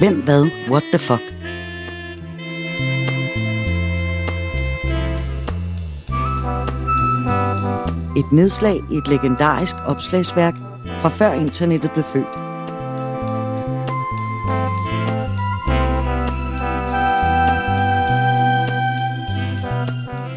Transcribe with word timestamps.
Hvem, 0.00 0.22
hvad, 0.22 0.50
what 0.68 0.82
the 0.92 0.98
fuck? 0.98 1.22
Et 8.16 8.32
nedslag 8.32 8.80
i 8.90 8.96
et 8.96 9.08
legendarisk 9.08 9.74
opslagsværk 9.86 10.54
fra 10.86 11.08
før 11.08 11.32
internettet 11.32 11.90
blev 11.90 12.04
født. 12.04 12.26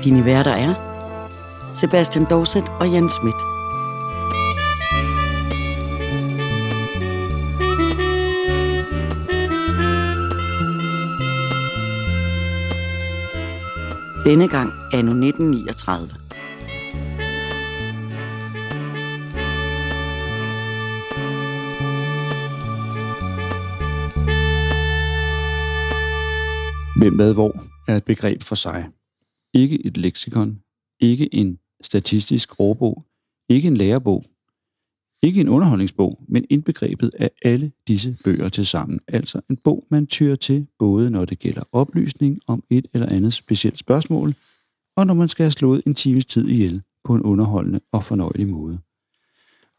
Dine 0.04 0.26
værter 0.26 0.52
er 0.52 0.74
Sebastian 1.74 2.26
Dorset 2.30 2.64
og 2.80 2.94
Jens 2.94 3.14
Schmidt. 3.14 3.53
Denne 14.26 14.48
gang 14.48 14.72
anno 14.94 15.12
1939. 15.12 16.08
Hvem 27.00 27.16
hvad 27.16 27.34
hvor 27.34 27.54
er 27.88 27.98
et 27.98 28.06
begreb 28.06 28.42
for 28.44 28.56
sig. 28.56 28.90
Ikke 29.54 29.86
et 29.86 29.98
leksikon, 29.98 30.60
ikke 31.00 31.36
en 31.36 31.60
statistisk 31.82 32.60
råbog, 32.60 33.06
ikke 33.50 33.68
en 33.68 33.78
lærebog, 33.78 34.24
ikke 35.24 35.42
en 35.42 35.50
underholdningsbog, 35.50 36.20
men 36.28 36.46
indbegrebet 36.50 37.12
af 37.20 37.30
alle 37.44 37.72
disse 37.88 38.18
bøger 38.24 38.50
til 38.50 38.66
sammen. 38.66 39.00
Altså 39.08 39.42
en 39.50 39.58
bog, 39.58 39.86
man 39.90 40.08
tyrer 40.08 40.36
til, 40.36 40.68
både 40.80 41.10
når 41.10 41.26
det 41.26 41.40
gælder 41.40 41.62
oplysning 41.72 42.40
om 42.48 42.64
et 42.70 42.88
eller 42.94 43.10
andet 43.10 43.34
specielt 43.34 43.80
spørgsmål, 43.80 44.34
og 44.96 45.08
når 45.08 45.14
man 45.14 45.28
skal 45.28 45.44
have 45.44 45.52
slået 45.52 45.82
en 45.86 45.96
times 45.96 46.26
tid 46.26 46.48
ihjel 46.48 46.82
på 47.04 47.16
en 47.16 47.22
underholdende 47.22 47.80
og 47.92 48.04
fornøjelig 48.04 48.50
måde. 48.50 48.80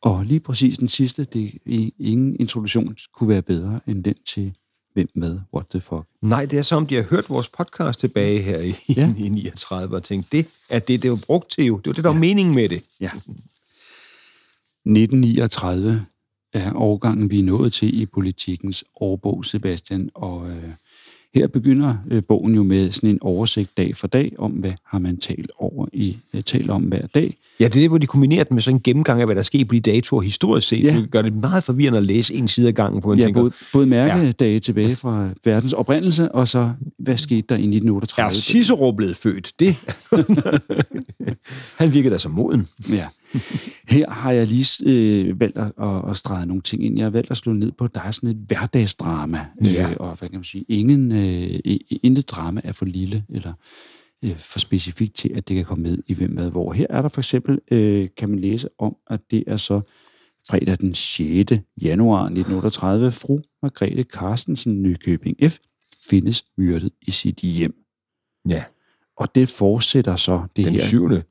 Og 0.03 0.25
lige 0.25 0.41
præcis 0.41 0.79
den 0.79 0.89
sidste, 0.89 1.25
det 1.25 1.59
ingen 1.99 2.37
introduktion 2.41 2.97
kunne 3.15 3.29
være 3.29 3.43
bedre 3.43 3.81
end 3.87 4.05
den 4.05 4.15
til 4.27 4.53
hvem 4.93 5.09
med 5.15 5.41
what 5.55 5.67
the 5.71 5.81
fuck. 5.81 6.07
Nej, 6.23 6.47
det 6.47 6.59
er 6.59 6.63
som, 6.63 6.87
de 6.87 6.95
har 6.95 7.03
hørt 7.11 7.31
vores 7.31 7.49
podcast 7.49 8.01
tilbage 8.01 8.43
her 8.43 8.61
i, 8.61 8.75
ja. 8.97 9.15
i 9.25 9.29
39 9.29 9.97
og 9.97 10.05
tænkt, 10.05 10.33
det 10.33 10.47
er 10.71 10.79
det, 10.79 11.03
det 11.03 11.11
var 11.11 11.21
brugt 11.27 11.51
til 11.51 11.65
jo. 11.65 11.77
Det 11.77 11.87
var 11.87 11.93
det, 11.93 12.05
der 12.05 12.11
var 12.11 12.19
meningen 12.19 12.55
med 12.55 12.69
det. 12.69 12.83
Ja. 13.01 13.11
1939 14.87 16.05
er 16.53 16.73
årgangen, 16.75 17.31
vi 17.31 17.39
er 17.39 17.43
nået 17.43 17.73
til 17.73 18.01
i 18.01 18.07
politikens 18.07 18.85
årbog, 19.01 19.45
Sebastian, 19.45 20.11
og 20.15 20.51
øh, 20.51 20.71
her 21.35 21.47
begynder 21.47 21.97
øh, 22.11 22.23
bogen 22.29 22.55
jo 22.55 22.63
med 22.63 22.91
sådan 22.91 23.11
en 23.11 23.23
oversigt 23.23 23.77
dag 23.77 23.97
for 23.97 24.07
dag 24.07 24.33
om, 24.39 24.53
hvad 24.53 24.73
har 24.85 24.99
man 24.99 25.17
talt 25.17 25.51
over 25.59 25.87
i 25.93 26.19
øh, 26.35 26.43
talt 26.43 26.71
om 26.71 26.83
hver 26.83 27.07
dag. 27.07 27.37
Ja, 27.61 27.65
det 27.65 27.77
er 27.77 27.81
det, 27.81 27.89
hvor 27.89 27.99
de 27.99 28.07
kombinerer 28.07 28.45
det 28.45 28.53
med 28.53 28.63
sådan 28.63 28.77
en 28.77 28.83
gennemgang 28.83 29.21
af, 29.21 29.27
hvad 29.27 29.37
der 29.37 29.43
sker 29.43 29.65
på 29.65 29.75
de 29.75 29.81
datoer 29.81 30.21
historisk 30.21 30.69
set. 30.69 30.85
Ja. 30.85 30.97
Det 30.97 31.11
gør 31.11 31.23
det 31.23 31.35
meget 31.37 31.65
forvirrende 31.65 31.99
at 31.99 32.05
læse 32.05 32.35
en 32.35 32.49
side 32.49 32.69
af 32.69 32.75
gangen 32.75 33.01
på 33.01 33.13
en 33.13 33.19
ja, 33.19 33.25
tænker, 33.25 33.41
både, 33.41 33.53
både 33.73 33.87
mærkedage 33.87 34.53
ja. 34.53 34.59
tilbage 34.59 34.97
fra 34.97 35.29
verdens 35.45 35.73
oprindelse, 35.73 36.33
og 36.33 36.49
så, 36.49 36.73
hvad 36.99 37.17
skete 37.17 37.47
der 37.49 37.55
i 37.55 37.59
1938? 37.59 38.31
Er 38.31 38.35
Cicero 38.35 38.93
blevet 38.93 39.17
født? 39.17 39.53
Det. 39.59 39.77
Han 41.79 41.93
virkede 41.93 42.13
da 42.13 42.19
som 42.19 42.31
moden. 42.31 42.69
Ja. 42.93 43.07
Her 43.89 44.11
har 44.11 44.33
jeg 44.33 44.47
lige 44.47 44.67
øh, 44.87 45.41
valgt 45.41 45.59
at, 45.59 45.73
at, 45.83 46.11
at 46.11 46.17
strege 46.17 46.47
nogle 46.47 46.63
ting 46.63 46.85
ind. 46.85 46.97
Jeg 46.97 47.05
har 47.05 47.11
valgt 47.11 47.31
at 47.31 47.37
slå 47.37 47.53
ned 47.53 47.73
på, 47.79 47.85
at 47.85 47.95
der 47.95 48.01
er 48.01 48.11
sådan 48.11 48.31
et 48.31 48.37
hverdagsdrama. 48.47 49.47
Ja. 49.65 49.91
Øh, 49.91 49.97
og 49.97 50.17
hvad 50.19 50.29
kan 50.29 50.39
man 50.39 50.45
sige? 50.45 50.65
Ingen, 50.69 51.13
øh, 51.13 51.77
intet 52.03 52.31
drama 52.31 52.61
er 52.65 52.73
for 52.73 52.85
lille 52.85 53.25
eller 53.29 53.53
øh, 54.25 54.37
for 54.37 54.59
specifikt 54.59 55.15
til, 55.15 55.31
at 55.35 55.49
det 55.49 55.57
kan 55.57 55.65
komme 55.65 55.83
med 55.83 55.99
i 56.07 56.15
hvem 56.15 56.31
hvad 56.35 56.51
hvor. 56.51 56.73
Her 56.73 56.87
er 56.91 57.03
der 57.03 57.09
for 57.09 57.21
eksempel, 57.21 57.59
øh, 57.71 58.09
kan 58.17 58.31
man 58.31 58.39
læse 58.39 58.69
om, 58.79 58.97
at 59.11 59.21
det 59.31 59.45
er 59.47 59.57
så 59.57 59.81
fredag 60.51 60.79
den 60.81 60.95
6. 60.95 61.53
januar 61.83 62.23
1938, 62.23 63.13
fru 63.13 63.41
Margrethe 63.63 64.03
Carstensen 64.03 64.83
Nykøbing 64.83 65.37
F. 65.51 65.57
findes 66.11 66.45
myrdet 66.59 66.91
i 67.03 67.11
sit 67.11 67.37
hjem. 67.37 67.75
Ja. 68.49 68.65
Og 69.17 69.35
det 69.35 69.49
fortsætter 69.49 70.17
så 70.17 70.43
det 70.57 70.65
Den 70.65 70.73
her. 70.73 70.81
syvende. 70.81 71.23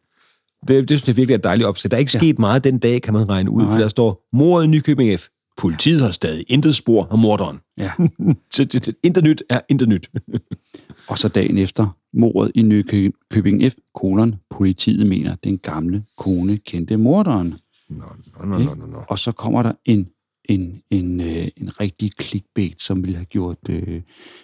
Det, 0.68 0.90
det 0.90 1.00
synes 1.00 1.08
jeg 1.08 1.16
virkelig 1.18 1.34
er 1.34 1.38
dejligt 1.38 1.68
opsæt. 1.68 1.92
Der 1.92 1.98
er 1.98 2.00
ikke 2.00 2.12
Ja. 2.14 2.20
sket 2.20 2.40
meget 2.40 2.64
den 2.64 2.78
dag, 2.80 3.02
kan 3.02 3.14
man 3.14 3.30
regne 3.30 3.52
ud, 3.52 3.62
Nej. 3.62 3.72
for 3.72 3.78
der 3.78 3.88
står, 3.88 4.28
mordet 4.34 4.66
i 4.66 4.70
Nykøbing 4.70 5.20
F. 5.20 5.28
Politiet 5.58 6.02
har 6.02 6.12
stadig 6.12 6.46
intet 6.48 6.76
spor 6.76 7.08
af 7.12 7.18
morderen. 7.18 7.60
Ja. 7.78 7.92
Så 8.54 8.64
det, 8.64 8.86
det, 8.86 8.96
intet 9.04 9.24
nyt 9.24 9.44
er 9.50 9.60
intet 9.70 9.90
nyt. 9.90 10.10
Og 11.10 11.18
så 11.18 11.28
dagen 11.28 11.58
efter 11.58 11.98
mordet 12.14 12.52
i 12.56 12.62
Nykøbing 12.62 13.72
F. 13.72 13.76
Kolon. 13.94 14.36
Politiet 14.50 15.08
mener, 15.08 15.36
den 15.36 15.58
gamle 15.58 16.04
kone 16.18 16.58
kendte 16.58 16.98
morderen. 16.98 17.56
Nå, 17.90 18.04
nå, 18.40 18.46
nå, 18.46 18.58
nå, 18.58 18.76
nå, 18.76 18.86
nå. 18.86 18.98
Og 19.08 19.20
så 19.20 19.32
kommer 19.32 19.64
der 19.64 19.74
en, 19.86 20.08
en, 20.46 20.82
en, 20.90 21.22
øh, 21.22 21.48
en 21.58 21.80
rigtig 21.80 22.12
clickbait, 22.22 22.82
som 22.82 23.04
ville 23.04 23.16
have 23.16 23.26
gjort 23.26 23.58
øh, 23.70 24.02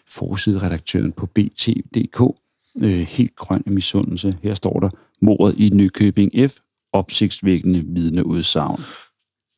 forsideredaktøren 0.08 1.12
på 1.12 1.26
BT.dk 1.26 2.22
øh, 2.82 3.00
helt 3.00 3.36
grøn 3.36 3.64
af 3.66 3.72
misundelse. 3.72 4.38
Her 4.44 4.54
står 4.54 4.80
der, 4.80 4.90
mordet 5.22 5.60
i 5.60 5.70
Nykøbing 5.70 6.32
F. 6.50 6.58
Opsigtsvækkende 6.94 7.84
vidneudsagn. 7.88 8.82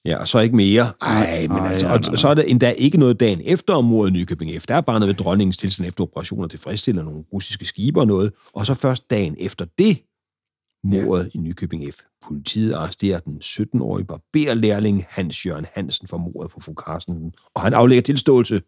Ja, 0.06 0.18
og 0.18 0.28
så 0.28 0.40
ikke 0.40 0.56
mere. 0.56 0.92
Ej, 1.02 1.42
men 1.42 1.58
Nej, 1.58 1.70
altså, 1.70 1.88
nej, 1.88 2.00
og 2.12 2.20
så 2.20 2.28
er 2.28 2.34
der 2.34 2.42
endda 2.42 2.70
ikke 2.70 2.98
noget 2.98 3.20
dagen 3.20 3.42
efter 3.44 3.74
om 3.74 3.86
mordet 3.86 4.12
i 4.12 4.14
Nykøbing 4.14 4.62
F. 4.62 4.66
Der 4.66 4.76
er 4.76 4.82
bare 4.82 5.00
noget 5.00 5.18
ved 5.18 5.24
dronningens 5.24 5.58
tilstand 5.58 5.88
efter 5.88 6.04
operationer 6.04 6.48
tilfredsstiller 6.48 7.04
nogle 7.04 7.24
russiske 7.34 7.66
skibe 7.66 8.00
og 8.00 8.08
noget. 8.08 8.34
Og 8.54 8.66
så 8.66 8.74
først 8.74 9.10
dagen 9.10 9.36
efter 9.40 9.66
det, 9.78 9.98
mordet 10.84 11.32
i 11.34 11.38
Nykøbing 11.38 11.94
F. 11.94 11.98
Politiet 12.28 12.74
arresterer 12.74 13.20
den 13.20 13.42
17-årige 13.44 14.06
barberlærling 14.06 15.06
Hans 15.10 15.46
Jørgen 15.46 15.66
Hansen 15.74 16.08
for 16.08 16.18
mordet 16.18 16.52
på 16.52 16.60
fru 16.60 16.74
Carstensen, 16.74 17.34
og 17.56 17.62
han 17.62 17.74
aflægger 17.74 18.02
tilståelse. 18.02 18.62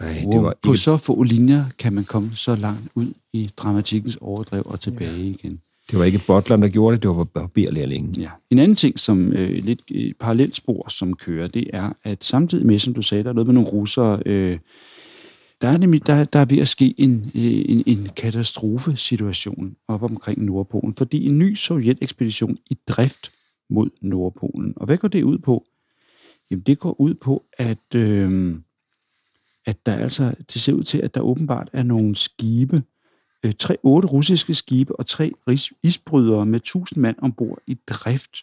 Ej, 0.00 0.24
det 0.32 0.42
var 0.42 0.54
På 0.62 0.72
ikke... 0.72 0.80
så 0.80 0.96
få 0.96 1.22
linjer 1.22 1.64
kan 1.78 1.92
man 1.92 2.04
komme 2.04 2.30
så 2.34 2.56
langt 2.56 2.88
ud 2.94 3.12
i 3.32 3.50
dramatikkens 3.56 4.18
overdrev 4.20 4.62
og 4.66 4.80
tilbage 4.80 5.16
ja. 5.16 5.18
igen. 5.18 5.60
Det 5.90 5.98
var 5.98 6.04
ikke 6.04 6.20
bottleren, 6.26 6.62
der 6.62 6.68
gjorde 6.68 6.96
det, 6.96 7.02
det 7.02 7.10
var 7.10 7.24
barberlærlingen. 7.24 8.14
Ja. 8.14 8.30
En 8.50 8.58
anden 8.58 8.76
ting, 8.76 8.98
som 8.98 9.32
øh, 9.32 9.64
lidt 9.64 9.82
et 9.88 10.16
parallelspor, 10.20 10.88
som 10.88 11.16
kører, 11.16 11.48
det 11.48 11.70
er, 11.72 11.92
at 12.04 12.24
samtidig 12.24 12.66
med, 12.66 12.78
som 12.78 12.94
du 12.94 13.02
sagde, 13.02 13.24
der 13.24 13.30
er 13.30 13.34
noget 13.34 13.46
med 13.46 13.54
nogle 13.54 13.68
russere, 13.68 14.22
øh, 14.26 14.58
der 15.60 15.68
er 15.68 15.78
nemlig 15.78 16.06
der, 16.06 16.24
der 16.24 16.38
er 16.38 16.44
ved 16.44 16.58
at 16.58 16.68
ske 16.68 16.94
en, 16.98 17.30
øh, 17.34 17.42
en, 17.44 17.82
en 17.86 18.08
katastrofesituation 18.16 19.76
op 19.88 20.02
omkring 20.02 20.44
Nordpolen, 20.44 20.94
fordi 20.94 21.26
en 21.26 21.38
ny 21.38 21.54
sovjetekspedition 21.54 22.56
i 22.70 22.76
drift 22.88 23.32
mod 23.70 23.90
Nordpolen. 24.02 24.72
Og 24.76 24.86
hvad 24.86 24.96
går 24.96 25.08
det 25.08 25.22
ud 25.22 25.38
på? 25.38 25.64
Jamen, 26.50 26.62
det 26.62 26.78
går 26.78 27.00
ud 27.00 27.14
på, 27.14 27.44
at, 27.58 27.94
øh, 27.94 28.54
at 29.66 29.86
der 29.86 29.92
altså, 29.92 30.34
det 30.52 30.62
ser 30.62 30.72
ud 30.72 30.82
til, 30.82 30.98
at 30.98 31.14
der 31.14 31.20
åbenbart 31.20 31.70
er 31.72 31.82
nogle 31.82 32.16
skibe, 32.16 32.76
øh, 32.76 32.82
tre, 33.58 33.76
otte 33.82 34.08
russiske 34.08 34.54
skibe 34.54 34.96
og 34.98 35.06
tre 35.06 35.32
isbrydere 35.82 36.46
med 36.46 36.56
1000 36.60 37.00
mand 37.00 37.16
ombord 37.22 37.58
i 37.66 37.74
drift 37.86 38.36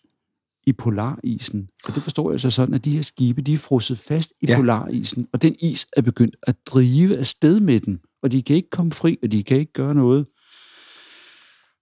i 0.67 0.73
polarisen. 0.73 1.69
Og 1.85 1.95
det 1.95 2.03
forstår 2.03 2.29
jeg 2.29 2.33
altså 2.35 2.49
sådan, 2.49 2.75
at 2.75 2.85
de 2.85 2.91
her 2.91 3.01
skibe, 3.01 3.41
de 3.41 3.53
er 3.53 3.57
frosset 3.57 3.99
fast 3.99 4.33
i 4.41 4.45
Ja. 4.49 4.57
polarisen, 4.57 5.27
og 5.33 5.41
den 5.41 5.55
is 5.59 5.87
er 5.97 6.01
begyndt 6.01 6.35
at 6.43 6.55
drive 6.65 7.17
afsted 7.17 7.59
med 7.59 7.79
dem, 7.79 7.99
og 8.23 8.31
de 8.31 8.41
kan 8.43 8.55
ikke 8.55 8.69
komme 8.69 8.91
fri, 8.91 9.17
og 9.23 9.31
de 9.31 9.43
kan 9.43 9.57
ikke 9.59 9.73
gøre 9.73 9.95
noget. 9.95 10.27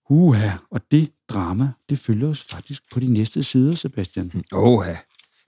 Uha, 0.10 0.50
og 0.72 0.82
det 0.92 1.12
drama, 1.30 1.70
det 1.90 2.00
følger 2.00 2.28
os 2.28 2.44
faktisk 2.44 2.84
på 2.94 3.00
de 3.00 3.08
næste 3.08 3.44
sider, 3.44 3.76
Sebastian. 3.76 4.32
Åh, 4.52 4.86
ja. 4.88 4.98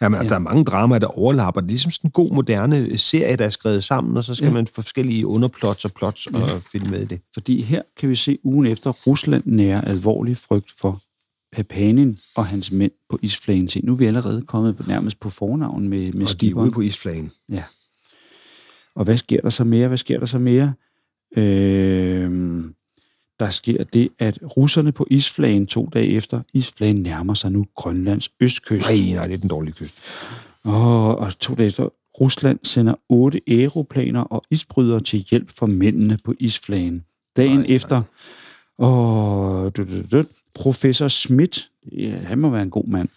Jamen, 0.01 0.21
ja. 0.21 0.27
der 0.27 0.35
er 0.35 0.39
mange 0.39 0.65
dramaer, 0.65 0.99
der 0.99 1.07
overlapper. 1.07 1.61
Det 1.61 1.67
er 1.67 1.71
ligesom 1.71 1.91
sådan 1.91 2.07
en 2.07 2.11
god, 2.11 2.31
moderne 2.31 2.97
serie, 2.97 3.35
der 3.35 3.45
er 3.45 3.49
skrevet 3.49 3.83
sammen, 3.83 4.17
og 4.17 4.23
så 4.23 4.35
skal 4.35 4.47
ja. 4.47 4.53
Man 4.53 4.67
forskellige 4.67 5.27
underplots 5.27 5.85
og 5.85 5.91
plots 5.91 6.27
ja. 6.33 6.53
og 6.53 6.61
finde 6.71 6.89
med 6.89 7.01
i 7.01 7.05
det. 7.05 7.21
Fordi 7.33 7.61
her 7.61 7.81
kan 7.97 8.09
vi 8.09 8.15
se 8.15 8.37
ugen 8.43 8.65
efter, 8.65 8.89
Rusland 8.91 9.43
nærer 9.45 9.81
alvorlig 9.81 10.37
frygt 10.37 10.71
for 10.79 11.01
Papanin 11.55 12.19
og 12.35 12.45
hans 12.45 12.71
mænd 12.71 12.91
på 13.09 13.19
isflagen 13.21 13.67
til. 13.67 13.85
Nu 13.85 13.93
er 13.93 13.97
vi 13.97 14.05
allerede 14.05 14.41
kommet 14.41 14.87
nærmest 14.87 15.19
på 15.19 15.29
fornavn 15.29 15.87
med, 15.87 16.11
med 16.11 16.27
Og 16.33 16.41
de 16.41 16.49
er 16.49 16.53
ude 16.53 16.71
på 16.71 16.81
isflagen. 16.81 17.31
Ja. 17.49 17.63
Og 18.95 19.03
hvad 19.03 19.17
sker 19.17 19.41
der 19.41 19.49
så 19.49 19.63
mere? 19.63 19.87
Hvad 19.87 19.97
sker 19.97 20.19
der 20.19 20.25
så 20.25 20.39
mere? 20.39 20.73
Øh, 21.37 22.63
der 23.39 23.49
sker 23.49 23.83
det, 23.83 24.09
at 24.19 24.39
russerne 24.57 24.91
på 24.91 25.07
isflagen 25.11 25.67
to 25.67 25.89
dage 25.93 26.07
efter, 26.07 26.41
isflagen 26.53 26.95
nærmer 26.95 27.33
sig 27.33 27.51
nu 27.51 27.65
Grønlands 27.75 28.29
østkyst. 28.39 28.89
Nej, 28.89 29.13
nej, 29.15 29.27
det 29.27 29.33
er 29.33 29.37
den 29.37 29.49
dårlige 29.49 29.73
kyst. 29.73 29.95
Og, 30.63 31.17
og 31.17 31.39
to 31.39 31.53
dage 31.53 31.67
efter, 31.67 31.89
Rusland 32.21 32.59
sender 32.63 32.93
otte 33.09 33.41
aeroplaner 33.47 34.21
og 34.21 34.43
isbrydere 34.51 34.99
til 34.99 35.19
hjælp 35.19 35.51
for 35.51 35.65
mændene 35.65 36.17
på 36.23 36.33
isflagen. 36.39 37.03
Dagen 37.37 37.57
Nej, 37.57 37.65
efter, 37.69 38.01
og, 38.77 39.77
du, 39.77 39.85
du, 40.11 40.23
professor 40.53 41.07
Schmidt, 41.07 41.69
ja, 41.91 42.09
han 42.09 42.39
må 42.39 42.49
være 42.49 42.61
en 42.61 42.69
god 42.69 42.87
mand, 42.87 43.09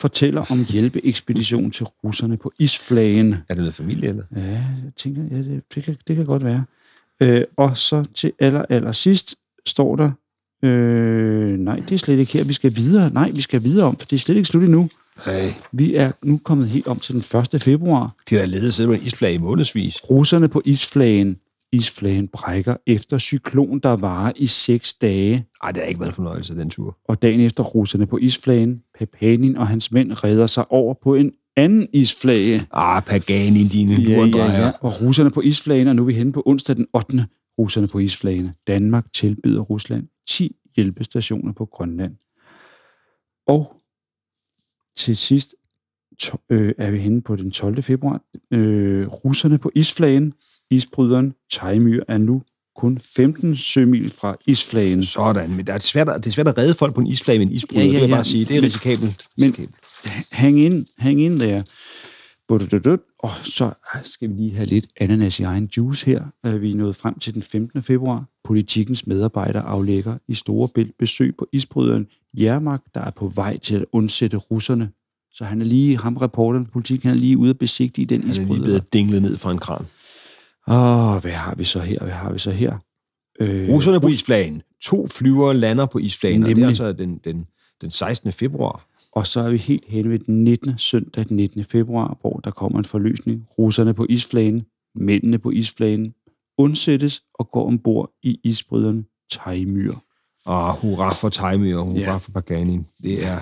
fortæller 0.00 0.44
om 0.50 0.64
hjælpeekspedition 0.64 1.70
til 1.70 1.86
russerne 2.04 2.36
på 2.36 2.52
isflagen. 2.58 3.32
Er 3.32 3.54
det 3.54 3.56
noget 3.56 3.74
familie, 3.74 4.08
eller? 4.08 4.24
Ja, 4.36 4.40
jeg 4.84 4.92
tænker, 4.96 5.22
ja, 5.30 5.36
det, 5.36 5.62
det, 5.74 5.84
kan, 5.84 5.96
det 6.08 6.16
kan 6.16 6.24
godt 6.24 6.44
være. 6.44 6.64
Øh, 7.22 7.44
og 7.56 7.76
så 7.76 8.04
til 8.14 8.32
aller, 8.38 8.64
aller 8.68 8.92
sidst 8.92 9.36
står 9.66 9.96
der, 9.96 10.10
øh, 10.64 11.58
nej, 11.58 11.76
det 11.76 11.92
er 11.92 11.98
slet 11.98 12.18
ikke 12.18 12.32
her, 12.32 12.44
vi 12.44 12.52
skal 12.52 12.76
videre. 12.76 13.10
Nej, 13.10 13.30
vi 13.34 13.40
skal 13.40 13.64
videre 13.64 13.88
om, 13.88 13.96
for 13.96 14.06
det 14.06 14.16
er 14.16 14.20
slet 14.20 14.36
ikke 14.36 14.48
slut 14.48 14.62
endnu. 14.62 14.88
Nej. 15.26 15.54
Vi 15.72 15.94
er 15.94 16.12
nu 16.22 16.40
kommet 16.44 16.68
helt 16.68 16.86
om 16.86 16.98
til 16.98 17.14
den 17.14 17.38
1. 17.54 17.62
februar. 17.62 18.14
De 18.30 18.34
har 18.34 18.46
ledet 18.46 18.74
selv 18.74 18.88
med 18.88 19.00
isflag 19.02 19.34
i 19.34 19.38
månedsvis. 19.38 20.10
Russerne 20.10 20.48
på 20.48 20.62
isflagen. 20.64 21.36
Isflagen 21.72 22.28
brækker 22.28 22.76
efter 22.86 23.18
cyklon, 23.18 23.78
der 23.78 23.88
varer 23.88 24.32
i 24.36 24.46
seks 24.46 24.92
dage. 24.92 25.46
Ej, 25.62 25.72
det 25.72 25.82
er 25.82 25.86
ikke 25.86 26.00
været 26.00 26.10
en 26.10 26.14
fornøjelse, 26.14 26.54
den 26.54 26.70
tur. 26.70 26.96
Og 27.08 27.22
dagen 27.22 27.40
efter 27.40 27.64
russerne 27.64 28.06
på 28.06 28.16
isflagen, 28.16 28.82
Papanin 28.98 29.56
og 29.56 29.68
hans 29.68 29.92
mænd 29.92 30.24
redder 30.24 30.46
sig 30.46 30.72
over 30.72 30.94
på 31.02 31.14
en 31.14 31.32
anden 31.56 31.88
isflage. 31.92 32.66
Ah, 32.72 33.02
Pagani, 33.02 33.62
dine 33.62 33.96
lurendrejer. 33.96 34.72
Og 34.80 35.00
russerne 35.00 35.30
på 35.30 35.40
isflagen, 35.40 35.88
og 35.88 35.96
nu 35.96 36.02
er 36.02 36.06
vi 36.06 36.14
henne 36.14 36.32
på 36.32 36.42
onsdag 36.46 36.76
den 36.76 36.86
8. 36.94 37.26
Russerne 37.60 37.88
på 37.88 37.98
isflagen. 37.98 38.50
Danmark 38.66 39.12
tilbyder 39.12 39.60
Rusland 39.60 40.06
10 40.28 40.56
hjælpestationer 40.76 41.52
på 41.52 41.64
Grønland. 41.66 42.16
Og 43.46 43.76
til 44.96 45.16
sidst 45.16 45.54
to, 46.18 46.38
øh, 46.50 46.72
er 46.78 46.90
vi 46.90 46.98
henne 46.98 47.22
på 47.22 47.36
den 47.36 47.50
12. 47.50 47.82
februar. 47.82 48.20
Øh, 48.50 49.06
russerne 49.06 49.58
på 49.58 49.70
isflagen, 49.74 50.32
isbryderen 50.70 51.34
Tejmyr, 51.50 52.02
er 52.08 52.18
nu 52.18 52.42
kun 52.76 52.98
15 52.98 53.56
sømil 53.56 54.10
fra 54.10 54.36
isflagen. 54.46 55.04
Sådan, 55.04 55.50
men 55.50 55.66
det 55.66 55.68
er 55.74 55.78
svært, 55.78 56.08
at, 56.08 56.24
det 56.24 56.30
er 56.30 56.32
svært 56.34 56.48
at 56.48 56.58
redde 56.58 56.74
folk 56.74 56.94
på 56.94 57.00
en 57.00 57.06
isflag 57.06 57.38
med 57.38 57.46
en 57.46 57.52
isbryder, 57.52 57.80
Ja, 57.80 57.86
ja, 57.86 57.92
det 57.92 57.94
vil 57.94 58.00
jeg 58.02 58.08
ja. 58.08 58.14
bare 58.14 58.24
sige. 58.24 58.44
Det 58.44 58.56
er 58.56 58.62
risikabelt. 58.62 59.26
men- 59.36 59.50
risikabelt. 59.50 59.76
Hang 60.32 60.60
ind, 60.60 60.86
hang 60.98 61.20
ind 61.20 61.40
der. 61.40 61.62
Og 63.18 63.30
så 63.42 63.70
skal 64.04 64.28
vi 64.28 64.34
lige 64.34 64.54
have 64.54 64.66
lidt 64.66 64.86
ananas 65.00 65.40
i 65.40 65.42
egen 65.42 65.68
juice 65.76 66.06
her. 66.06 66.24
Øh, 66.46 66.62
Vi 66.62 66.70
er 66.70 66.74
nået 66.76 66.96
frem 66.96 67.18
til 67.18 67.34
den 67.34 67.42
15. 67.42 67.82
februar. 67.82 68.24
Politikens 68.44 69.06
medarbejder 69.06 69.62
aflægger 69.62 70.18
i 70.28 70.34
Storebælt 70.34 70.98
besøg 70.98 71.36
på 71.38 71.46
isbryderen 71.52 72.06
Jermak, 72.38 72.80
der 72.94 73.00
er 73.00 73.10
på 73.10 73.28
vej 73.28 73.58
til 73.58 73.74
at 73.76 73.84
undsætte 73.92 74.36
russerne. 74.36 74.90
Så 75.32 75.44
han 75.44 75.60
er 75.60 75.64
lige, 75.64 75.98
ham 75.98 76.16
reporteren 76.16 76.64
på 76.64 76.70
politikken, 76.70 77.08
han 77.08 77.16
er 77.16 77.20
lige 77.20 77.38
ude 77.38 77.50
at 77.50 77.58
besigtige 77.58 78.06
den 78.06 78.20
Han 78.20 78.30
er 78.30 78.34
lige 78.34 78.42
isbryder. 78.44 78.62
blevet 78.62 78.92
dinglet 78.92 79.22
ned 79.22 79.36
fra 79.36 79.50
en 79.50 79.58
kran. 79.58 79.84
Åh, 80.68 81.20
hvad 81.22 81.30
har 81.32 81.54
vi 81.54 81.64
så 81.64 81.80
her? 81.80 81.98
Hvad 82.02 82.12
har 82.12 82.32
vi 82.32 82.38
så 82.38 82.50
her? 82.50 82.76
Øh, 83.40 83.68
Russerne 83.68 84.00
på 84.00 84.08
isflagen. 84.08 84.62
To 84.82 85.06
flyvere 85.08 85.54
lander 85.56 85.86
på 85.86 85.98
isflagen, 85.98 86.42
og 86.42 86.46
det 86.48 86.52
er 86.52 86.56
Nemlig. 86.56 86.68
altså 86.68 86.92
den, 86.92 87.18
den, 87.24 87.46
den 87.80 87.90
16. 87.90 88.32
februar. 88.32 88.86
Og 89.12 89.26
så 89.26 89.40
er 89.40 89.50
vi 89.50 89.56
helt 89.56 89.84
hen 89.88 90.10
ved 90.10 90.18
den 90.18 90.44
19. 90.44 90.78
søndag 90.78 91.28
den 91.28 91.36
19. 91.36 91.64
februar, 91.64 92.16
hvor 92.20 92.40
der 92.44 92.50
kommer 92.50 92.78
en 92.78 92.84
forløsning. 92.84 93.46
Russerne 93.58 93.94
på 93.94 94.06
isflagen, 94.08 94.62
mændene 94.94 95.38
på 95.38 95.50
isflagen, 95.50 96.14
undsættes 96.58 97.22
og 97.34 97.50
går 97.50 97.66
ombord 97.66 98.10
i 98.22 98.40
isbryderne 98.44 99.04
Tejmyr. 99.30 99.94
Og 100.46 100.74
hurra 100.74 101.12
for 101.14 101.28
og 101.78 101.84
hurra 101.86 101.98
Ja. 102.00 102.16
for 102.16 102.30
Pagani. 102.32 102.80
Det 103.02 103.26
er 103.26 103.38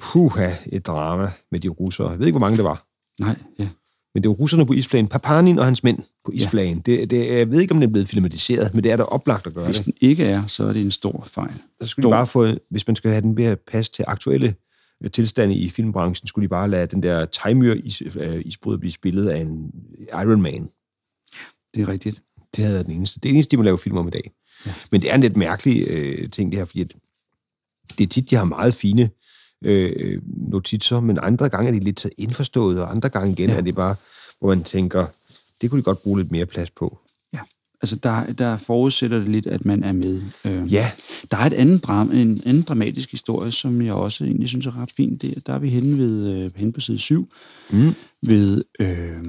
puha 0.00 0.50
et 0.72 0.86
drama 0.86 1.30
med 1.50 1.60
de 1.60 1.68
russere. 1.68 2.10
Jeg 2.10 2.18
ved 2.18 2.26
ikke, 2.26 2.38
hvor 2.38 2.46
mange 2.46 2.56
det 2.56 2.64
var. 2.64 2.86
Nej, 3.20 3.36
ja. 3.58 3.68
Men 4.14 4.22
det 4.22 4.28
jo 4.28 4.32
russerne 4.32 4.66
på 4.66 4.72
isflagen. 4.72 5.08
Papanin 5.08 5.58
og 5.58 5.64
hans 5.64 5.84
mænd 5.84 5.98
på 6.24 6.30
isflagen. 6.34 6.82
Ja. 6.86 6.92
Det, 6.92 7.10
det, 7.10 7.38
jeg 7.38 7.50
ved 7.50 7.60
ikke, 7.60 7.72
om 7.72 7.80
den 7.80 7.88
er 7.88 7.92
blevet 7.92 8.08
filmatiseret, 8.08 8.74
men 8.74 8.84
det 8.84 8.92
er 8.92 8.96
da 8.96 9.02
oplagt 9.02 9.46
at 9.46 9.54
gøre 9.54 9.64
Hvis 9.64 9.76
det. 9.76 9.84
den 9.84 9.94
ikke 10.00 10.24
er, 10.24 10.46
så 10.46 10.64
er 10.68 10.72
det 10.72 10.82
en 10.82 10.90
stor 10.90 11.24
fejl. 11.30 11.52
Så 11.80 11.86
skulle 11.88 12.06
de 12.08 12.10
bare 12.12 12.26
få, 12.26 12.46
hvis 12.70 12.86
man 12.86 12.96
skal 12.96 13.10
have 13.10 13.20
den 13.22 13.36
ved 13.36 13.44
at 13.44 13.58
passe 13.72 13.92
til 13.92 14.04
aktuelle 14.08 14.54
tilstande 15.12 15.54
i 15.54 15.68
filmbranchen, 15.68 16.26
skulle 16.26 16.44
de 16.44 16.48
bare 16.48 16.70
lade 16.70 16.86
den 16.86 17.02
der 17.02 17.24
Taimyr 17.24 17.74
is, 17.74 18.02
øh, 18.16 18.42
isbryder 18.44 18.78
blive 18.78 18.92
spillet 18.92 19.28
af 19.28 19.38
en 19.40 19.70
Iron 20.12 20.42
Man. 20.42 20.68
Det 21.74 21.82
er 21.82 21.88
rigtigt. 21.88 22.22
Det 22.56 22.64
havde 22.64 22.74
været 22.74 22.86
den 22.86 22.94
eneste. 22.94 23.20
Det 23.20 23.28
er 23.28 23.32
det 23.32 23.34
eneste, 23.34 23.50
de 23.50 23.56
må 23.56 23.62
lave 23.62 23.78
film 23.78 23.96
om 23.96 24.08
i 24.08 24.10
dag. 24.10 24.32
Ja. 24.66 24.74
Men 24.92 25.00
det 25.00 25.10
er 25.10 25.14
en 25.14 25.20
lidt 25.20 25.36
mærkelig 25.36 25.86
øh, 25.90 26.30
ting, 26.30 26.52
det 26.52 26.58
her, 26.58 26.64
fordi 26.64 26.80
at 26.80 26.92
det 27.98 28.04
er 28.04 28.08
tit, 28.08 28.30
de 28.30 28.36
har 28.36 28.44
meget 28.44 28.74
fine 28.74 29.10
øh, 29.64 30.22
notitser, 30.24 31.00
men 31.00 31.18
andre 31.22 31.48
gange 31.48 31.68
er 31.68 31.72
de 31.72 31.80
lidt 31.80 32.00
så 32.00 32.10
indforstået, 32.18 32.82
og 32.82 32.90
andre 32.90 33.08
gange 33.08 33.32
igen. 33.32 33.50
Ja. 33.50 33.56
er 33.56 33.60
det 33.60 33.74
bare, 33.74 33.96
hvor 34.38 34.48
man 34.48 34.64
tænker, 34.64 35.06
det 35.60 35.70
kunne 35.70 35.78
de 35.78 35.84
godt 35.84 36.02
bruge 36.02 36.20
lidt 36.20 36.32
mere 36.32 36.46
plads 36.46 36.70
på. 36.70 36.98
Ja. 37.32 37.40
Altså, 37.84 37.96
der, 37.96 38.32
der 38.32 38.56
forudsætter 38.56 39.18
det 39.18 39.28
lidt, 39.28 39.46
at 39.46 39.64
man 39.64 39.82
er 39.84 39.92
med. 39.92 40.22
Øh, 40.46 40.72
Ja, 40.72 40.90
Der 41.30 41.36
er 41.36 41.40
et 41.46 41.52
andet 41.52 41.84
drama, 41.84 42.14
en 42.20 42.42
anden 42.46 42.62
dramatisk 42.62 43.10
historie, 43.10 43.52
som 43.52 43.82
jeg 43.82 43.94
også 43.94 44.24
egentlig 44.24 44.48
synes 44.48 44.66
er 44.66 44.76
ret 44.82 44.92
fint. 44.96 45.22
Det, 45.22 45.46
der 45.46 45.52
er 45.52 45.58
vi 45.58 45.68
henne, 45.68 45.98
ved, 45.98 46.32
øh, 46.32 46.50
henne 46.56 46.72
på 46.72 46.80
side 46.80 46.98
7, 46.98 47.28
Mm. 47.70 47.94
ved, 48.22 48.64
øh, 48.80 49.22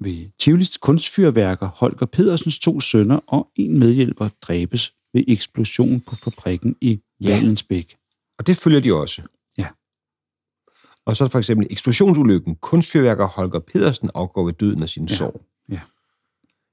ved 0.00 0.26
Tivolis 0.40 0.76
kunstfyrværker. 0.76 1.68
Holger 1.74 2.06
Pedersens 2.06 2.58
to 2.58 2.80
sønner 2.80 3.20
og 3.26 3.48
en 3.56 3.78
medhjælper 3.78 4.28
dræbes 4.42 4.92
ved 5.14 5.24
eksplosion 5.28 6.00
på 6.00 6.16
fabrikken 6.16 6.76
i 6.80 7.00
Ja. 7.20 7.34
Valensbæk. 7.34 7.96
og 8.38 8.46
det 8.46 8.56
følger 8.56 8.80
de 8.80 8.94
også. 8.94 9.22
Ja. 9.58 9.66
Og 11.06 11.16
så 11.16 11.28
for 11.28 11.38
eksempel 11.38 11.66
eksplosionsulykken. 11.70 12.54
Kunstfyrværker 12.54 13.26
Holger 13.28 13.58
Pedersen 13.58 14.10
afgår 14.14 14.44
ved 14.44 14.52
døden 14.52 14.82
af 14.82 14.88
sin 14.88 15.06
Ja. 15.10 15.14
sorg. 15.14 15.40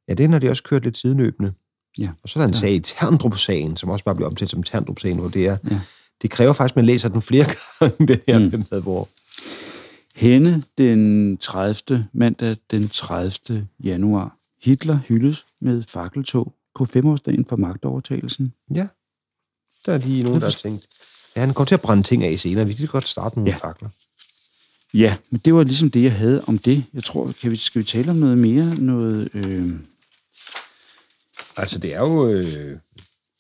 Ja. 0.08 0.14
Den 0.14 0.32
har 0.32 0.40
de 0.40 0.50
også 0.50 0.64
kørt 0.64 0.84
lidt 0.84 0.98
sideløbende. 0.98 1.54
Ja. 1.98 2.10
Og 2.24 2.30
så 2.30 2.40
er 2.40 2.42
der 2.44 2.48
en 2.48 2.54
Ja. 2.54 2.60
sag 2.60 2.74
i 2.74 2.80
Terndrup-sagen, 2.80 3.78
som 3.78 3.90
også 3.90 4.06
bare 4.06 4.16
bliver 4.16 4.30
omtalt 4.30 4.52
som 4.52 4.64
Terndrup-sagen, 4.64 5.18
hvor 5.18 5.28
det 5.30 5.48
er, 5.48 5.58
Ja. 5.72 5.80
det 6.22 6.30
kræver 6.32 6.54
faktisk, 6.54 6.72
at 6.72 6.76
man 6.76 6.86
læser 6.86 7.10
den 7.10 7.22
flere 7.22 7.46
gange, 7.80 8.08
det 8.08 8.22
her 8.28 8.40
Mm. 8.40 8.66
med, 8.72 8.82
hvor 8.82 9.10
Henne 10.16 10.64
den 10.78 11.38
30. 11.38 12.08
mandag 12.14 12.58
den 12.72 12.88
30. 12.90 13.68
januar. 13.84 14.38
Hitler 14.64 15.00
hyldes 15.08 15.46
med 15.62 15.84
fakkeltog 15.84 16.54
på 16.76 16.86
femårsdagen 16.86 17.46
for 17.46 17.56
magtovertagelsen. 17.56 18.54
Ja, 18.76 18.88
der 19.86 19.94
er 19.94 19.98
lige 19.98 20.24
nogen, 20.24 20.42
der 20.42 20.48
har 20.48 20.52
tænkt. 20.64 20.86
Ja, 21.36 21.42
han 21.42 21.54
kommer 21.54 21.66
til 21.66 21.76
at 21.76 21.82
brænde 21.82 22.04
ting 22.04 22.24
af 22.24 22.40
senere. 22.40 22.68
Vi 22.68 22.74
kan 22.74 22.88
godt 22.88 23.08
starte 23.08 23.40
Ja. 23.40 23.46
ja. 23.46 23.56
fakler. 23.56 23.90
Ja, 24.94 25.16
men 25.30 25.42
det 25.46 25.54
var 25.54 25.64
ligesom 25.64 25.92
det, 25.92 26.04
jeg 26.04 26.14
havde 26.14 26.44
om 26.48 26.58
det. 26.58 26.84
Jeg 26.94 27.04
tror, 27.04 27.32
kan 27.42 27.52
vi, 27.52 27.56
skal 27.56 27.80
vi 27.80 27.86
tale 27.86 28.12
om 28.12 28.18
noget 28.18 28.38
mere? 28.38 28.76
Noget, 28.76 29.30
øh, 29.34 29.72
Altså, 31.58 31.80
det 31.80 31.94
er 31.94 32.00
jo, 32.00 32.28
øh, 32.30 32.78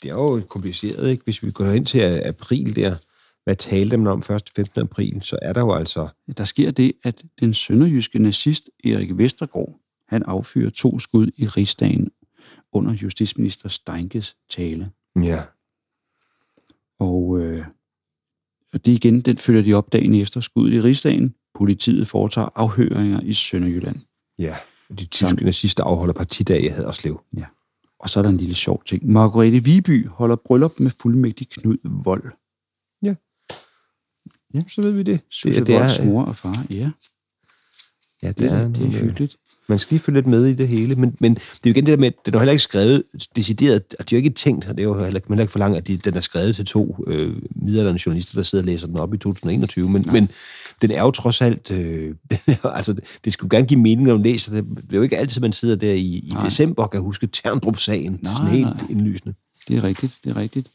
det 0.01 0.09
er 0.09 0.13
jo 0.13 0.41
kompliceret, 0.49 1.09
ikke? 1.09 1.23
Hvis 1.23 1.43
vi 1.43 1.51
går 1.51 1.65
ind 1.65 1.85
til 1.85 1.99
april 1.99 2.75
der, 2.75 2.95
hvad 3.43 3.55
talte 3.55 3.97
man 3.97 4.07
om 4.07 4.19
1. 4.19 4.25
15. 4.55 4.81
april, 4.81 5.19
så 5.21 5.39
er 5.41 5.53
der 5.53 5.61
jo 5.61 5.73
altså... 5.73 6.07
der 6.37 6.43
sker 6.43 6.71
det, 6.71 6.93
at 7.03 7.23
den 7.39 7.53
sønderjyske 7.53 8.19
nazist 8.19 8.69
Erik 8.83 9.17
Vestergaard, 9.17 9.79
han 10.07 10.23
affyrer 10.23 10.69
to 10.69 10.99
skud 10.99 11.31
i 11.37 11.47
rigsdagen 11.47 12.11
under 12.73 12.93
justitsminister 12.93 13.69
Steinkes 13.69 14.35
tale. 14.49 14.91
Ja, 15.21 15.43
Og, 16.99 17.39
øh, 17.39 17.65
og 18.73 18.85
det 18.85 18.91
igen, 18.91 19.21
den 19.21 19.37
følger 19.37 19.61
de 19.61 19.73
op 19.73 19.93
dagen 19.93 20.15
efter 20.15 20.39
skuddet 20.41 20.73
i 20.77 20.81
rigsdagen. 20.81 21.35
Politiet 21.53 22.07
foretager 22.07 22.49
afhøringer 22.55 23.19
i 23.23 23.33
Sønderjylland. 23.33 23.99
ja. 24.39 24.55
De 24.89 25.05
tyske 25.05 25.17
Sammen. 25.17 25.45
nazister 25.45 25.83
afholder 25.83 26.13
partidag 26.13 26.63
i 26.63 26.67
Haderslev. 26.67 27.21
Og 28.05 28.09
så 28.09 28.19
er 28.19 28.23
der 28.23 28.29
en 28.29 28.37
lille 28.37 28.55
sjov 28.55 28.83
ting. 28.85 29.11
Margrethe 29.11 29.63
Viby 29.63 30.07
holder 30.07 30.35
bryllup 30.35 30.71
med 30.79 30.91
fuldmægtig 31.01 31.49
Knud 31.49 31.77
Vold. 31.83 32.31
Ja, 34.55 34.63
så 34.67 34.81
ved 34.81 34.91
vi 34.91 35.03
det. 35.03 35.19
Susse 35.29 35.59
det, 35.59 35.67
det 35.67 35.75
Volds 35.75 36.03
mor 36.03 36.23
og 36.23 36.35
far, 36.35 36.65
ja. 36.69 36.91
ja, 38.23 38.27
det, 38.27 38.37
Det, 38.37 38.51
er, 38.51 38.67
det 38.67 38.85
er 38.85 38.99
hyggeligt. 38.99 39.37
Man 39.67 39.79
skal 39.79 39.95
lige 39.95 40.03
følge 40.03 40.17
lidt 40.17 40.27
med 40.27 40.45
i 40.45 40.53
det 40.53 40.67
hele, 40.67 40.95
men, 40.95 41.15
men 41.19 41.35
det 41.35 41.41
er 41.41 41.59
jo 41.65 41.71
igen 41.71 41.85
det 41.85 41.91
der 41.91 41.97
med, 41.97 42.07
at 42.07 42.13
den 42.25 42.33
er 42.33 42.39
heller 42.39 42.51
ikke 42.51 42.63
skrevet 42.63 43.03
decideret, 43.35 43.83
at 43.99 44.09
de 44.09 44.15
jo 44.15 44.17
ikke 44.17 44.29
tænkt, 44.29 44.65
og 44.67 44.75
det 44.75 44.79
er 44.79 44.83
jo 44.83 44.93
heller, 44.93 45.19
man 45.27 45.35
heller 45.35 45.43
ikke 45.43 45.51
forlangt, 45.51 45.77
at 45.77 45.87
de, 45.87 45.97
den 45.97 46.13
er 46.13 46.21
skrevet 46.21 46.55
til 46.55 46.65
to 46.65 47.03
øh, 47.07 47.35
middelalderne 47.55 47.99
journalister, 48.05 48.35
der 48.35 48.43
sidder 48.43 48.63
og 48.63 48.65
læser 48.65 48.87
den 48.87 48.97
op 48.97 49.13
i 49.13 49.17
2021, 49.17 49.89
men, 49.89 50.05
men 50.11 50.29
den 50.81 50.91
er 50.91 51.01
jo 51.01 51.11
trods 51.11 51.41
alt, 51.41 51.71
øh, 51.71 52.15
er, 52.47 52.67
altså 52.67 52.95
det, 53.25 53.33
skulle 53.33 53.57
gerne 53.57 53.67
give 53.67 53.79
mening, 53.79 54.07
når 54.07 54.13
man 54.13 54.23
læser 54.23 54.51
det. 54.53 54.65
Det 54.75 54.93
er 54.93 54.97
jo 54.97 55.01
ikke 55.01 55.17
altid, 55.17 55.41
man 55.41 55.53
sidder 55.53 55.75
der 55.75 55.93
i, 55.93 56.17
i 56.17 56.29
Nej. 56.33 56.43
december 56.43 56.83
og 56.83 56.91
kan 56.91 57.01
huske 57.01 57.27
Terndrup-sagen, 57.27 58.17
det 58.17 58.27
er 58.27 58.33
sådan 58.33 58.45
Nej, 58.45 58.55
helt 58.55 58.65
nej. 58.65 58.85
indlysende. 58.89 59.35
Det 59.67 59.77
er 59.77 59.83
rigtigt, 59.83 60.17
det 60.23 60.29
er 60.29 60.35
rigtigt. 60.35 60.67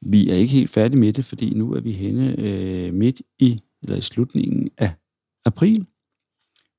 Vi 0.00 0.30
er 0.30 0.34
ikke 0.34 0.52
helt 0.52 0.70
færdige 0.70 1.00
med 1.00 1.12
det, 1.12 1.24
fordi 1.24 1.54
nu 1.54 1.72
er 1.72 1.80
vi 1.80 1.92
henne 1.92 2.34
øh, 2.38 2.94
midt 2.94 3.22
i, 3.38 3.60
eller 3.82 3.96
i 3.96 4.00
slutningen 4.00 4.68
af 4.78 4.90
april, 5.46 5.86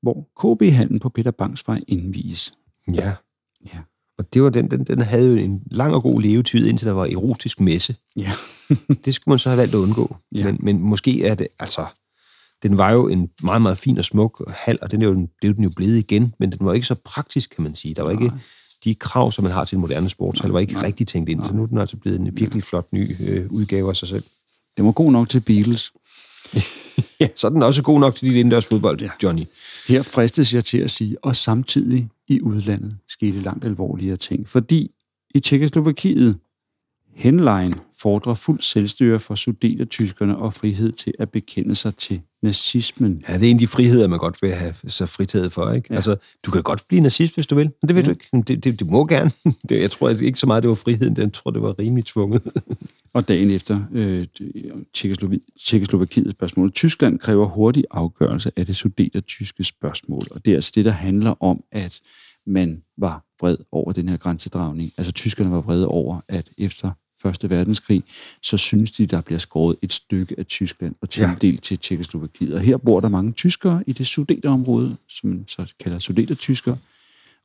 hvor 0.04 0.28
KB-handlen 0.40 1.00
på 1.00 1.08
Peter 1.08 1.30
Bangs 1.30 1.68
vej 1.68 1.80
indvies. 1.88 2.52
Ja. 2.94 3.12
Ja. 3.74 3.78
Og 4.18 4.34
det 4.34 4.42
var 4.42 4.50
den, 4.50 4.70
den, 4.70 4.84
den 4.84 4.98
havde 4.98 5.30
jo 5.30 5.36
en 5.36 5.62
lang 5.70 5.94
og 5.94 6.02
god 6.02 6.20
levetid, 6.20 6.66
indtil 6.66 6.86
der 6.86 6.92
var 6.92 7.04
erotisk 7.06 7.60
messe. 7.60 7.96
Ja. 8.16 8.32
det 9.04 9.14
skulle 9.14 9.32
man 9.32 9.38
så 9.38 9.48
have 9.48 9.58
valgt 9.58 9.74
at 9.74 9.78
undgå. 9.78 10.16
Ja. 10.34 10.44
Men, 10.44 10.58
men 10.60 10.80
måske 10.80 11.24
er 11.24 11.34
det, 11.34 11.46
altså, 11.58 11.86
den 12.62 12.76
var 12.76 12.92
jo 12.92 13.08
en 13.08 13.30
meget, 13.42 13.62
meget 13.62 13.78
fin 13.78 13.98
og 13.98 14.04
smuk 14.04 14.52
hal, 14.56 14.78
og 14.82 14.90
den 14.90 15.02
er 15.02 15.06
jo, 15.06 15.14
det 15.14 15.48
jo 15.48 15.52
den 15.52 15.64
jo 15.64 15.70
blevet 15.76 15.98
igen, 15.98 16.34
men 16.38 16.52
den 16.52 16.66
var 16.66 16.72
ikke 16.72 16.86
så 16.86 16.94
praktisk, 16.94 17.50
kan 17.50 17.62
man 17.64 17.74
sige. 17.74 17.94
Der 17.94 18.02
var 18.02 18.10
ikke 18.10 18.26
Nej. 18.26 18.38
de 18.84 18.94
krav, 18.94 19.32
som 19.32 19.44
man 19.44 19.52
har 19.52 19.64
til 19.64 19.76
en 19.76 19.80
moderne 19.80 20.10
sportshal, 20.10 20.50
var 20.50 20.60
ikke 20.60 20.72
Nej. 20.72 20.82
rigtig 20.82 21.06
tænkt 21.06 21.28
ind. 21.28 21.40
Så 21.46 21.54
nu 21.54 21.62
er 21.62 21.66
den 21.66 21.78
altså 21.78 21.96
blevet 21.96 22.20
en 22.20 22.36
virkelig 22.36 22.62
flot 22.62 22.92
ny 22.92 23.16
øh, 23.28 23.46
udgave 23.50 23.88
af 23.88 23.96
sig 23.96 24.08
selv. 24.08 24.24
Den 24.76 24.86
var 24.86 24.92
god 24.92 25.12
nok 25.12 25.28
til 25.28 25.40
Beatles. 25.40 25.92
Ja, 27.24 27.28
så 27.36 27.46
er 27.46 27.50
den 27.50 27.62
også 27.62 27.82
god 27.82 28.00
nok 28.00 28.14
til 28.14 28.28
dit 28.28 28.36
indendørs 28.36 28.66
fodbold, 28.66 29.00
ja. 29.00 29.08
Johnny. 29.22 29.42
Her 29.88 30.02
fristes 30.02 30.54
jeg 30.54 30.64
til 30.64 30.78
at 30.78 30.90
sige, 30.90 31.16
og 31.24 31.36
samtidig 31.36 32.08
i 32.28 32.40
udlandet 32.40 32.96
skete 33.08 33.40
langt 33.40 33.64
alvorligere 33.64 34.16
ting, 34.16 34.48
fordi 34.48 34.90
i 35.34 35.40
Tjekkoslovakiet 35.40 36.38
henlejen 37.14 37.74
fordrer 37.98 38.34
fuld 38.34 38.60
selvstyre 38.60 39.20
for 39.20 39.34
sudetertyskerne 39.34 40.36
og 40.36 40.54
frihed 40.54 40.92
til 40.92 41.12
at 41.18 41.30
bekende 41.30 41.74
sig 41.74 41.96
til 41.96 42.20
nazismen. 42.42 43.24
Ja, 43.28 43.34
det 43.34 43.46
er 43.46 43.50
en 43.50 43.56
af 43.56 43.60
de 43.60 43.66
friheder, 43.66 44.08
man 44.08 44.18
godt 44.18 44.42
vil 44.42 44.52
have 44.52 44.74
sig 44.86 45.08
fritaget 45.08 45.52
for, 45.52 45.72
ikke? 45.72 45.86
Ja. 45.90 45.94
Altså, 45.94 46.16
du 46.46 46.50
kan 46.50 46.62
godt 46.62 46.82
blive 46.88 47.00
nazist, 47.00 47.34
hvis 47.34 47.46
du 47.46 47.54
vil, 47.54 47.70
men 47.82 47.88
det 47.88 47.96
vil 47.96 48.02
ja. 48.02 48.06
du 48.06 48.10
ikke. 48.10 48.44
Det, 48.46 48.64
det, 48.64 48.78
det 48.78 48.86
må 48.90 49.06
gerne. 49.06 49.30
Det, 49.68 49.80
jeg 49.80 49.90
tror 49.90 50.08
ikke 50.08 50.38
så 50.38 50.46
meget, 50.46 50.62
det 50.62 50.68
var 50.68 50.74
friheden, 50.74 51.16
jeg 51.16 51.32
tror, 51.32 51.50
det 51.50 51.62
var 51.62 51.78
rimelig 51.78 52.04
tvunget. 52.04 52.42
og 53.14 53.28
dagen 53.28 53.50
efter 53.50 53.80
øh, 53.92 54.26
Tjekkoslovakiet 55.64 56.30
spørgsmål. 56.30 56.72
Tyskland 56.72 57.18
kræver 57.18 57.46
hurtig 57.46 57.84
afgørelse 57.90 58.52
af 58.56 58.66
det 58.66 58.76
sudetertyske 58.76 59.64
spørgsmål, 59.64 60.22
og 60.30 60.44
det 60.44 60.50
er 60.50 60.54
altså 60.54 60.72
det, 60.74 60.84
der 60.84 60.90
handler 60.90 61.42
om, 61.42 61.64
at 61.72 62.00
man 62.46 62.82
var 62.98 63.24
vred 63.40 63.56
over 63.72 63.92
den 63.92 64.08
her 64.08 64.16
grænsedragning. 64.16 64.92
Altså 64.96 65.12
tyskerne 65.12 65.50
var 65.50 65.60
vrede 65.60 65.88
over, 65.88 66.20
at 66.28 66.50
efter 66.58 66.90
Første 67.22 67.50
Verdenskrig, 67.50 68.02
så 68.42 68.56
synes 68.56 68.92
de, 68.92 69.06
der 69.06 69.20
bliver 69.20 69.38
skåret 69.38 69.76
et 69.82 69.92
stykke 69.92 70.34
af 70.38 70.46
Tyskland 70.46 70.94
og 71.00 71.10
tildelt 71.10 71.44
ja. 71.44 71.56
til 71.56 71.78
Tjekkoslovakiet. 71.78 72.54
Og 72.54 72.60
her 72.60 72.76
bor 72.76 73.00
der 73.00 73.08
mange 73.08 73.32
tyskere 73.32 73.84
i 73.86 73.92
det 73.92 74.06
sudeterområde, 74.06 74.96
som 75.08 75.30
man 75.30 75.44
så 75.48 75.74
kalder 75.80 75.98
sudetertyskere, 75.98 76.76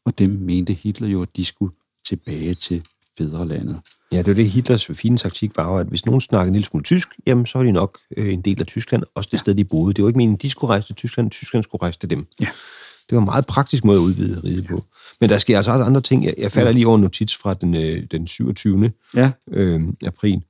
og 0.06 0.20
dem 0.20 0.30
mente 0.30 0.74
Hitler 0.74 1.08
jo, 1.08 1.22
at 1.22 1.36
de 1.36 1.46
skulle 1.46 1.74
tilbage 2.06 2.54
til 2.54 2.84
fædrelandet. 3.18 3.80
Ja, 4.12 4.18
det 4.18 4.28
var 4.28 4.34
det, 4.34 4.50
Hitlers 4.50 4.86
fine 4.86 5.18
taktik 5.18 5.58
var, 5.58 5.76
at 5.76 5.88
hvis 5.88 6.06
nogen 6.06 6.22
snakkede 6.22 6.48
en 6.48 6.54
lille 6.54 6.66
smule 6.66 6.84
tysk, 6.84 7.10
jamen 7.28 7.46
så 7.46 7.60
er 7.60 7.64
de 7.64 7.72
nok 7.72 8.00
øh, 8.18 8.34
en 8.34 8.42
del 8.42 8.60
af 8.60 8.68
Tyskland, 8.68 9.04
også 9.16 9.28
det 9.28 9.38
ja. 9.38 9.40
sted, 9.40 9.56
de 9.56 9.66
boede. 9.66 9.94
Det 9.94 10.04
var 10.04 10.10
ikke 10.10 10.18
meningen, 10.18 10.38
de 10.42 10.50
skulle 10.50 10.70
rejse 10.70 10.88
til 10.88 10.96
Tyskland, 10.96 11.32
Tyskland 11.32 11.64
skulle 11.64 11.82
rejse 11.82 12.00
til 12.00 12.10
dem. 12.10 12.28
Ja. 12.40 12.48
Det 13.10 13.16
var 13.16 13.20
en 13.22 13.26
meget 13.26 13.46
praktisk 13.46 13.84
måde 13.84 13.98
at 13.98 14.02
udvide 14.02 14.42
riget 14.44 14.68
på. 14.68 14.84
Men 15.22 15.30
der 15.30 15.40
sker 15.40 15.58
altså 15.58 15.72
også 15.72 15.84
andre 15.84 16.02
ting. 16.02 16.26
Jeg, 16.26 16.34
jeg 16.38 16.52
falder 16.52 16.72
lige 16.72 16.88
over 16.88 16.96
en 16.96 17.02
notits 17.02 17.38
fra 17.38 17.54
den, 17.54 17.76
øh, 17.76 18.04
den 18.12 18.28
27. 18.28 18.92
Ja. 19.16 19.32
Øh, 19.52 19.82
april. 20.06 20.44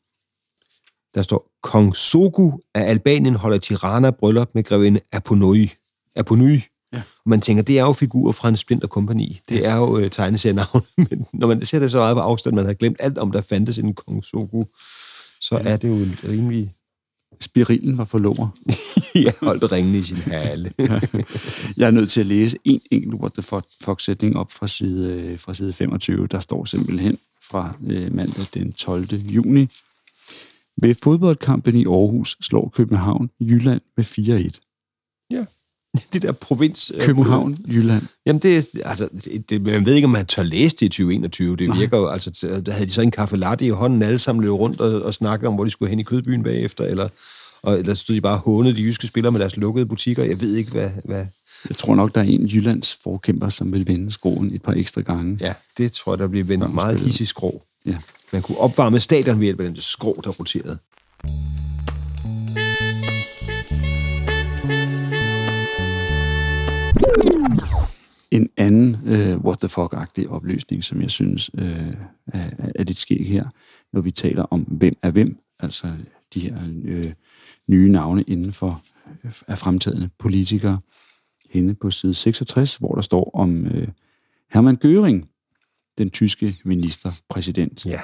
Der 1.16 1.22
står, 1.22 1.52
Kong 1.64 1.96
Sogu 1.96 2.60
af 2.76 2.90
Albanien 2.90 3.36
holder 3.36 3.58
Tirana 3.58 4.12
bryllup 4.12 4.50
med 4.54 4.64
grevinde 4.64 5.00
Aponoi. 5.12 5.72
Aponoi. 6.16 6.62
Ja. 6.94 6.98
Og 6.98 7.30
man 7.30 7.42
tænker, 7.42 7.64
det 7.64 7.80
er 7.80 7.84
jo 7.84 7.94
figurer 7.94 8.32
fra 8.32 8.50
en 8.50 8.58
Splinter 8.58 8.88
Company. 8.88 9.36
Det 9.50 9.66
er 9.66 9.76
jo 9.76 9.98
øh, 9.98 10.12
tegneserienavn. 10.12 10.82
Men 11.10 11.26
når 11.34 11.48
man 11.48 11.66
ser 11.66 11.80
det 11.80 11.92
så 11.92 11.98
meget 11.98 12.16
på 12.16 12.22
afstand, 12.22 12.56
man 12.56 12.66
har 12.66 12.74
glemt 12.74 12.98
alt 13.00 13.18
om, 13.18 13.32
der 13.32 13.42
fandtes 13.42 13.78
en 13.78 13.94
Kong 13.94 14.26
Sogu, 14.26 14.66
så 15.42 15.62
ja. 15.64 15.70
er 15.70 15.78
det 15.78 15.88
jo 15.88 15.96
en 15.96 16.16
rimelig 16.30 16.74
Spirilen 17.42 17.98
var 17.98 18.06
forlover. 18.06 18.48
jeg 19.26 19.34
holdt 19.42 19.72
ringene 19.72 19.98
i 19.98 20.04
sin 20.04 20.18
hale. 20.18 20.74
jeg 21.78 21.88
er 21.88 21.92
nødt 21.92 22.10
til 22.10 22.20
at 22.20 22.26
læse 22.26 22.58
en 22.66 22.82
enkelt 22.92 23.14
What 23.14 23.34
the 23.34 23.62
Fuck-sætning 23.84 24.38
op 24.38 24.52
fra 24.52 24.68
side, 24.68 25.14
øh, 25.14 25.40
fra 25.40 25.54
side 25.54 25.74
25. 25.74 26.28
Der 26.28 26.40
står 26.40 26.66
simpelthen 26.66 27.18
fra 27.50 27.76
øh, 27.88 28.16
mandag 28.16 28.46
den 28.54 28.74
12. 28.74 29.14
juni. 29.14 29.68
Ved 30.82 30.96
fodboldkampen 31.04 31.76
i 31.76 31.86
Aarhus 31.86 32.38
slår 32.42 32.70
København 32.70 33.30
Jylland 33.40 33.82
med 33.98 34.06
4-1. 34.06 35.28
Ja. 35.32 35.46
Det 36.14 36.22
der 36.22 36.32
provins... 36.32 36.92
Øh, 36.96 37.02
København, 37.02 37.58
Jylland. 37.68 38.02
Jamen, 38.26 38.42
det, 38.42 38.70
altså, 38.86 39.10
det, 39.50 39.62
man 39.62 39.86
ved 39.86 39.94
ikke, 39.94 40.06
om 40.06 40.12
man 40.12 40.26
tør 40.26 40.44
læse 40.44 40.76
det 40.76 40.86
i 40.86 40.90
2021. 40.90 41.56
Det 41.56 41.78
virker 41.78 41.98
jo, 41.98 42.08
altså, 42.08 42.62
der 42.66 42.72
havde 42.72 42.86
de 42.86 42.92
så 42.92 43.02
en 43.02 43.12
kaffe 43.12 43.38
latte 43.38 43.66
i 43.66 43.70
hånden, 43.70 44.02
alle 44.02 44.20
sammen 44.20 44.44
løb 44.44 44.52
rundt 44.52 44.82
og, 44.82 45.02
og 45.02 45.14
snakkede 45.14 45.48
om, 45.48 45.54
hvor 45.54 45.64
de 45.64 45.72
skulle 45.72 45.90
hen 45.90 46.00
i 46.00 46.04
kødbyen 46.04 46.44
bagefter, 46.44 46.84
eller, 46.84 47.10
og, 47.62 47.80
eller 47.80 47.96
stod 47.96 48.16
de 48.16 48.22
bare 48.22 48.38
hånede 48.38 48.76
de 48.76 48.82
jyske 48.82 49.08
spillere 49.08 49.32
med 49.32 49.40
deres 49.40 49.58
lukkede 49.58 49.86
butikker. 49.86 50.24
Jeg 50.24 50.42
ved 50.42 50.56
ikke, 50.56 50.72
hvad... 50.72 50.90
hvad 51.04 51.26
jeg 51.70 51.78
tror 51.78 51.96
nok, 51.96 52.16
der 52.16 52.22
er 52.22 52.26
en 52.26 52.46
Jyllands 52.46 52.98
forkæmper, 53.04 53.50
som 53.50 53.74
vil 53.74 53.88
vende 53.88 54.12
skroen 54.12 54.56
et 54.56 54.62
par 54.62 54.74
ekstra 54.74 55.02
gange. 55.02 55.38
Ja, 55.42 55.54
det 55.78 55.92
tror 55.92 56.14
jeg, 56.14 56.20
der 56.20 56.28
bliver 56.28 56.46
vendt 56.46 56.74
meget 56.74 57.00
hissig 57.00 57.28
skrå. 57.28 57.64
Ja. 57.86 57.98
Man 58.32 58.42
kunne 58.42 58.58
opvarme 58.58 59.00
stadion 59.00 59.40
ved 59.40 59.46
hjælp 59.46 59.60
af 59.60 59.68
den 59.68 59.76
skrå, 59.80 60.22
der 60.24 60.30
roterede. 60.30 60.78
En 68.32 68.50
anden 68.58 68.98
uh, 69.04 69.46
what 69.46 69.60
the 69.60 69.70
fuck-agtig 69.70 70.30
opløsning, 70.30 70.84
som 70.84 71.02
jeg 71.02 71.12
synes 71.12 71.54
uh, 71.54 71.94
er, 72.28 72.50
er 72.76 72.84
lidt 72.84 72.98
skæg 72.98 73.28
her, 73.28 73.50
når 73.94 74.02
vi 74.02 74.12
taler 74.12 74.44
om 74.44 74.62
hvem 74.62 74.98
er 75.02 75.12
hvem, 75.12 75.40
altså 75.60 75.88
de 76.34 76.40
her 76.40 76.58
uh, 76.96 77.12
nye 77.68 77.92
navne 77.92 78.24
inden 78.24 78.52
for 78.52 78.82
af 79.48 79.58
fremtidende 79.58 80.10
politikere, 80.20 80.80
henne 81.50 81.76
på 81.76 81.92
side 81.92 82.14
66, 82.14 82.76
hvor 82.76 82.96
der 82.96 83.02
står 83.02 83.32
om 83.34 83.66
uh, 83.66 83.88
Hermann 84.54 84.78
Göring, 84.86 85.26
den 85.98 86.10
tyske 86.10 86.58
ministerpræsident. 86.66 87.86
Ja. 87.86 88.00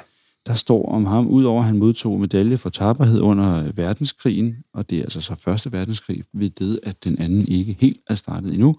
Der 0.47 0.53
står 0.53 0.91
om 0.91 1.05
ham, 1.05 1.27
udover 1.27 1.61
at 1.61 1.67
han 1.67 1.77
modtog 1.77 2.19
medalje 2.19 2.57
for 2.57 2.69
taberhed 2.69 3.19
under 3.19 3.71
verdenskrigen, 3.71 4.57
og 4.73 4.89
det 4.89 4.97
er 4.97 5.03
altså 5.03 5.21
så 5.21 5.35
første 5.35 5.71
verdenskrig, 5.71 6.23
ved 6.33 6.49
det, 6.49 6.79
at 6.83 7.03
den 7.03 7.19
anden 7.19 7.47
ikke 7.47 7.77
helt 7.79 8.01
er 8.07 8.15
startet 8.15 8.53
endnu, 8.53 8.75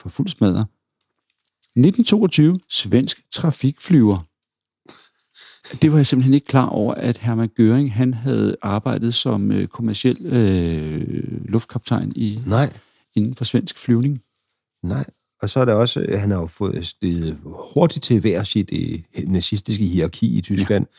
for 0.00 0.08
fuld 0.08 0.28
smadre. 0.28 0.66
1922, 1.76 2.60
svensk 2.68 3.20
trafikflyver. 3.32 4.18
Det 5.82 5.92
var 5.92 5.98
jeg 5.98 6.06
simpelthen 6.06 6.34
ikke 6.34 6.46
klar 6.46 6.66
over, 6.66 6.94
at 6.94 7.18
Hermann 7.18 7.50
Göring 7.60 7.92
han 7.92 8.14
havde 8.14 8.56
arbejdet 8.62 9.14
som 9.14 9.52
øh, 9.52 9.66
kommersiel 9.66 10.26
øh, 10.26 11.48
luftkaptajn 11.48 12.12
i, 12.16 12.40
Nej. 12.46 12.72
inden 13.16 13.34
for 13.34 13.44
svensk 13.44 13.78
flyvning. 13.78 14.22
Nej, 14.82 15.04
og 15.42 15.50
så 15.50 15.60
er 15.60 15.64
der 15.64 15.74
også, 15.74 16.06
at 16.08 16.20
han 16.20 16.30
har 16.30 16.40
jo 16.40 16.46
fået 16.46 16.86
stedet 16.86 17.38
hurtigt 17.44 18.04
til 18.04 18.20
hver 18.20 18.42
sit 18.44 18.70
øh, 18.72 18.98
nazistiske 19.26 19.84
hierarki 19.84 20.38
i 20.38 20.40
Tyskland. 20.40 20.86
Ja. 20.90 20.96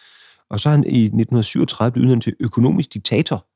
Og 0.50 0.60
så 0.60 0.69
er 0.69 0.71
han 0.71 0.83
i 0.83 1.03
1937 1.03 1.91
blevet 1.91 2.05
udnævnt 2.05 2.24
til 2.24 2.36
økonomisk 2.39 2.93
diktator. 2.93 3.48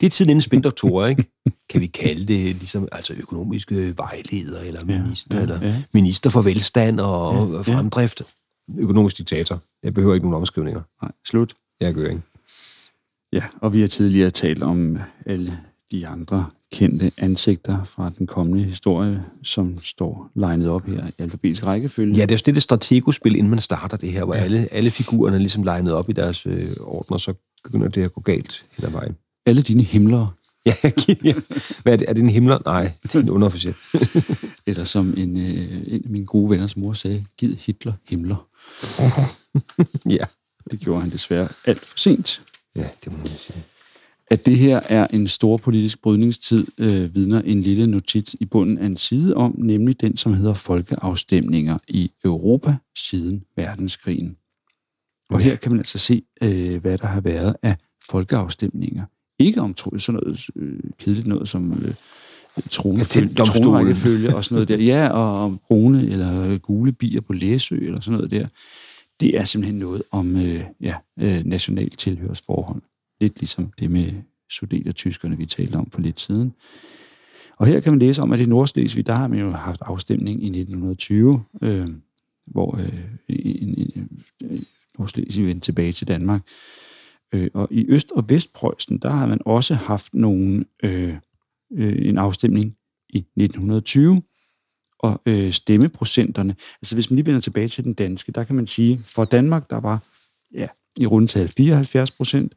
Det 0.00 0.06
er 0.06 0.10
tiden 0.10 0.30
inden 0.30 0.42
spindoktorer, 0.42 1.06
ikke? 1.06 1.24
Kan 1.70 1.80
vi 1.80 1.86
kalde 1.86 2.26
det 2.26 2.56
ligesom 2.56 2.88
altså 2.92 3.14
økonomiske 3.18 3.94
vejleder, 3.96 4.60
eller 4.60 4.84
minister, 4.84 5.38
ja, 5.38 5.44
ja, 5.44 5.52
ja. 5.52 5.66
eller 5.66 5.82
minister 5.92 6.30
for 6.30 6.42
velstand 6.42 7.00
og, 7.00 7.50
ja, 7.50 7.56
ja. 7.56 7.60
fremdrift. 7.60 8.22
Økonomisk 8.78 9.18
diktator. 9.18 9.60
Jeg 9.82 9.94
behøver 9.94 10.14
ikke 10.14 10.26
nogen 10.26 10.40
omskrivninger. 10.40 10.80
Nej, 11.02 11.12
slut. 11.26 11.54
Jeg 11.80 11.94
gør 11.94 12.08
ikke. 12.08 12.22
Ja, 13.32 13.42
og 13.60 13.72
vi 13.72 13.80
har 13.80 13.88
tidligere 13.88 14.30
talt 14.30 14.62
om 14.62 14.98
alle 15.26 15.58
de 15.90 16.06
andre 16.06 16.46
kendte 16.72 17.12
ansigter 17.18 17.84
fra 17.84 18.10
den 18.18 18.26
kommende 18.26 18.64
historie, 18.64 19.24
som 19.42 19.78
står 19.82 20.30
legnet 20.34 20.68
op 20.68 20.86
her 20.86 21.06
i 21.06 21.12
alfabetisk 21.18 21.66
rækkefølge. 21.66 22.16
Ja, 22.16 22.22
det 22.22 22.30
er 22.30 22.34
jo 22.36 22.42
det, 22.46 22.54
det 22.54 22.62
strategospil, 22.62 23.36
inden 23.36 23.50
man 23.50 23.60
starter 23.60 23.96
det 23.96 24.12
her, 24.12 24.24
hvor 24.24 24.34
ja. 24.34 24.40
alle, 24.40 24.68
alle 24.72 24.90
figurerne 24.90 25.36
er 25.36 25.40
ligesom 25.40 25.62
legnet 25.62 25.92
op 25.92 26.10
i 26.10 26.12
deres 26.12 26.46
øh, 26.46 26.70
ordner, 26.80 27.18
så 27.18 27.34
begynder 27.64 27.88
det 27.88 28.02
at 28.02 28.12
gå 28.12 28.20
galt 28.20 28.66
hen 28.76 28.84
ad 28.84 28.90
vejen 28.90 29.16
alle 29.48 29.62
dine 29.62 29.82
himler. 29.82 30.34
Ja, 30.66 30.74
Hvad 31.82 31.92
er 31.92 31.96
det? 31.96 32.08
Er 32.08 32.12
det 32.12 32.22
en 32.22 32.28
himler? 32.28 32.58
Nej, 32.64 32.92
det 33.02 33.14
er 33.14 33.20
en 33.20 33.30
underofficer. 33.30 33.72
Eller 34.68 34.84
som 34.84 35.14
en, 35.16 35.36
øh, 35.36 35.82
en 35.86 36.02
af 36.04 36.10
mine 36.10 36.26
gode 36.26 36.50
venners 36.50 36.76
mor 36.76 36.92
sagde, 36.92 37.24
giv 37.38 37.54
Hitler 37.54 37.92
himler. 38.08 38.48
ja. 40.18 40.24
Det 40.70 40.80
gjorde 40.80 41.00
han 41.00 41.10
desværre 41.10 41.48
alt 41.64 41.86
for 41.86 41.98
sent. 41.98 42.42
Ja, 42.76 42.88
det 43.04 43.12
må 43.12 43.18
man 43.18 43.26
sige. 43.26 43.64
At 44.30 44.46
det 44.46 44.56
her 44.56 44.80
er 44.84 45.06
en 45.06 45.28
stor 45.28 45.56
politisk 45.56 46.02
brydningstid, 46.02 46.66
øh, 46.78 47.14
vidner 47.14 47.40
en 47.40 47.62
lille 47.62 47.86
notits 47.86 48.36
i 48.40 48.44
bunden 48.44 48.78
af 48.78 48.86
en 48.86 48.96
side 48.96 49.34
om, 49.34 49.54
nemlig 49.58 50.00
den, 50.00 50.16
som 50.16 50.34
hedder 50.34 50.54
folkeafstemninger 50.54 51.78
i 51.88 52.10
Europa 52.24 52.76
siden 52.96 53.44
verdenskrigen. 53.56 54.36
Og 55.30 55.40
her 55.40 55.56
kan 55.56 55.72
man 55.72 55.80
altså 55.80 55.98
se, 55.98 56.22
øh, 56.42 56.80
hvad 56.80 56.98
der 56.98 57.06
har 57.06 57.20
været 57.20 57.56
af 57.62 57.76
folkeafstemninger 58.10 59.04
ikke 59.38 59.60
om 59.60 59.76
sådan 59.76 60.20
noget 60.22 60.50
øh, 60.56 60.80
kedeligt 60.98 61.26
noget 61.26 61.48
som 61.48 61.72
øh, 61.72 61.94
tronrækkefølge 62.70 64.36
og 64.36 64.44
sådan 64.44 64.54
noget 64.54 64.68
der. 64.68 64.76
Ja, 64.76 65.08
og 65.08 65.44
om 65.44 65.60
brune 65.68 66.06
eller 66.06 66.58
gule 66.58 66.92
bier 66.92 67.20
på 67.20 67.32
Læsø 67.32 67.76
eller 67.76 68.00
sådan 68.00 68.16
noget 68.16 68.30
der. 68.30 68.46
Det 69.20 69.38
er 69.38 69.44
simpelthen 69.44 69.78
noget 69.78 70.02
om 70.10 70.36
øh, 70.36 70.60
ja, 70.80 70.94
øh, 71.18 71.44
national 71.44 71.90
tilhørsforhold. 71.90 72.82
Lidt 73.20 73.38
ligesom 73.38 73.72
det 73.78 73.90
med 73.90 74.12
sudeter-tyskerne, 74.50 75.36
vi 75.36 75.46
talte 75.46 75.76
om 75.76 75.90
for 75.90 76.00
lidt 76.00 76.20
siden. 76.20 76.52
Og 77.56 77.66
her 77.66 77.80
kan 77.80 77.92
man 77.92 77.98
læse 77.98 78.22
om, 78.22 78.32
at 78.32 78.40
i 78.40 78.46
Nordslesvig, 78.46 79.06
der 79.06 79.14
har 79.14 79.28
man 79.28 79.38
jo 79.38 79.50
haft 79.50 79.80
afstemning 79.82 80.42
i 80.42 80.46
1920, 80.46 81.42
øh, 81.62 81.88
hvor 82.46 82.78
øh, 82.78 83.00
en, 83.28 83.74
en, 83.78 84.10
en, 84.40 84.64
Nordslesvig 84.98 85.46
vendte 85.46 85.64
tilbage 85.64 85.92
til 85.92 86.08
Danmark. 86.08 86.42
Øh, 87.34 87.50
og 87.54 87.68
i 87.70 87.86
Øst- 87.88 88.12
og 88.12 88.30
Vestpreussen, 88.30 88.98
der 88.98 89.10
har 89.10 89.26
man 89.26 89.38
også 89.44 89.74
haft 89.74 90.14
nogle, 90.14 90.64
øh, 90.84 91.14
øh, 91.72 92.08
en 92.08 92.18
afstemning 92.18 92.74
i 93.08 93.18
1920, 93.18 94.22
og 94.98 95.22
øh, 95.26 95.52
stemmeprocenterne, 95.52 96.56
altså 96.82 96.96
hvis 96.96 97.10
man 97.10 97.16
lige 97.16 97.26
vender 97.26 97.40
tilbage 97.40 97.68
til 97.68 97.84
den 97.84 97.94
danske, 97.94 98.32
der 98.32 98.44
kan 98.44 98.56
man 98.56 98.66
sige, 98.66 99.02
for 99.06 99.24
Danmark, 99.24 99.70
der 99.70 99.80
var 99.80 100.02
ja, 100.54 100.66
i 100.96 101.06
rundtal 101.06 101.48
74 101.48 102.10
procent, 102.10 102.54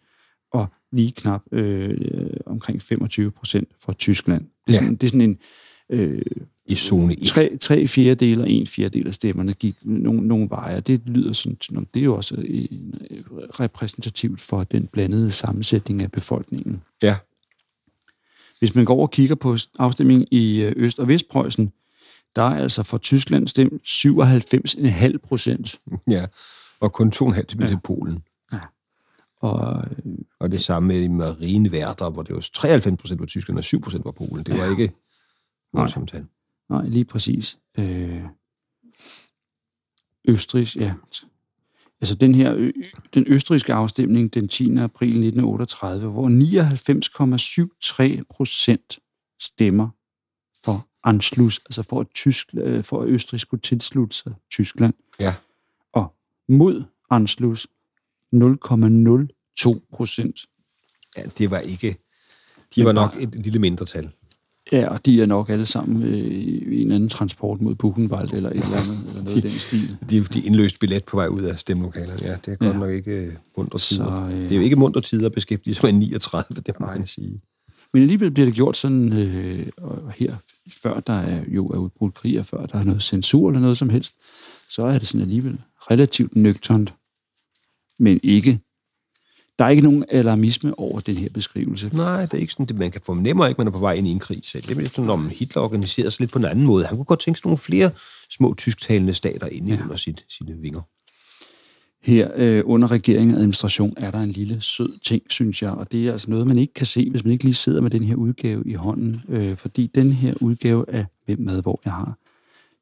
og 0.53 0.67
lige 0.91 1.11
knap 1.11 1.41
øh, 1.51 1.97
omkring 2.45 2.81
25 2.81 3.31
procent 3.31 3.69
for 3.83 3.91
Tyskland. 3.93 4.41
Det 4.41 4.49
er 4.67 4.71
Ja. 4.73 4.73
sådan, 4.73 4.95
det 4.95 5.03
er 5.03 5.09
sådan 5.09 5.21
en 5.29 5.37
øh, 5.89 6.21
I 6.65 6.75
zone 6.75 7.13
1. 7.13 7.27
tre, 7.27 7.57
tre 7.61 7.87
fjerdedele 7.87 8.41
og 8.43 8.49
en 8.49 8.67
fjerdedel 8.67 9.07
af 9.07 9.13
stemmerne 9.13 9.53
gik 9.53 9.75
nogle, 9.81 10.27
nogle 10.27 10.49
veje. 10.49 10.79
Det 10.79 11.01
lyder 11.05 11.33
sådan, 11.33 11.57
som 11.61 11.85
det 11.93 11.99
er 11.99 12.03
jo 12.03 12.15
også 12.15 12.35
øh, 12.37 12.65
repræsentativt 13.59 14.41
for 14.41 14.63
den 14.63 14.87
blandede 14.87 15.31
sammensætning 15.31 16.01
af 16.01 16.11
befolkningen. 16.11 16.81
Ja. 17.01 17.15
Hvis 18.59 18.75
man 18.75 18.85
går 18.85 18.93
over 18.93 19.07
og 19.07 19.11
kigger 19.11 19.35
på 19.35 19.57
afstemningen 19.79 20.27
i 20.31 20.61
øh, 20.61 20.73
Øst- 20.75 20.99
og 20.99 21.07
Vestpreussen, 21.07 21.71
der 22.35 22.41
er 22.41 22.55
altså 22.63 22.83
for 22.83 22.97
Tyskland 22.97 23.47
stemt 23.47 23.81
97,5 23.87 25.17
procent. 25.17 25.79
ja. 26.07 26.25
Og 26.79 26.93
kun 26.93 27.11
2,5 27.15 27.41
til 27.43 27.59
Ja. 27.59 27.77
Polen. 27.83 28.23
Og 29.41 29.83
øh, 30.05 30.13
Og 30.39 30.51
det 30.51 30.61
samme 30.63 30.87
med 30.87 31.09
Marineværter, 31.09 32.09
hvor 32.09 32.23
det 32.23 32.35
var 32.35 32.47
93 32.53 32.99
procent 33.01 33.19
var 33.19 33.25
Tyskland 33.25 33.57
og 33.57 33.63
7 33.63 33.81
procent 33.81 34.05
var 34.05 34.11
Polen. 34.11 34.43
Det 34.45 34.57
var 34.57 34.65
Ja. 34.65 34.71
ikke 34.71 34.91
voldsomt 35.73 36.09
tal. 36.09 36.25
Nej, 36.71 36.85
lige 36.85 37.05
præcis. 37.05 37.57
Øh, 37.77 38.23
Østrig, 40.25 40.75
ja. 40.75 40.93
Altså 42.01 42.15
den 42.15 42.35
her, 42.35 42.53
ø- 42.55 42.71
den 43.13 43.23
østrigske 43.27 43.73
afstemning 43.73 44.33
den 44.33 44.47
10. 44.47 44.63
april 44.77 45.09
1938, 45.09 46.07
hvor 46.09 46.29
99,73 48.17 48.23
procent 48.29 48.99
stemmer 49.41 49.89
for 50.63 50.87
Anschluss, 51.03 51.59
altså 51.65 51.83
for 51.83 51.99
at, 51.99 52.07
Tysk, 52.15 52.47
øh, 52.53 52.83
for 52.83 53.01
at 53.01 53.09
Østrig 53.09 53.39
skulle 53.39 53.61
tilslutte 53.61 54.15
sig 54.15 54.33
Tyskland. 54.51 54.93
Ja. 55.19 55.35
Og 55.93 56.15
mod 56.47 56.83
Anschluss 57.09 57.67
0,02 58.35 59.79
procent. 59.93 60.45
Ja, 61.17 61.23
det 61.37 61.51
var 61.51 61.59
ikke... 61.59 61.97
De 62.75 62.81
Men 62.81 62.85
var 62.85 62.91
nok 62.91 63.15
et 63.19 63.35
lille 63.35 63.59
mindretal. 63.59 64.11
Ja, 64.71 64.87
og 64.89 65.05
de 65.05 65.21
er 65.21 65.25
nok 65.25 65.49
alle 65.49 65.65
sammen 65.65 66.03
øh, 66.03 66.13
i 66.73 66.81
en 66.81 66.91
anden 66.91 67.09
transport 67.09 67.61
mod 67.61 67.75
Buchenwald 67.75 68.33
eller 68.33 68.49
et 68.49 68.55
eller 68.55 68.77
andet, 68.77 69.07
eller 69.09 69.23
noget 69.23 69.37
i 69.37 69.41
den 69.49 69.59
stil. 69.59 69.97
De, 70.09 70.23
de 70.23 70.41
indløste 70.41 70.79
billet 70.79 71.03
på 71.03 71.17
vej 71.17 71.27
ud 71.27 71.41
af 71.41 71.59
stemmelokalerne. 71.59 72.19
Ja, 72.21 72.35
det 72.45 72.51
er 72.51 72.55
godt 72.55 72.73
Ja. 72.73 72.77
nok 72.79 72.89
ikke 72.89 73.11
øh, 73.25 73.33
Så, 73.77 73.87
tider. 73.95 74.25
øh, 74.25 74.31
Det 74.41 74.51
er 74.51 74.55
jo 74.55 74.61
ikke 74.61 74.75
muntre 74.75 75.01
tider 75.01 75.25
at 75.25 75.31
beskæftige 75.31 75.75
sig 75.75 75.83
med 75.83 75.93
39, 75.93 76.61
det 76.65 76.79
må 76.79 76.85
man 76.85 77.07
sige. 77.07 77.41
Men 77.93 78.01
alligevel 78.01 78.31
bliver 78.31 78.45
det 78.45 78.55
gjort 78.55 78.77
sådan, 78.77 79.13
øh, 79.13 79.67
her, 80.15 80.35
før 80.83 80.99
der 80.99 81.13
er, 81.13 81.43
jo 81.47 81.67
er 81.67 81.77
udbrudt 81.77 82.13
krig, 82.13 82.39
og 82.39 82.45
før 82.45 82.65
der 82.65 82.79
er 82.79 82.83
noget 82.83 83.03
censur 83.03 83.49
eller 83.49 83.61
noget 83.61 83.77
som 83.77 83.89
helst, 83.89 84.15
så 84.69 84.83
er 84.83 84.99
det 84.99 85.07
sådan 85.07 85.21
alligevel 85.21 85.57
relativt 85.91 86.35
nøgternt. 86.35 86.93
Men 87.99 88.19
ikke, 88.23 88.59
der 89.61 89.65
er 89.65 89.69
ikke 89.69 89.83
nogen 89.83 90.05
alarmisme 90.09 90.79
over 90.79 90.99
den 90.99 91.15
her 91.15 91.29
beskrivelse. 91.33 91.89
Nej, 91.93 92.21
det 92.21 92.33
er 92.33 92.37
ikke 92.37 92.53
sådan, 92.53 92.65
det 92.65 92.75
man 92.75 92.91
kan 92.91 93.01
fornemme 93.05 93.47
ikke, 93.49 93.57
man 93.57 93.67
er 93.67 93.71
på 93.71 93.79
vej 93.79 93.93
ind 93.93 94.07
i 94.07 94.11
en 94.11 94.19
krig 94.19 94.39
selv. 94.43 94.63
Det 94.63 94.85
er 94.85 94.89
sådan, 94.89 95.09
om 95.09 95.29
Hitler 95.29 95.61
organiserer 95.61 96.09
sig 96.09 96.19
lidt 96.19 96.31
på 96.31 96.39
en 96.39 96.45
anden 96.45 96.65
måde. 96.65 96.85
Han 96.85 96.97
kunne 96.97 97.05
godt 97.05 97.19
tænke 97.19 97.37
sig 97.37 97.45
nogle 97.45 97.57
flere 97.57 97.91
små 98.29 98.53
tysktalende 98.57 99.13
stater 99.13 99.47
inde 99.47 99.73
ja. 99.73 99.83
under 99.83 99.95
sit, 99.95 100.25
sine 100.29 100.57
vinger. 100.57 100.81
Her 102.03 102.31
øh, 102.35 102.63
under 102.65 102.91
regering 102.91 103.31
og 103.31 103.37
administration 103.37 103.93
er 103.97 104.11
der 104.11 104.19
en 104.19 104.31
lille 104.31 104.61
sød 104.61 104.99
ting, 105.05 105.21
synes 105.29 105.61
jeg, 105.61 105.71
og 105.71 105.91
det 105.91 106.07
er 106.07 106.11
altså 106.11 106.29
noget, 106.29 106.47
man 106.47 106.57
ikke 106.57 106.73
kan 106.73 106.85
se, 106.85 107.09
hvis 107.09 107.23
man 107.23 107.33
ikke 107.33 107.43
lige 107.43 107.53
sidder 107.53 107.81
med 107.81 107.89
den 107.89 108.03
her 108.03 108.15
udgave 108.15 108.63
i 108.65 108.73
hånden, 108.73 109.21
øh, 109.29 109.57
fordi 109.57 109.91
den 109.95 110.11
her 110.11 110.33
udgave 110.41 110.85
af 110.89 111.05
Hvem 111.25 111.39
med, 111.39 111.61
hvor 111.61 111.81
jeg 111.85 111.93
har, 111.93 112.17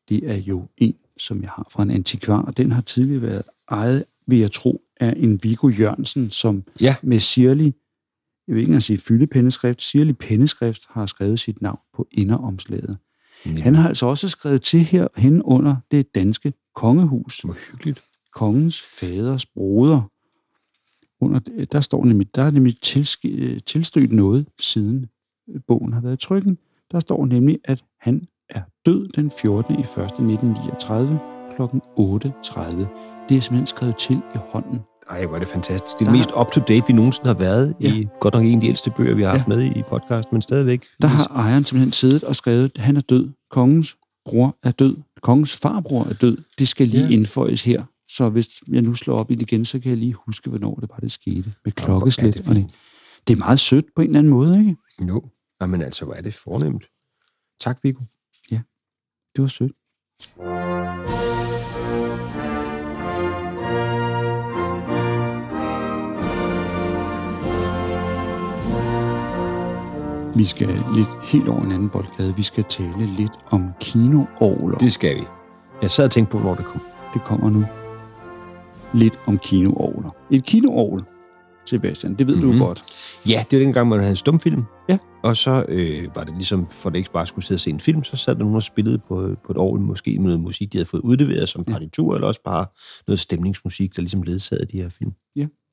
det 0.09 0.31
er 0.31 0.37
jo 0.37 0.67
en, 0.77 0.95
som 1.17 1.41
jeg 1.41 1.49
har 1.49 1.67
fra 1.71 1.83
en 1.83 1.91
antikvar, 1.91 2.41
og 2.41 2.57
den 2.57 2.71
har 2.71 2.81
tidligere 2.81 3.21
været 3.21 3.43
ejet, 3.71 4.05
vil 4.29 4.39
jeg 4.39 4.51
tro, 4.51 4.81
af 4.99 5.13
en 5.17 5.39
Viggo 5.43 5.69
Jørgensen, 5.69 6.31
som 6.31 6.63
Ja. 6.81 6.95
med 7.03 7.19
sirlig, 7.19 7.73
jeg 8.47 8.55
vil 8.55 8.59
ikke 8.61 8.69
engang 8.69 8.83
sige 8.83 8.97
fyldepenneskrift, 8.97 9.81
sirlig 9.81 10.17
penneskrift 10.17 10.81
har 10.89 11.05
skrevet 11.05 11.39
sit 11.39 11.61
navn 11.61 11.79
på 11.95 12.07
inderomslaget. 12.11 12.97
Han 13.43 13.75
har 13.75 13.87
altså 13.87 14.05
også 14.05 14.27
skrevet 14.29 14.61
til 14.61 14.79
her 14.79 15.07
hen 15.17 15.41
under 15.41 15.75
det 15.91 16.15
danske 16.15 16.53
kongehus. 16.75 17.39
Hvor 17.39 17.57
hyggeligt. 17.71 18.03
Kongens 18.35 18.81
faders 18.81 19.45
broder. 19.45 20.01
Under, 21.21 21.39
der 21.71 21.81
står 21.81 22.05
nemlig, 22.05 22.35
der 22.35 22.43
er 22.43 22.51
nemlig 22.51 22.75
tilsk- 22.85 23.65
tilstødt 23.65 24.11
noget, 24.11 24.47
siden 24.59 25.05
bogen 25.67 25.93
har 25.93 26.01
været 26.01 26.23
i 26.23 26.25
trykken. 26.25 26.57
Der 26.91 26.99
står 26.99 27.25
nemlig, 27.25 27.59
at 27.63 27.83
han 27.99 28.21
er 28.49 28.61
død 28.85 29.07
den 29.07 29.31
14. 29.41 29.75
i 29.75 29.79
1. 29.79 29.85
1939 29.87 31.38
kl. 31.67 31.75
8.30. 31.99 32.61
Det 33.29 33.37
er 33.37 33.41
simpelthen 33.41 33.67
skrevet 33.67 33.97
til 33.97 34.15
i 34.15 34.37
hånden. 34.49 34.79
Ej, 35.09 35.25
hvor 35.25 35.35
er 35.35 35.39
det 35.39 35.47
fantastisk. 35.47 35.99
Det 35.99 36.07
er 36.07 36.11
det 36.11 36.17
mest 36.17 36.29
up-to-date, 36.39 36.87
vi 36.87 36.93
nogensinde 36.93 37.27
har 37.27 37.33
været 37.39 37.75
ja. 37.81 37.87
Ja. 37.87 37.93
i 37.95 38.07
godt 38.19 38.33
nok 38.33 38.43
en 38.43 38.55
af 38.55 38.61
de 38.61 38.67
ældste 38.67 38.91
bøger, 38.97 39.15
vi 39.15 39.21
har 39.21 39.29
haft 39.29 39.47
Ja. 39.47 39.55
med 39.55 39.75
i 39.75 39.81
podcast, 39.83 40.31
men 40.31 40.41
stadigvæk. 40.41 40.83
Der 41.01 41.07
har 41.07 41.27
ejeren 41.35 41.65
simpelthen 41.65 41.91
siddet 41.93 42.23
og 42.23 42.35
skrevet, 42.35 42.71
at 42.75 42.81
han 42.81 42.97
er 42.97 43.01
død. 43.01 43.29
Kongens 43.51 43.97
bror 44.25 44.57
er 44.63 44.71
død. 44.71 44.95
Kongens 45.21 45.57
farbror 45.57 46.03
er 46.03 46.13
død. 46.13 46.37
Det 46.59 46.67
skal 46.67 46.87
lige 46.87 47.01
Ja. 47.03 47.07
ja. 47.07 47.13
indføjes 47.13 47.63
her. 47.63 47.83
Så 48.09 48.29
hvis 48.29 48.47
jeg 48.67 48.81
nu 48.81 48.95
slår 48.95 49.15
op 49.19 49.31
i 49.31 49.35
det 49.35 49.41
igen, 49.41 49.65
så 49.65 49.79
kan 49.79 49.89
jeg 49.89 49.97
lige 49.97 50.13
huske, 50.25 50.49
hvornår 50.49 50.75
det 50.75 50.89
var, 50.89 50.97
det 50.97 51.11
skete. 51.11 51.53
Med 51.65 51.71
klokkeslæt. 51.73 52.33
det 52.37 52.47
og 52.47 52.55
det, 52.55 52.69
det 53.27 53.33
er 53.33 53.37
meget 53.37 53.59
sødt 53.59 53.85
på 53.95 54.01
en 54.01 54.07
eller 54.07 54.19
anden 54.19 54.31
måde, 54.33 54.59
ikke? 54.59 54.75
Jo. 55.07 55.23
Jamen 55.61 55.81
altså, 55.81 56.05
hvor 56.05 56.13
er 56.13 56.21
det 56.21 56.33
fornemt. 56.33 56.83
Tak, 57.61 57.79
Viggo. 57.83 58.01
Det 59.35 59.41
var 59.41 59.47
sødt. 59.47 59.71
Vi 70.39 70.45
skal 70.45 70.67
lidt 70.67 71.07
helt 71.23 71.49
over 71.49 71.61
en 71.61 71.71
anden 71.71 71.89
boldgade. 71.89 72.35
Vi 72.35 72.43
skal 72.43 72.63
tale 72.63 73.05
lidt 73.05 73.31
om 73.51 73.69
kinoorler. 73.81 74.77
Det 74.77 74.93
skal 74.93 75.15
vi. 75.15 75.23
Jeg 75.81 75.91
sad 75.91 76.05
og 76.05 76.11
tænkte 76.11 76.31
på, 76.31 76.39
hvor 76.39 76.55
det 76.55 76.65
kom. 76.65 76.81
det 77.13 77.23
kommer 77.23 77.49
nu. 77.49 77.65
Lidt 78.93 79.19
om 79.25 79.37
kinoorler. 79.37 80.09
Et 80.31 80.45
kinoorgel, 80.45 81.03
Sebastian, 81.65 82.15
det 82.15 82.27
ved 82.27 82.35
mm-hmm. 82.35 82.49
Mhm. 82.49 82.59
du 82.59 82.65
godt. 82.65 82.83
Ja, 83.29 83.45
det 83.51 83.59
var 83.59 83.65
dengang, 83.65 83.89
man 83.89 83.99
havde 83.99 84.09
en 84.09 84.15
stumfilm. 84.15 84.63
Ja. 84.89 84.97
Og 85.23 85.37
så 85.37 85.65
øh, 85.69 86.15
var 86.15 86.23
det 86.23 86.33
ligesom, 86.33 86.67
for 86.71 86.89
det 86.89 86.97
ikke 86.97 87.11
bare 87.11 87.27
skulle 87.27 87.45
sidde 87.45 87.57
og 87.57 87.61
se 87.61 87.69
en 87.69 87.79
film, 87.79 88.03
så 88.03 88.17
sad 88.17 88.35
der 88.35 88.39
nogen 88.39 88.55
og 88.55 88.63
spillede 88.63 88.97
på, 88.97 89.35
på 89.45 89.51
et 89.51 89.57
orgel, 89.57 89.81
måske 89.81 90.19
med 90.19 90.25
noget 90.25 90.39
musik, 90.39 90.73
de 90.73 90.77
havde 90.77 90.89
fået 90.89 91.01
udleveret 91.01 91.49
som 91.49 91.63
partitur, 91.63 92.13
ja. 92.13 92.15
eller 92.15 92.27
også 92.27 92.41
bare 92.45 92.65
noget 93.07 93.19
stemningsmusik, 93.19 93.95
der 93.95 94.01
ligesom 94.01 94.23
ledsagede 94.23 94.65
de 94.65 94.81
her 94.81 94.89
film. 94.89 95.11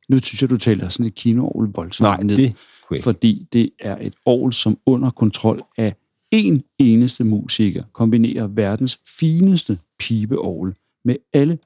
Nu 0.08 0.18
synes 0.22 0.42
jeg, 0.42 0.50
du 0.50 0.56
taler 0.56 0.88
sådan 0.88 1.06
et 1.06 1.14
kinoorgel 1.14 1.72
voldsomt 1.74 2.06
Nej, 2.06 2.22
ned. 2.22 2.36
det 2.36 2.56
kunne 2.88 3.02
fordi 3.02 3.48
det 3.52 3.70
er 3.80 3.98
et 4.00 4.14
orgel, 4.26 4.52
som 4.52 4.78
under 4.86 5.10
kontrol 5.10 5.62
af 5.76 5.94
en 6.30 6.62
eneste 6.78 7.24
musiker 7.24 7.82
kombinerer 7.92 8.46
verdens 8.46 8.98
fineste 9.18 9.78
pibeorgel 9.98 10.74
med 11.04 11.16
alle, 11.32 11.58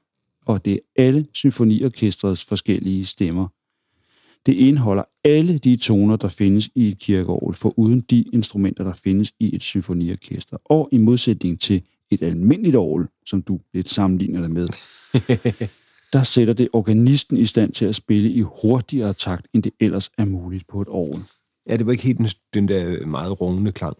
og 0.45 0.65
det 0.65 0.73
er 0.73 1.03
alle 1.03 1.25
symfoniorkestrets 1.33 2.45
forskellige 2.45 3.05
stemmer. 3.05 3.47
Det 4.45 4.53
indeholder 4.53 5.03
alle 5.23 5.57
de 5.57 5.75
toner, 5.75 6.15
der 6.15 6.27
findes 6.27 6.69
i 6.75 6.87
et 6.87 6.97
kirkeorgel, 6.97 7.55
for 7.55 7.79
uden 7.79 8.01
de 8.01 8.21
instrumenter, 8.33 8.83
der 8.83 8.93
findes 8.93 9.31
i 9.39 9.55
et 9.55 9.61
symfoniorkester. 9.61 10.57
Og 10.65 10.89
i 10.91 10.97
modsætning 10.97 11.59
til 11.61 11.81
et 12.11 12.21
almindeligt 12.21 12.75
orgel, 12.75 13.07
som 13.25 13.41
du 13.41 13.59
lidt 13.73 13.89
sammenligner 13.89 14.41
det 14.41 14.51
med, 14.51 14.67
der 16.13 16.23
sætter 16.23 16.53
det 16.53 16.69
organisten 16.73 17.37
i 17.37 17.45
stand 17.45 17.71
til 17.71 17.85
at 17.85 17.95
spille 17.95 18.29
i 18.29 18.41
hurtigere 18.41 19.13
takt, 19.13 19.47
end 19.53 19.63
det 19.63 19.71
ellers 19.79 20.09
er 20.17 20.25
muligt 20.25 20.67
på 20.67 20.81
et 20.81 20.87
orgel. 20.87 21.23
Ja, 21.69 21.77
det 21.77 21.85
var 21.85 21.91
ikke 21.91 22.03
helt 22.03 22.17
den, 22.17 22.27
den 22.53 22.67
der 22.67 23.05
meget 23.05 23.41
rungende 23.41 23.71
klang. 23.71 23.97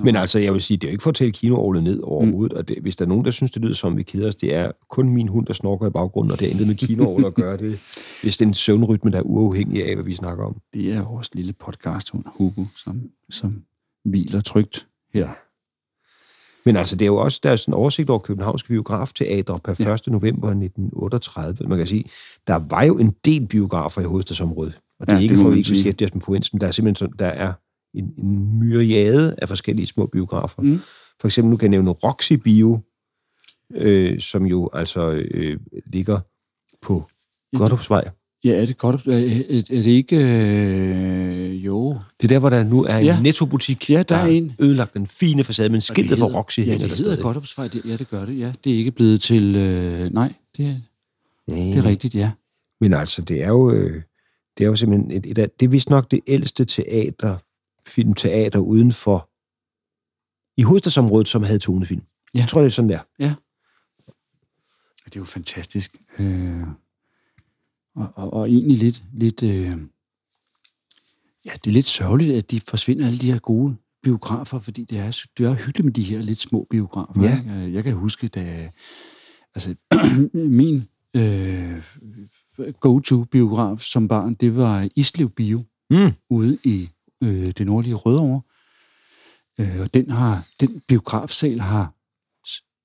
Men 0.00 0.16
altså, 0.16 0.38
jeg 0.38 0.52
vil 0.52 0.62
sige, 0.62 0.76
det 0.76 0.84
er 0.84 0.90
jo 0.90 0.94
ikke 0.94 1.02
for 1.02 1.10
at 1.10 1.16
tælle 1.16 1.32
kinoorglet 1.32 1.82
ned 1.82 2.00
overhovedet, 2.02 2.52
mm. 2.52 2.58
og 2.58 2.68
det, 2.68 2.78
hvis 2.82 2.96
der 2.96 3.04
er 3.04 3.08
nogen, 3.08 3.24
der 3.24 3.30
synes, 3.30 3.50
det 3.50 3.62
lyder 3.62 3.74
som, 3.74 3.96
vi 3.96 4.02
keder 4.02 4.28
os, 4.28 4.34
det 4.34 4.54
er 4.54 4.70
kun 4.90 5.10
min 5.10 5.28
hund, 5.28 5.46
der 5.46 5.52
snorker 5.52 5.86
i 5.86 5.90
baggrunden, 5.90 6.32
og 6.32 6.40
det 6.40 6.46
er 6.46 6.50
intet 6.50 6.66
med 6.66 6.74
kinoorglet 6.74 7.26
at 7.26 7.34
gøre. 7.34 7.56
Det, 7.56 7.70
hvis 8.22 8.36
det 8.36 8.44
er 8.44 8.48
en 8.48 8.54
søvnrytme, 8.54 9.10
der 9.10 9.18
er 9.18 9.22
uafhængig 9.22 9.86
af, 9.86 9.94
hvad 9.94 10.04
vi 10.04 10.14
snakker 10.14 10.44
om. 10.44 10.56
Det 10.74 10.92
er 10.92 11.04
vores 11.04 11.34
lille 11.34 11.52
podcasthund, 11.52 12.24
Hugo, 12.38 12.64
som, 12.76 13.02
som 13.30 13.62
hviler 14.04 14.40
trygt 14.40 14.86
her. 15.14 15.28
Men 16.64 16.76
altså, 16.76 16.96
det 16.96 17.04
er 17.04 17.06
jo 17.06 17.16
også, 17.16 17.40
der 17.42 17.50
er 17.50 17.56
sådan 17.56 17.74
en 17.74 17.76
oversigt 17.78 18.10
over 18.10 18.18
Københavnske 18.18 18.68
Biografteater 18.68 19.56
per 19.64 19.74
Ja. 19.78 19.94
1. 19.94 20.06
november 20.06 20.48
1938. 20.48 21.68
Man 21.68 21.78
kan 21.78 21.86
sige, 21.86 22.04
der 22.46 22.54
var 22.54 22.82
jo 22.82 22.98
en 22.98 23.14
del 23.24 23.46
biografer 23.46 24.00
i 24.00 24.04
hovedstadsområdet. 24.04 24.78
Og 25.00 25.06
det 25.06 25.12
er 25.12 25.16
Ja, 25.16 25.22
ikke 25.22 25.34
det 25.34 25.42
for, 25.42 25.50
vi 25.50 25.58
ikke 25.58 25.70
beskæftiger 25.70 26.08
os 26.08 26.14
med 26.14 26.22
provinsen, 26.22 26.60
der 26.60 26.66
er 26.66 26.70
simpelthen 26.70 26.96
sådan, 26.96 27.18
der 27.18 27.26
er 27.26 27.52
en, 27.94 28.14
en 28.18 28.58
myriade 28.58 29.34
af 29.38 29.48
forskellige 29.48 29.86
små 29.86 30.06
biografer. 30.06 30.62
Mm. 30.62 30.80
For 31.20 31.28
eksempel, 31.28 31.50
nu 31.50 31.56
kan 31.56 31.64
jeg 31.64 31.70
nævne 31.70 31.90
Roxy 31.90 32.32
Bio, 32.32 32.80
øh, 33.74 34.20
som 34.20 34.46
jo 34.46 34.70
altså 34.72 35.22
øh, 35.30 35.56
ligger 35.86 36.20
på 36.82 37.04
Godthåbsvej. 37.56 38.08
Ja, 38.44 38.62
er 38.62 38.66
det 38.66 38.78
godt? 38.78 39.06
Er, 39.06 39.12
er, 39.16 39.58
er 39.58 39.82
det 39.82 39.86
ikke... 39.86 40.16
Øh, 40.16 41.64
jo. 41.64 41.92
Det 41.92 42.24
er 42.24 42.28
der, 42.28 42.38
hvor 42.38 42.50
der 42.50 42.64
nu 42.64 42.84
er 42.84 42.96
en 42.96 43.04
Ja. 43.04 43.20
nettobutik, 43.20 43.90
Ja, 43.90 44.02
der 44.02 44.16
er 44.16 44.26
en. 44.26 44.52
ødelagt 44.58 44.94
den 44.94 45.06
fine 45.06 45.44
facade, 45.44 45.68
men 45.68 45.80
skiltet 45.80 46.18
for 46.18 46.26
Roxy 46.26 46.58
Ja, 46.60 46.64
det 46.64 46.80
der 46.80 46.86
hedder 46.86 46.96
stadig. 46.96 47.18
Godthåbsvej. 47.22 47.68
Det- 47.68 47.82
Ja, 47.84 47.96
det 47.96 48.10
gør 48.10 48.24
det. 48.24 48.38
Ja, 48.38 48.52
det 48.64 48.72
er 48.72 48.76
ikke 48.78 48.90
blevet 48.90 49.22
til... 49.22 49.56
Øh, 49.56 50.10
nej, 50.14 50.34
det, 50.56 50.66
er- 50.66 50.80
det 51.48 51.76
er 51.76 51.84
rigtigt, 51.84 52.14
ja. 52.14 52.30
Men 52.80 52.94
altså, 52.94 53.22
det 53.22 53.42
er 53.42 53.48
jo... 53.48 53.70
Øh, 53.70 54.02
Det 54.58 54.64
er 54.64 54.68
jo 54.68 54.76
simpelthen 54.76 55.10
et, 55.10 55.26
et, 55.26 55.38
et 55.38 55.60
det 55.60 55.66
er 55.66 55.70
vist 55.70 55.90
nok 55.90 56.10
det 56.10 56.20
ældste 56.26 56.64
teater, 56.64 57.36
filmteater 57.86 58.58
uden 58.58 58.92
for 58.92 59.28
i 60.60 60.62
hovedstadsområdet, 60.62 61.28
som 61.28 61.42
havde 61.42 61.58
tonefilm. 61.58 62.02
Ja. 62.34 62.38
Jeg 62.38 62.48
tror, 62.48 62.60
det 62.60 62.66
er 62.66 62.70
sådan 62.70 62.90
der. 62.90 62.98
Det 65.04 65.16
er 65.16 65.20
jo 65.20 65.24
fantastisk. 65.24 65.96
Øh, 66.18 66.62
og, 67.94 68.12
og, 68.16 68.32
og 68.32 68.50
egentlig 68.50 68.78
lidt, 68.78 69.02
lidt 69.12 69.42
øh, 69.42 69.76
ja, 71.44 71.50
det 71.64 71.66
er 71.66 71.70
lidt 71.72 71.86
sørgeligt, 71.86 72.36
at 72.36 72.50
de 72.50 72.60
forsvinder 72.60 73.06
alle 73.06 73.18
de 73.18 73.32
her 73.32 73.38
gode 73.38 73.76
biografer, 74.02 74.58
fordi 74.58 74.84
det 74.84 74.98
er, 74.98 75.24
det 75.38 75.46
er 75.46 75.54
hyggeligt 75.54 75.84
med 75.84 75.92
de 75.92 76.02
her 76.02 76.22
lidt 76.22 76.40
små 76.40 76.66
biografer. 76.70 77.22
Ja. 77.22 77.38
Ikke? 77.38 77.50
Øh, 77.66 77.74
Jeg 77.74 77.84
kan 77.84 77.94
huske, 77.94 78.28
da 78.28 78.70
altså, 79.54 79.74
min 80.60 80.82
øh, 81.16 81.82
go-to-biograf 82.80 83.78
som 83.78 84.08
barn, 84.08 84.34
det 84.34 84.56
var 84.56 84.88
Islev 84.96 85.30
Bio 85.30 85.64
Mm. 85.90 86.12
ude 86.30 86.58
i 86.64 86.88
øh, 87.22 87.28
det 87.58 87.66
nordlige 87.66 87.94
Rødovre. 87.94 88.40
Øh, 89.60 89.80
og 89.80 89.94
den, 89.94 90.10
har, 90.10 90.46
den 90.60 90.82
biografsal 90.88 91.60
har, 91.60 91.94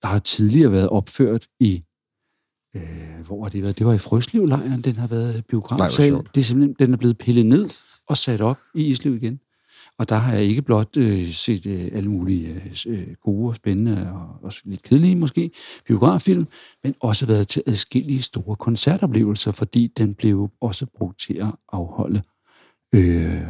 har 0.07 0.19
tidligere 0.19 0.71
været 0.71 0.89
opført 0.89 1.47
i 1.59 1.81
Øh, 2.75 3.25
hvor 3.25 3.43
har 3.43 3.49
det 3.49 3.63
været? 3.63 3.79
Det 3.79 3.87
var 3.87 3.93
i 3.93 3.97
Frøslevlejren, 3.97 4.81
den 4.81 4.95
har 4.95 5.07
været 5.07 5.33
Nej, 5.33 5.41
biografsal. 5.49 6.09
sjovt. 6.09 6.35
det 6.35 6.41
er 6.41 6.45
simpelthen, 6.45 6.75
den 6.79 6.93
er 6.93 6.97
blevet 6.97 7.17
pillet 7.17 7.45
ned 7.45 7.69
og 8.07 8.17
sat 8.17 8.41
op 8.41 8.57
i 8.75 8.85
Islev 8.85 9.15
igen. 9.15 9.39
Og 9.99 10.09
der 10.09 10.15
har 10.15 10.33
jeg 10.33 10.43
ikke 10.43 10.61
blot 10.61 10.97
øh, 10.97 11.31
set 11.31 11.65
øh, 11.65 11.89
alle 11.93 12.09
mulige 12.09 12.61
øh, 12.87 12.99
øh, 12.99 13.07
gode 13.23 13.49
og 13.49 13.55
spændende 13.55 14.11
og, 14.13 14.43
og 14.43 14.53
lidt 14.63 14.81
kedelige 14.81 15.15
måske 15.15 15.51
biograffilm, 15.87 16.47
men 16.83 16.95
også 16.99 17.25
været 17.25 17.47
til 17.47 17.63
adskillige 17.67 18.21
store 18.21 18.55
koncertoplevelser, 18.55 19.51
fordi 19.51 19.87
den 19.97 20.13
blev 20.13 20.49
også 20.61 20.85
brugt 20.97 21.19
til 21.19 21.33
at 21.33 21.55
afholde 21.71 22.21
øh, 22.95 23.41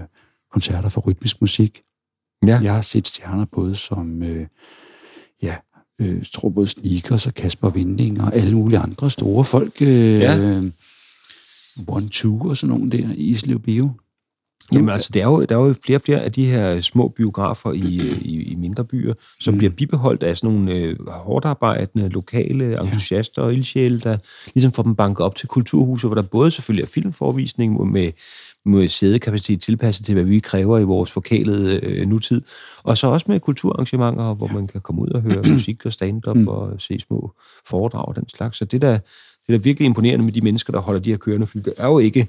koncerter 0.51 0.89
for 0.89 1.01
rytmisk 1.01 1.41
musik. 1.41 1.82
Ja. 2.47 2.60
Jeg 2.63 2.73
har 2.73 2.82
set 2.82 3.08
stjerner 3.08 3.45
både 3.45 3.75
som, 3.75 4.23
øh, 4.23 4.47
ja, 5.41 5.56
øh, 6.01 6.25
tror 6.33 6.49
både 6.49 6.67
Sneakers 6.67 7.27
og 7.27 7.33
Kasper 7.33 7.69
Vinding 7.69 8.21
og 8.21 8.36
alle 8.36 8.55
mulige 8.55 8.79
andre 8.79 9.10
store 9.10 9.45
folk. 9.45 9.81
Øh, 9.81 10.19
Ja. 10.19 10.62
One 11.88 12.10
Two 12.10 12.49
og 12.49 12.57
sådan 12.57 12.75
nogle 12.75 12.91
der 12.91 13.13
i 13.15 13.23
Islev 13.23 13.60
Bio. 13.60 13.89
Jamen 14.73 14.89
altså, 14.89 15.10
der 15.13 15.21
er, 15.21 15.27
jo, 15.27 15.45
der 15.45 15.57
er 15.57 15.67
jo 15.67 15.75
flere 15.86 15.97
og 15.97 16.01
flere 16.05 16.21
af 16.21 16.31
de 16.31 16.45
her 16.45 16.81
små 16.81 17.07
biografer 17.07 17.71
i, 17.71 17.99
øh, 17.99 18.21
i, 18.21 18.51
i 18.51 18.55
mindre 18.55 18.83
byer, 18.83 19.13
som 19.39 19.53
mm. 19.53 19.57
bliver 19.57 19.71
bibeholdt 19.71 20.23
af 20.23 20.38
sådan 20.38 20.55
nogle 20.55 20.73
øh, 20.75 21.07
hårdt 21.07 21.45
arbejdende, 21.45 22.10
lokale 22.10 22.81
entusiaster 22.81 23.41
og 23.41 23.53
ildsjæle, 23.53 23.99
der 23.99 24.17
ligesom 24.53 24.71
får 24.71 24.83
dem 24.83 24.95
banket 24.95 25.25
op 25.25 25.36
til 25.36 25.47
kulturhuset, 25.47 26.10
hvor 26.10 26.15
der 26.15 26.21
både 26.21 26.51
selvfølgelig 26.51 26.83
er 26.83 26.88
filmforvisning 26.88 27.91
med, 27.91 28.12
med 28.67 28.89
sædekapacitet 28.89 29.62
tilpasset 29.62 30.06
til, 30.06 30.13
hvad 30.13 30.23
vi 30.23 30.39
kræver 30.39 30.80
i 30.80 30.84
vores 30.84 31.12
forkælede 31.12 31.86
øh, 31.86 32.08
nutid, 32.08 32.41
og 32.84 32.97
så 32.97 33.08
også 33.08 33.25
med 33.30 33.39
kulturarrangementer, 33.39 34.34
hvor 34.34 34.47
man 34.47 34.67
kan 34.67 34.82
komme 34.82 35.01
ud 35.01 35.10
og 35.10 35.21
høre 35.21 35.43
musik 35.53 35.86
og 35.86 35.93
stand-up 35.93 36.38
mm. 36.38 36.47
og 36.47 36.82
se 36.82 36.99
små 36.99 37.32
foredrag 37.65 38.08
og 38.08 38.15
den 38.15 38.30
slags. 38.30 38.58
Så 38.58 38.65
det 38.65 38.82
der, 38.82 38.91
det 38.91 39.53
er 39.53 39.53
da 39.53 39.58
virkelig 39.58 39.86
imponerende 39.86 40.25
med 40.25 40.34
de 40.34 40.41
mennesker, 40.41 40.73
der 40.73 40.80
holder 40.80 41.01
de 41.01 41.10
her 41.10 41.17
kørende 41.17 41.47
fly. 41.47 41.62
Det 41.65 41.73
er 41.77 41.88
jo 41.88 41.99
ikke 41.99 42.27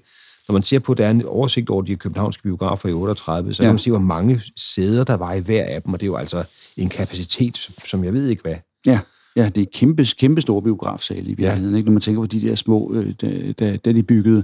når 0.49 0.53
man 0.53 0.63
ser 0.63 0.79
på, 0.79 0.93
at 0.93 0.99
der 0.99 1.07
er 1.07 1.11
en 1.11 1.27
oversigt 1.27 1.71
over 1.71 1.83
de 1.83 1.93
her 1.93 1.97
københavnske 1.97 2.43
biografer 2.43 2.89
i 2.89 2.93
38, 2.93 3.55
så. 3.55 3.63
Ja. 3.63 3.67
kan 3.67 3.75
man 3.75 3.79
se, 3.79 3.91
hvor 3.91 4.01
mange 4.01 4.41
sæder 4.57 5.05
der 5.05 5.17
var 5.17 5.33
i 5.35 5.41
hver 5.41 5.65
af 5.65 5.83
dem, 5.83 5.93
og 5.93 6.01
det 6.01 6.07
er 6.07 6.11
jo 6.11 6.17
altså 6.17 6.45
en 6.77 6.89
kapacitet, 6.89 7.71
som 7.85 8.05
jeg 8.05 8.13
ved 8.13 8.29
ikke 8.29 8.43
hvad. 8.43 8.57
Ja, 8.87 9.01
ja 9.39 9.49
det 9.49 9.61
er 9.61 9.67
kæmpe, 9.73 10.07
kæmpe 10.19 10.41
store 10.41 10.63
biografsale 10.63 11.31
i 11.31 11.35
virkeligheden, 11.35 11.77
ikke? 11.77 11.87
når 11.87 11.93
man 11.93 12.01
tænker 12.01 12.21
på 12.21 12.27
de 12.27 12.41
der 12.41 12.55
små, 12.55 12.93
øh, 12.95 13.07
da, 13.21 13.77
da, 13.77 13.93
de 13.93 14.03
byggede 14.03 14.43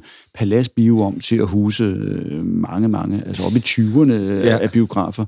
Bio 0.77 1.01
om 1.01 1.21
til 1.21 1.37
at 1.37 1.47
huse 1.49 1.85
øh, 1.85 2.47
mange, 2.47 2.89
mange, 2.89 3.23
altså 3.27 3.43
op 3.43 3.53
i 3.53 3.59
20'erne 3.59 4.13
Ja. 4.13 4.47
ja. 4.47 4.59
af 4.59 4.71
biografer, 4.71 5.25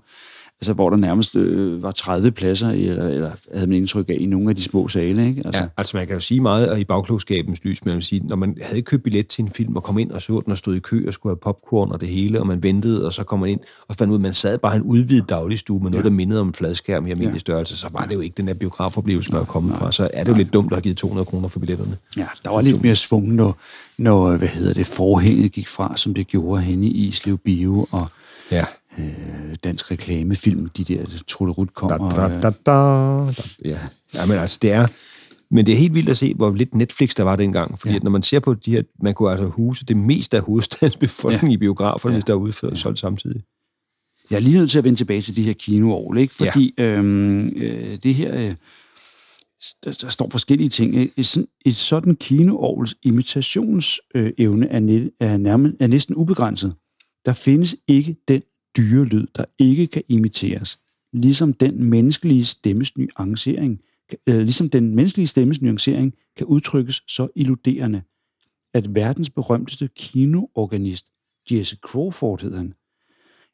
altså 0.60 0.72
hvor 0.72 0.90
der 0.90 0.96
nærmest 0.96 1.36
øh, 1.36 1.82
var 1.82 1.90
30 1.90 2.30
pladser, 2.30 2.70
eller, 2.70 3.08
eller 3.08 3.30
havde 3.54 3.66
man 3.66 3.76
indtryk 3.76 4.08
af 4.08 4.16
i 4.20 4.26
nogle 4.26 4.50
af 4.50 4.56
de 4.56 4.62
små 4.62 4.88
sale. 4.88 5.28
Ikke? 5.28 5.42
Altså, 5.44 5.62
Ja, 5.62 5.68
altså 5.76 5.96
man 5.96 6.06
kan 6.06 6.14
jo 6.14 6.20
sige 6.20 6.40
meget 6.40 6.70
og 6.70 6.80
i 6.80 6.84
bagklogskabens 6.84 7.64
lys, 7.64 7.84
man 7.84 7.94
kan 7.94 8.02
sige, 8.02 8.26
når 8.26 8.36
man 8.36 8.56
havde 8.62 8.82
købt 8.82 9.02
billet 9.02 9.26
til 9.26 9.42
en 9.42 9.50
film 9.50 9.76
og 9.76 9.82
kom 9.82 9.98
ind 9.98 10.10
og 10.10 10.22
så 10.22 10.40
den 10.44 10.50
og 10.52 10.58
stod 10.58 10.74
i 10.76 10.78
kø 10.78 11.04
og 11.06 11.12
skulle 11.12 11.30
have 11.30 11.38
popcorn 11.42 11.92
og 11.92 12.00
det 12.00 12.08
hele, 12.08 12.40
og 12.40 12.46
man 12.46 12.62
ventede, 12.62 13.06
og 13.06 13.12
så 13.14 13.24
kom 13.24 13.40
man 13.40 13.50
ind 13.50 13.60
og 13.88 13.96
fandt 13.96 14.10
ud, 14.10 14.16
at 14.16 14.20
man 14.20 14.34
sad 14.34 14.58
bare 14.58 14.74
i 14.74 14.76
en 14.76 14.82
udvidet 14.82 15.28
dagligstue 15.28 15.82
med 15.82 15.90
noget, 15.90 16.04
ja. 16.04 16.08
der 16.08 16.14
mindede 16.14 16.40
om 16.40 16.46
en 16.46 16.54
fladskærm 16.54 17.06
i 17.06 17.10
almindelig 17.10 17.34
ja. 17.34 17.38
størrelse, 17.38 17.76
så 17.76 17.88
var 17.92 18.04
det 18.04 18.14
jo 18.14 18.20
ikke 18.20 18.34
den 18.36 18.48
der 18.48 18.54
biografoplevelse, 18.54 19.32
man 19.32 19.40
er 19.40 19.46
kommet 19.46 19.76
fra. 19.78 19.92
Så 19.92 20.08
er 20.12 20.24
det 20.24 20.30
jo 20.30 20.36
lidt 20.36 20.52
dumt 20.52 20.72
at 20.72 20.76
have 20.76 20.82
givet 20.82 20.96
200 20.96 21.24
kroner 21.24 21.48
for 21.48 21.58
billetterne. 21.58 21.96
Ja, 22.16 22.26
der 22.44 22.50
var 22.50 22.60
lidt 22.60 22.82
mere 22.82 22.96
svung, 22.96 23.32
når, 23.32 23.58
når 23.98 24.36
hvad 24.36 24.48
hedder 24.48 24.74
det, 24.74 24.86
forhænget 24.86 25.52
gik 25.52 25.68
fra, 25.68 25.96
som 25.96 26.14
det 26.14 26.26
gjorde 26.26 26.62
henne 26.62 26.86
i 26.86 27.06
Islev 27.06 27.38
Bio, 27.38 27.86
og 27.90 28.08
Ja. 28.50 28.64
Øh, 28.98 29.56
dansk 29.64 29.90
reklamefilm, 29.90 30.68
de 30.68 30.84
der 30.84 31.22
Trulle 31.28 31.52
Rut 31.52 31.74
kom. 31.74 31.88
Da, 31.88 31.94
og, 31.94 32.12
da, 32.12 32.40
da, 32.40 32.50
da, 32.50 32.50
da. 32.66 33.32
Ja. 33.64 33.78
ja, 34.14 34.26
men 34.26 34.38
altså, 34.38 34.58
det 34.62 34.72
er... 34.72 34.86
Men 35.50 35.66
det 35.66 35.72
er 35.72 35.78
helt 35.78 35.94
vildt 35.94 36.08
at 36.08 36.18
se, 36.18 36.34
hvor 36.34 36.54
lidt 36.54 36.74
Netflix 36.74 37.14
der 37.14 37.22
var 37.22 37.36
dengang. 37.36 37.80
Fordi 37.80 37.92
ja. 37.92 37.96
At 37.96 38.02
når 38.02 38.10
man 38.10 38.22
ser 38.22 38.40
på 38.40 38.54
de 38.54 38.70
her... 38.70 38.82
Man 39.02 39.14
kunne 39.14 39.30
altså 39.30 39.46
huse 39.46 39.84
det 39.84 39.96
meste 39.96 40.36
af 40.36 40.42
hovedstadens 40.42 40.96
befolkning 41.06 41.52
ja. 41.52 41.54
i 41.54 41.58
biograferne, 41.58 42.12
ja. 42.12 42.16
hvis 42.16 42.24
der 42.24 42.32
er 42.32 42.36
udført 42.36 42.72
ja. 42.72 42.76
solgt 42.76 42.98
samtidig. 42.98 43.42
Jeg 44.30 44.36
er 44.36 44.40
lige 44.40 44.56
nødt 44.56 44.70
til 44.70 44.78
at 44.78 44.84
vende 44.84 44.98
tilbage 44.98 45.20
til 45.20 45.36
de 45.36 45.42
her 45.42 45.52
kinoår, 45.52 46.14
ikke? 46.14 46.34
Fordi 46.34 46.74
ja. 46.78 46.84
øhm, 46.84 47.46
øh, 47.46 47.98
det 48.02 48.14
her, 48.14 48.34
øh, 48.34 48.54
der, 49.84 49.98
der 50.02 50.08
står 50.08 50.28
forskellige 50.30 50.68
ting. 50.68 50.96
ikke? 50.96 51.12
Et 51.16 51.26
sådan, 51.26 51.48
et 51.64 51.76
sådan 51.76 52.16
kinoovls 52.16 52.94
imitationsevne 53.02 54.66
øh, 54.66 54.76
er, 54.76 54.80
net, 54.80 55.10
er, 55.20 55.36
nærmest, 55.36 55.74
er 55.80 55.86
næsten 55.86 56.14
ubegrænset. 56.14 56.74
Der 57.26 57.32
findes 57.32 57.76
ikke 57.88 58.16
den 58.28 58.42
dyrelyd, 58.76 59.26
der 59.36 59.44
ikke 59.58 59.86
kan 59.86 60.02
imiteres. 60.08 60.78
Ligesom 61.12 61.52
den 61.52 61.84
menneskelige 61.84 62.44
stemmes 62.44 62.96
nuancering, 62.96 63.80
øh, 64.26 64.40
ligesom 64.40 64.70
den 64.70 64.94
menneskelige 64.94 65.26
stemmes 65.26 65.62
nuancering 65.62 66.14
kan 66.36 66.46
udtrykkes 66.46 67.02
så 67.08 67.28
illuderende, 67.36 68.02
at 68.74 68.94
verdens 68.94 69.30
berømteste 69.30 69.88
kinoorganist, 69.96 71.06
Jesse 71.50 71.76
Crawford 71.76 72.42
hed 72.42 72.56
han, 72.56 72.74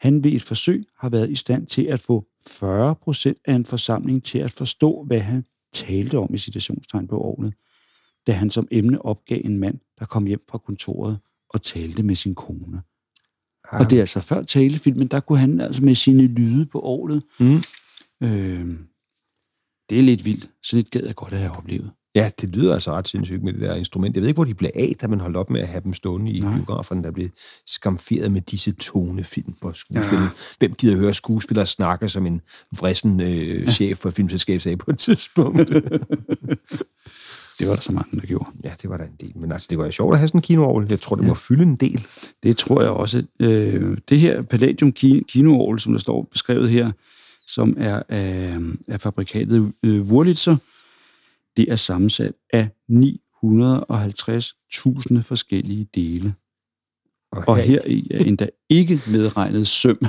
han 0.01 0.25
ved 0.25 0.33
et 0.33 0.43
forsøg 0.43 0.85
har 0.99 1.09
været 1.09 1.31
i 1.31 1.37
stand 1.37 1.67
til 1.67 1.83
at 1.83 2.01
få 2.01 2.27
40% 2.49 3.43
af 3.45 3.55
en 3.55 3.67
forsamling 3.67 4.25
til 4.25 4.39
at 4.39 4.51
forstå, 4.51 5.05
hvad 5.07 5.21
han 5.21 5.45
talte 5.73 6.19
om 6.19 6.35
i 6.35 6.39
citationstegn 6.39 7.09
på 7.09 7.19
året, 7.19 7.55
da 8.27 8.33
han 8.33 8.51
som 8.51 8.69
emne 8.71 9.05
opgav 9.05 9.41
en 9.45 9.59
mand, 9.59 9.79
der 9.99 10.05
kom 10.05 10.27
hjem 10.27 10.45
fra 10.51 10.59
kontoret 10.59 11.19
og 11.49 11.63
talte 11.63 12.03
med 12.03 12.17
sin 12.17 12.35
kone. 12.35 12.83
Og 13.73 13.91
det 13.91 13.97
er 13.97 14.01
altså 14.01 14.21
før 14.21 14.43
talefilmen, 14.43 15.07
der 15.07 15.21
kunne 15.21 15.39
han 15.39 15.61
altså 15.61 15.85
med 15.85 15.95
sine 15.95 16.27
lyde 16.27 16.67
på 16.67 16.81
året. 16.81 17.23
Mm. 17.41 17.63
Øh, 18.23 18.73
det 19.91 19.99
er 19.99 20.03
lidt 20.03 20.25
vildt. 20.25 20.49
Sådan 20.63 20.81
et 20.81 20.91
gad 20.91 21.03
jeg 21.07 21.15
godt 21.15 21.33
at 21.33 21.39
have 21.39 21.57
oplevet. 21.57 21.91
Ja, 22.15 22.31
det 22.41 22.49
lyder 22.49 22.75
altså 22.75 22.93
ret 22.93 23.09
sindssygt 23.09 23.43
med 23.43 23.53
det 23.53 23.63
der 23.63 23.75
instrument. 23.75 24.17
Jeg 24.17 24.21
ved 24.21 24.29
ikke, 24.29 24.37
hvor 24.37 24.45
de 24.45 24.55
blev 24.55 24.71
af, 24.75 24.95
da 25.03 25.07
man 25.07 25.21
holdt 25.21 25.37
op 25.37 25.51
med 25.51 25.61
at 25.61 25.69
have 25.69 25.81
dem 25.85 25.95
stående 25.95 26.33
i 26.33 26.41
Nej. 26.41 26.55
biograferne, 26.55 27.03
der 27.03 27.11
blev 27.11 27.29
skamferet 27.67 28.33
med 28.33 28.41
disse 28.41 28.73
tonefilm 28.73 29.53
på 29.61 29.73
skuespillere. 29.75 30.23
Ja. 30.23 30.29
Hvem 30.59 30.75
gider 30.75 30.97
høre 30.97 31.15
skuespillere 31.15 31.67
snakke, 31.67 32.09
som 32.09 32.27
en 32.27 32.41
vrissen 32.77 33.21
øh, 33.21 33.69
chef 33.69 33.99
for 33.99 34.09
et 34.09 34.15
filmselskab 34.15 34.61
sagde 34.61 34.77
på 34.77 34.91
et 34.91 34.99
tidspunkt? 34.99 35.71
Det 37.63 37.69
var 37.71 37.75
der 37.77 37.83
så 37.83 37.93
mange, 37.93 38.21
der 38.21 38.27
gjorde. 38.27 38.51
ja, 38.65 38.73
det 38.83 38.91
var 38.91 38.97
da 38.97 39.05
en 39.05 39.17
del. 39.21 39.33
Men 39.35 39.53
altså, 39.53 39.67
det 39.71 39.79
var 39.79 39.85
jo 39.85 39.91
sjovt 39.91 40.13
at 40.15 40.19
have 40.19 40.29
sådan 40.29 40.39
en 40.39 40.43
kinoovl. 40.43 40.87
Jeg 40.91 41.01
tror, 41.01 41.17
det 41.17 41.23
ja. 41.23 41.29
må 41.29 41.35
fylde 41.35 41.63
en 41.63 41.77
del. 41.77 42.07
Det 42.43 42.57
tror 42.57 42.83
jeg 42.83 42.91
også. 42.91 43.23
Øh, 43.41 43.97
det 44.09 44.21
her 44.21 44.43
Palladium 44.43 44.93
ki- 44.99 45.23
kinoovl, 45.29 45.81
som 45.81 45.93
der 45.93 45.99
står 45.99 46.23
beskrevet 46.33 46.71
her, 46.71 46.93
som 47.47 47.75
er 47.79 48.03
af, 48.09 48.59
af 48.89 49.01
fabrikatet 49.01 49.73
øh, 49.83 50.01
Wurlitzer, 50.01 50.57
det 51.57 51.73
er 51.73 51.77
sammensat 51.77 52.33
af 52.53 52.69
950.000 52.91 55.21
forskellige 55.21 55.89
dele. 55.95 56.35
Og 57.33 57.57
her 57.57 57.81
er 58.11 58.19
endda 58.25 58.49
ikke 58.71 59.01
medregnet 59.13 59.67
søm. 59.67 59.99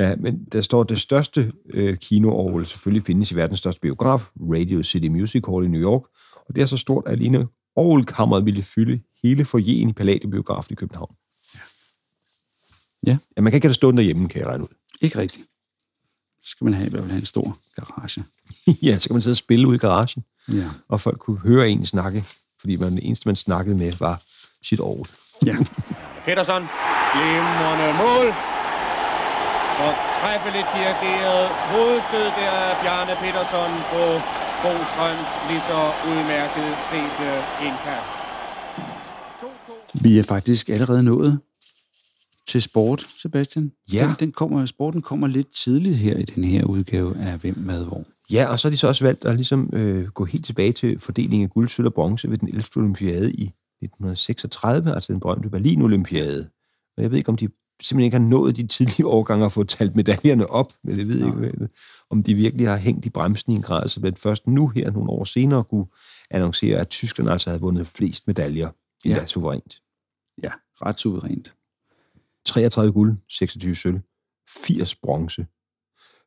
Ja, 0.00 0.16
men 0.16 0.44
der 0.52 0.60
står, 0.60 0.82
det 0.82 1.00
største 1.00 1.52
øh, 1.74 1.96
kinoorgel 1.96 2.66
selvfølgelig 2.66 3.06
findes 3.06 3.30
i 3.32 3.36
verdens 3.36 3.58
største 3.58 3.80
biograf, 3.80 4.22
Radio 4.36 4.82
City 4.82 5.06
Music 5.08 5.42
Hall 5.48 5.64
i 5.64 5.68
New 5.68 5.80
York. 5.82 6.02
Og 6.48 6.54
det 6.54 6.62
er 6.62 6.66
så 6.66 6.76
stort, 6.76 7.04
at 7.06 7.12
alene 7.12 7.46
orgelkammeret 7.76 8.44
ville 8.44 8.62
fylde 8.62 9.00
hele 9.22 9.44
forjen 9.44 9.88
i 9.90 9.92
Palladium-biografen 9.92 10.72
i 10.72 10.74
København. 10.74 11.14
Ja. 13.06 13.18
ja. 13.36 13.42
man 13.42 13.52
kan 13.52 13.56
ikke 13.56 13.64
have 13.64 13.70
det 13.70 13.74
stående 13.76 13.98
derhjemme, 14.02 14.28
kan 14.28 14.40
jeg 14.40 14.48
regne 14.48 14.62
ud. 14.64 14.68
Ikke 15.00 15.18
rigtigt. 15.18 15.44
Så 16.42 16.48
skal 16.50 16.64
man 16.64 16.74
have, 16.74 16.86
i 16.86 16.90
hvert 16.90 17.00
fald 17.02 17.10
have 17.10 17.18
en 17.20 17.24
stor 17.24 17.58
garage. 17.76 18.24
ja, 18.88 18.98
så 18.98 19.08
kan 19.08 19.14
man 19.14 19.22
sidde 19.22 19.32
og 19.32 19.36
spille 19.36 19.66
ude 19.68 19.76
i 19.76 19.78
garagen, 19.78 20.24
Ja. 20.52 20.68
og 20.88 21.00
folk 21.00 21.18
kunne 21.18 21.38
høre 21.38 21.68
en 21.68 21.86
snakke, 21.86 22.24
fordi 22.60 22.76
man, 22.76 22.92
det 22.96 23.06
eneste, 23.06 23.28
man 23.28 23.36
snakkede 23.36 23.76
med, 23.76 23.92
var 23.98 24.22
sit 24.62 24.80
orgel. 24.80 25.08
ja. 25.46 25.56
Petersen, 26.26 26.62
glimrende 27.14 27.98
mål. 27.98 28.59
Og 29.86 29.92
træffeligt 30.20 30.68
dirigeret 30.78 31.44
hovedstød 31.72 32.28
der 32.38 32.52
af 32.66 32.72
Bjarne 32.82 33.14
Petersen 33.22 33.72
på 33.92 34.02
Bostrøms 34.62 35.30
lige 35.48 35.64
så 35.70 35.80
udmærket 36.10 36.70
set 36.90 37.18
indkast. 37.66 38.10
Vi 40.04 40.18
er 40.18 40.22
faktisk 40.22 40.68
allerede 40.68 41.02
nået 41.02 41.38
til 42.48 42.62
sport, 42.62 43.00
Sebastian. 43.22 43.72
Ja. 43.92 44.06
Den, 44.06 44.16
den 44.20 44.32
kommer, 44.32 44.66
sporten 44.66 45.02
kommer 45.02 45.26
lidt 45.26 45.54
tidligt 45.56 45.96
her 45.96 46.16
i 46.16 46.22
den 46.22 46.44
her 46.44 46.64
udgave 46.64 47.16
af 47.16 47.38
Hvem, 47.38 47.54
Hvad, 47.54 47.84
Hvor. 47.84 48.04
Ja, 48.30 48.46
og 48.52 48.60
så 48.60 48.68
har 48.68 48.70
de 48.70 48.76
så 48.76 48.88
også 48.88 49.04
valgt 49.04 49.24
at 49.24 49.34
ligesom, 49.34 49.70
øh, 49.72 50.08
gå 50.08 50.24
helt 50.24 50.44
tilbage 50.44 50.72
til 50.72 50.98
fordelingen 50.98 51.44
af 51.44 51.50
guld, 51.50 51.68
sølv 51.68 51.86
og 51.86 51.94
bronze 51.94 52.30
ved 52.30 52.38
den 52.38 52.48
11. 52.48 52.64
olympiade 52.76 53.32
i 53.32 53.44
1936, 53.82 54.94
altså 54.94 55.12
den 55.12 55.20
berømte 55.20 55.50
Berlin-olympiade. 55.50 56.50
Og 56.96 57.02
jeg 57.02 57.10
ved 57.10 57.18
ikke, 57.18 57.28
om 57.28 57.36
de 57.36 57.48
simpelthen 57.80 58.04
ikke 58.04 58.16
har 58.16 58.24
nået 58.24 58.56
de 58.56 58.66
tidlige 58.66 59.06
årgange 59.06 59.46
at 59.46 59.52
få 59.52 59.64
talt 59.64 59.96
medaljerne 59.96 60.46
op, 60.50 60.72
men 60.84 60.98
jeg 60.98 61.08
ved 61.08 61.30
Nej. 61.32 61.46
ikke, 61.46 61.68
om 62.10 62.22
de 62.22 62.34
virkelig 62.34 62.68
har 62.68 62.76
hængt 62.76 63.06
i 63.06 63.10
bremsen 63.10 63.52
i 63.52 63.56
en 63.56 63.62
grad, 63.62 63.88
så 63.88 64.00
man 64.00 64.16
først 64.16 64.46
nu 64.46 64.68
her, 64.68 64.90
nogle 64.90 65.10
år 65.10 65.24
senere, 65.24 65.64
kunne 65.64 65.86
annoncere, 66.30 66.78
at 66.78 66.88
Tyskland 66.88 67.30
altså 67.30 67.50
havde 67.50 67.60
vundet 67.60 67.86
flest 67.86 68.26
medaljer 68.26 68.68
Ja. 69.04 69.10
ja. 69.10 69.26
suverænt. 69.26 69.82
Ja, 70.42 70.50
ret 70.86 71.00
suverænt. 71.00 71.54
33 72.46 72.92
guld, 72.92 73.16
26 73.28 73.74
sølv, 73.74 74.00
80 74.48 74.94
bronze. 74.94 75.46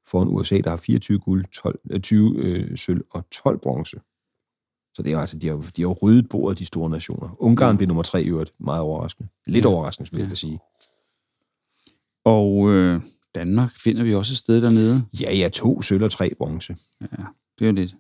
Foran 0.08 0.28
USA, 0.28 0.58
der 0.58 0.70
har 0.70 0.78
24 0.78 1.20
guld, 1.20 1.46
12, 1.46 1.80
øh, 1.92 2.00
20 2.00 2.36
øh, 2.38 2.78
sølv 2.78 3.02
og 3.12 3.30
12 3.30 3.60
bronze. 3.60 3.98
Så 4.96 5.04
det 5.04 5.14
er 5.14 5.20
altså, 5.20 5.38
de 5.38 5.48
har, 5.48 5.66
de 5.76 5.82
har 5.82 5.88
ryddet 5.90 6.30
bordet, 6.30 6.60
de 6.60 6.66
store 6.66 6.90
nationer. 6.90 7.36
Ungarn 7.40 7.78
blev 7.78 7.88
nummer 7.88 8.04
tre 8.04 8.24
i 8.24 8.28
øvrigt. 8.30 8.54
Meget 8.60 8.82
overraskende. 8.82 9.30
Lidt 9.48 9.66
Ja. 9.66 9.70
ja. 9.70 9.76
overraskende, 9.76 10.12
vil 10.12 10.20
jeg 10.22 10.30
da 10.30 10.36
sige. 10.36 10.60
Og 12.26 12.70
øh, 12.70 13.02
Danmark 13.36 13.72
finder 13.78 14.04
vi 14.04 14.14
også 14.16 14.34
et 14.34 14.38
sted 14.38 14.62
dernede. 14.62 15.06
Ja, 15.20 15.36
ja, 15.36 15.50
to 15.50 15.82
sølv 15.82 16.04
og 16.04 16.12
tre 16.12 16.32
bronze. 16.38 16.76
Ja, 17.02 17.24
det 17.60 17.68
er 17.68 17.72
lidt, 17.72 17.96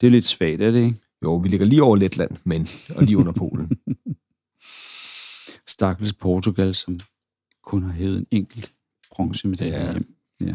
det 0.00 0.06
er 0.06 0.10
lidt 0.10 0.24
svagt, 0.24 0.62
er 0.62 0.70
det 0.70 0.84
ikke? 0.84 0.98
Jo, 1.22 1.36
vi 1.36 1.48
ligger 1.48 1.66
lige 1.66 1.82
over 1.82 1.96
Letland, 1.96 2.36
men 2.44 2.68
og 2.96 3.02
lige 3.02 3.18
under 3.18 3.32
Polen. 3.32 3.70
Stakkels 5.74 6.12
Portugal, 6.12 6.74
som 6.74 7.00
kun 7.64 7.82
har 7.82 7.92
hævet 7.92 8.18
en 8.18 8.26
enkelt 8.30 8.72
bronzemedalje 9.10 9.78
ja. 9.78 9.92
Hjem. 9.92 10.14
Ja. 10.40 10.54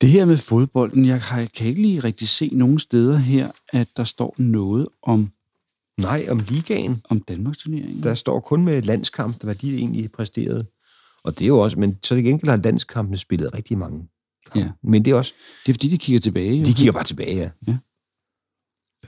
Det 0.00 0.08
her 0.08 0.24
med 0.24 0.36
fodbolden, 0.36 1.06
jeg 1.06 1.22
kan 1.56 1.68
ikke 1.68 1.82
lige 1.82 2.00
rigtig 2.00 2.28
se 2.28 2.50
nogen 2.52 2.78
steder 2.78 3.16
her, 3.16 3.50
at 3.68 3.88
der 3.96 4.04
står 4.04 4.34
noget 4.38 4.88
om, 5.02 5.30
Nej, 5.98 6.26
om 6.30 6.38
ligaen, 6.48 7.02
om 7.08 7.20
Danmarks 7.20 7.58
turnering. 7.58 8.02
der 8.02 8.14
står 8.14 8.40
kun 8.40 8.64
med 8.64 8.82
landskamp, 8.82 9.42
hvad 9.42 9.54
de 9.54 9.76
egentlig 9.76 10.12
præsterede. 10.12 10.66
Og 11.26 11.38
det 11.38 11.44
er 11.44 11.48
jo 11.48 11.58
også, 11.58 11.78
men 11.78 11.98
så 12.02 12.14
til 12.14 12.24
gengæld 12.24 12.50
har 12.50 12.56
landskampene 12.56 13.18
spillet 13.18 13.54
rigtig 13.54 13.78
mange. 13.78 13.98
kampe. 14.52 14.58
Ja. 14.58 14.68
Men 14.82 15.04
det 15.04 15.10
er 15.10 15.14
også, 15.14 15.32
Det 15.66 15.72
er 15.72 15.74
fordi, 15.74 15.88
de 15.88 15.98
kigger 15.98 16.20
tilbage. 16.20 16.54
jo. 16.54 16.64
de 16.64 16.74
kigger 16.74 16.92
bare 16.92 17.04
tilbage, 17.04 17.36
ja. 17.36 17.50
Ja. 17.66 17.72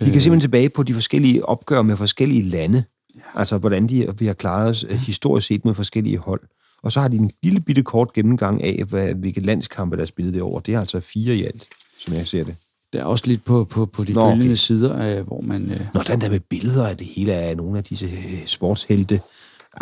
De 0.00 0.04
kigger 0.04 0.20
simpelthen 0.20 0.40
tilbage 0.40 0.68
på 0.70 0.82
de 0.82 0.94
forskellige 0.94 1.46
opgør 1.46 1.82
med 1.82 1.96
forskellige 1.96 2.42
lande. 2.42 2.84
Ja. 3.14 3.20
Altså, 3.34 3.58
hvordan 3.58 3.86
de, 3.88 4.14
vi 4.18 4.26
har 4.26 4.34
klaret 4.34 4.70
os 4.70 4.84
øh, 4.84 4.90
historisk 4.96 5.46
set 5.46 5.64
med 5.64 5.74
forskellige 5.74 6.18
hold. 6.18 6.40
Og 6.82 6.92
så 6.92 7.00
har 7.00 7.08
de 7.08 7.16
en 7.16 7.30
lille 7.42 7.60
bitte 7.60 7.82
kort 7.82 8.12
gennemgang 8.12 8.62
af, 8.64 8.84
hvad, 8.88 9.14
hvilke 9.14 9.40
landskampe, 9.40 9.96
der 9.96 10.02
er 10.02 10.06
spillet 10.06 10.34
det 10.34 10.42
år. 10.42 10.60
Det 10.60 10.74
er 10.74 10.80
altså 10.80 11.00
fire 11.00 11.36
i 11.36 11.44
alt, 11.44 11.66
som 11.98 12.14
jeg 12.14 12.26
ser 12.26 12.44
det. 12.44 12.54
Der 12.92 13.00
er 13.00 13.04
også 13.04 13.26
lidt 13.26 13.44
på, 13.44 13.64
på, 13.64 13.86
på 13.86 14.04
de 14.04 14.12
Nå, 14.12 14.20
følgende 14.30 14.46
okay. 14.46 14.54
sider, 14.54 14.94
af, 14.94 15.22
hvor 15.22 15.40
man... 15.40 15.70
Øh, 15.70 15.80
Når 15.94 16.02
den 16.02 16.20
der 16.20 16.30
med 16.30 16.40
billeder 16.40 16.86
af 16.86 16.96
det 16.96 17.06
hele 17.06 17.32
af 17.32 17.56
nogle 17.56 17.78
af 17.78 17.84
disse 17.84 18.04
øh, 18.06 18.46
sportshelte. 18.46 19.20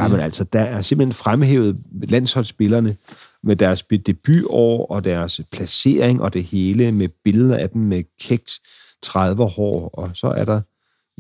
Ja. 0.01 0.09
men 0.09 0.21
altså, 0.21 0.45
der 0.45 0.61
er 0.61 0.83
simpelthen 0.83 1.15
fremhævet 1.15 1.83
landsholdsspillerne 2.03 2.97
med 3.43 3.57
deres 3.57 3.83
debutår 3.83 4.87
og 4.87 5.05
deres 5.05 5.41
placering 5.53 6.23
og 6.23 6.35
det 6.35 6.45
hele 6.45 6.93
med 6.93 7.09
billeder 7.25 7.57
af 7.57 7.71
dem 7.71 7.83
med 7.83 8.05
kægt 8.21 8.61
30 9.03 9.49
hår. 9.49 9.89
Og 9.89 10.11
så 10.15 10.27
er 10.27 10.45
der 10.45 10.61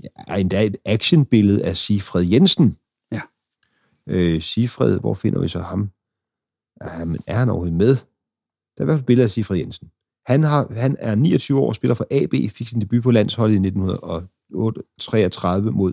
ja, 0.03 0.09
endda 0.41 0.65
et 0.65 0.77
actionbillede 0.85 1.65
af 1.65 1.77
Sifred 1.77 2.25
Jensen. 2.25 2.77
Ja. 3.13 3.21
Øh, 4.07 4.43
Sifred, 4.43 5.01
hvor 5.01 5.15
finder 5.15 5.41
vi 5.41 5.49
så 5.49 5.61
ham? 5.61 5.91
Ja, 6.85 7.05
men 7.05 7.21
er 7.27 7.37
han 7.37 7.49
overhovedet 7.49 7.77
med? 7.77 7.97
Der 7.97 8.03
er 8.79 8.83
i 8.83 8.85
hvert 8.85 8.95
fald 8.95 9.01
et 9.01 9.07
billede 9.07 9.25
af 9.25 9.31
Sifred 9.31 9.59
Jensen. 9.59 9.91
Han, 10.27 10.43
har, 10.43 10.73
han 10.77 10.97
er 10.99 11.15
29 11.15 11.61
år 11.61 11.69
og 11.69 11.75
spiller 11.75 11.95
for 11.95 12.07
AB, 12.11 12.35
fik 12.53 12.69
sin 12.69 12.81
debut 12.81 13.03
på 13.03 13.11
landsholdet 13.11 13.55
i 13.55 13.67
1933 13.67 15.71
mod 15.71 15.93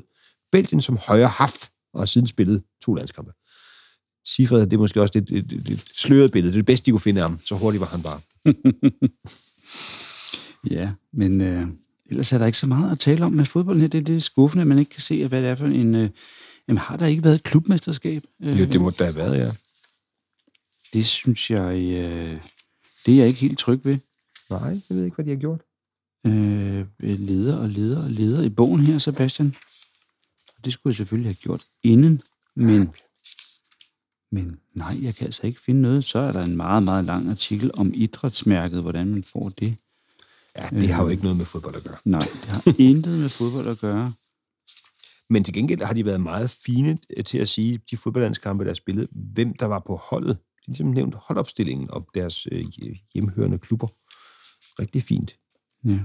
Belgien 0.51 0.81
som 0.81 0.97
højre 0.97 1.27
haf, 1.27 1.69
og 1.93 2.01
har 2.01 2.05
siden 2.05 2.27
spillet 2.27 2.63
to 2.85 2.93
landskampe. 2.93 3.31
Sifred, 4.25 4.61
det 4.61 4.73
er 4.73 4.77
måske 4.77 5.01
også 5.01 5.17
et, 5.17 5.31
et, 5.31 5.51
et, 5.51 5.69
et 5.69 5.85
sløret 5.95 6.31
billede. 6.31 6.51
Det 6.53 6.57
er 6.57 6.61
det 6.61 6.65
bedste, 6.65 6.85
de 6.85 6.91
kunne 6.91 7.01
finde 7.01 7.21
af 7.21 7.29
ham. 7.29 7.39
Så 7.45 7.55
hurtigt 7.55 7.81
var 7.81 7.87
han 7.87 8.01
bare. 8.01 8.19
ja, 10.75 10.91
men 11.13 11.41
øh, 11.41 11.65
ellers 12.05 12.33
er 12.33 12.37
der 12.37 12.45
ikke 12.45 12.57
så 12.57 12.67
meget 12.67 12.91
at 12.91 12.99
tale 12.99 13.25
om 13.25 13.31
med 13.31 13.45
fodbolden 13.45 13.81
her. 13.81 13.87
Det, 13.87 14.07
det 14.07 14.15
er 14.17 14.21
skuffende, 14.21 14.61
at 14.61 14.67
man 14.67 14.79
ikke 14.79 14.91
kan 14.91 15.01
se, 15.01 15.27
hvad 15.27 15.41
det 15.41 15.49
er 15.49 15.55
for 15.55 15.65
en... 15.65 15.95
Øh, 15.95 16.09
jamen, 16.67 16.77
har 16.77 16.97
der 16.97 17.05
ikke 17.05 17.23
været 17.23 17.35
et 17.35 17.43
klubmesterskab? 17.43 18.23
Øh, 18.43 18.59
Jo, 18.59 18.65
det 18.65 18.81
må 18.81 18.89
der 18.89 19.03
have 19.03 19.15
været, 19.15 19.37
ja. 19.37 19.51
Det 20.93 21.05
synes 21.05 21.51
jeg... 21.51 21.75
Øh, 21.77 22.41
det 23.05 23.13
er 23.13 23.17
jeg 23.17 23.27
ikke 23.27 23.39
helt 23.39 23.59
tryg 23.59 23.85
ved. 23.85 23.97
Nej, 24.49 24.69
jeg 24.69 24.81
ved 24.97 25.03
ikke, 25.03 25.15
hvad 25.15 25.25
de 25.25 25.29
har 25.29 25.37
gjort. 25.37 25.61
øh, 26.25 26.85
leder 27.19 27.57
og 27.57 27.69
leder 27.69 28.03
og 28.03 28.09
leder 28.09 28.43
i 28.43 28.49
bogen 28.49 28.79
her, 28.79 28.97
Sebastian. 28.97 29.55
Det 30.65 30.73
skulle 30.73 30.91
jeg 30.91 30.95
selvfølgelig 30.95 31.29
have 31.29 31.41
gjort 31.41 31.65
inden, 31.83 32.21
men, 32.55 32.89
men 34.31 34.59
nej, 34.73 34.97
jeg 35.01 35.15
kan 35.15 35.25
altså 35.25 35.47
ikke 35.47 35.61
finde 35.61 35.81
noget. 35.81 36.03
Så 36.03 36.19
er 36.19 36.31
der 36.31 36.43
en 36.43 36.55
meget, 36.55 36.83
meget 36.83 37.05
lang 37.05 37.29
artikel 37.29 37.71
om 37.73 37.91
idrætsmærket, 37.95 38.81
hvordan 38.81 39.09
man 39.09 39.23
får 39.23 39.49
det. 39.49 39.75
Ja, 40.57 40.69
det 40.69 40.89
har 40.89 41.03
jo 41.03 41.09
ikke 41.09 41.23
noget 41.23 41.37
med 41.37 41.45
fodbold 41.45 41.75
at 41.75 41.83
gøre. 41.83 41.97
Nej, 42.05 42.21
det 42.41 42.49
har 42.49 42.75
intet 42.79 43.19
med 43.19 43.29
fodbold 43.29 43.67
at 43.67 43.79
gøre. 43.79 44.13
Men 45.29 45.43
til 45.43 45.53
gengæld 45.53 45.81
har 45.81 45.93
de 45.93 46.05
været 46.05 46.21
meget 46.21 46.49
fine 46.49 46.97
øh, 47.17 47.23
til 47.23 47.37
at 47.37 47.49
sige, 47.49 47.79
de 47.91 47.97
fodboldlandskampe, 47.97 48.63
der 48.63 48.69
er 48.69 48.75
spillet, 48.75 49.07
hvem 49.11 49.53
der 49.53 49.65
var 49.65 49.79
på 49.79 49.95
holdet. 49.95 50.37
De 50.37 50.71
har 50.71 50.75
simpelthen 50.75 50.93
nævnt 50.93 51.15
holdopstillingen 51.15 51.91
og 51.91 52.07
deres 52.15 52.47
øh, 52.51 52.65
hjemhørende 53.13 53.59
klubber. 53.59 53.87
Rigtig 54.79 55.03
fint. 55.03 55.35
Ja. 55.85 55.99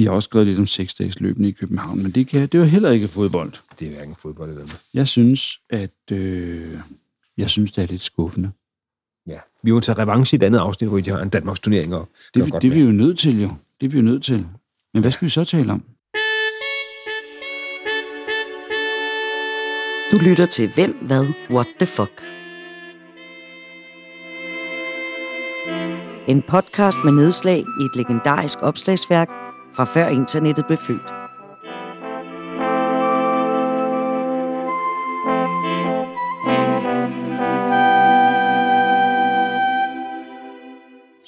De 0.00 0.06
har 0.06 0.12
også 0.12 0.26
skrevet 0.26 0.46
lidt 0.46 0.58
om 0.58 0.66
seksdages 0.66 1.20
løbende 1.20 1.48
i 1.48 1.52
København, 1.52 2.02
men 2.02 2.10
det, 2.10 2.28
kan, 2.28 2.48
det 2.48 2.60
var 2.60 2.66
heller 2.66 2.90
ikke 2.90 3.08
fodbold. 3.08 3.52
Det 3.78 3.88
er 3.88 3.92
hverken 3.92 4.14
fodbold 4.18 4.48
eller 4.50 4.62
noget. 4.62 4.80
Jeg 4.94 5.08
synes, 5.08 5.60
at 5.70 6.12
øh, 6.12 6.78
jeg 7.38 7.50
synes, 7.50 7.72
det 7.72 7.84
er 7.84 7.88
lidt 7.88 8.02
skuffende. 8.02 8.50
Ja. 9.26 9.38
Vi 9.62 9.70
må 9.70 9.80
tage 9.80 9.98
revanche 9.98 10.34
i 10.34 10.36
et 10.36 10.42
andet 10.42 10.58
afsnit, 10.58 10.90
hvor 10.90 11.00
de 11.00 11.10
har 11.10 11.20
en 11.20 11.28
Danmarks 11.28 11.60
turnering. 11.60 11.94
Og 11.94 12.08
Det, 12.34 12.44
det, 12.44 12.62
det 12.62 12.70
er 12.70 12.74
vi 12.74 12.80
jo 12.80 12.90
nødt 12.90 13.18
til, 13.18 13.42
jo. 13.42 13.50
Det 13.80 13.86
er 13.86 13.90
vi 13.90 13.96
jo 13.96 14.04
nødt 14.04 14.24
til. 14.24 14.46
Men 14.94 15.02
hvad 15.02 15.10
skal 15.10 15.24
vi 15.24 15.30
så 15.30 15.44
tale 15.44 15.72
om? 15.72 15.82
Du 20.12 20.16
lytter 20.28 20.46
til 20.46 20.70
Hvem, 20.74 20.96
Hvad, 21.02 21.26
What 21.50 21.66
the 21.80 21.86
Fuck. 21.86 22.22
En 26.28 26.42
podcast 26.48 26.98
med 27.04 27.12
nedslag 27.12 27.58
i 27.58 27.84
et 27.84 27.96
legendarisk 27.96 28.58
opslagsværk 28.62 29.39
fra 29.80 29.84
før 29.84 30.08
internettet 30.08 30.66
blev 30.66 30.78
født. 30.78 31.08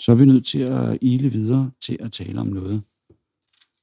Så 0.04 0.12
er 0.12 0.14
vi 0.14 0.24
nødt 0.24 0.46
til 0.46 0.58
at 0.58 0.98
ile 1.02 1.28
videre 1.28 1.70
til 1.84 1.96
at 2.00 2.12
tale 2.12 2.40
om 2.40 2.46
noget, 2.46 2.82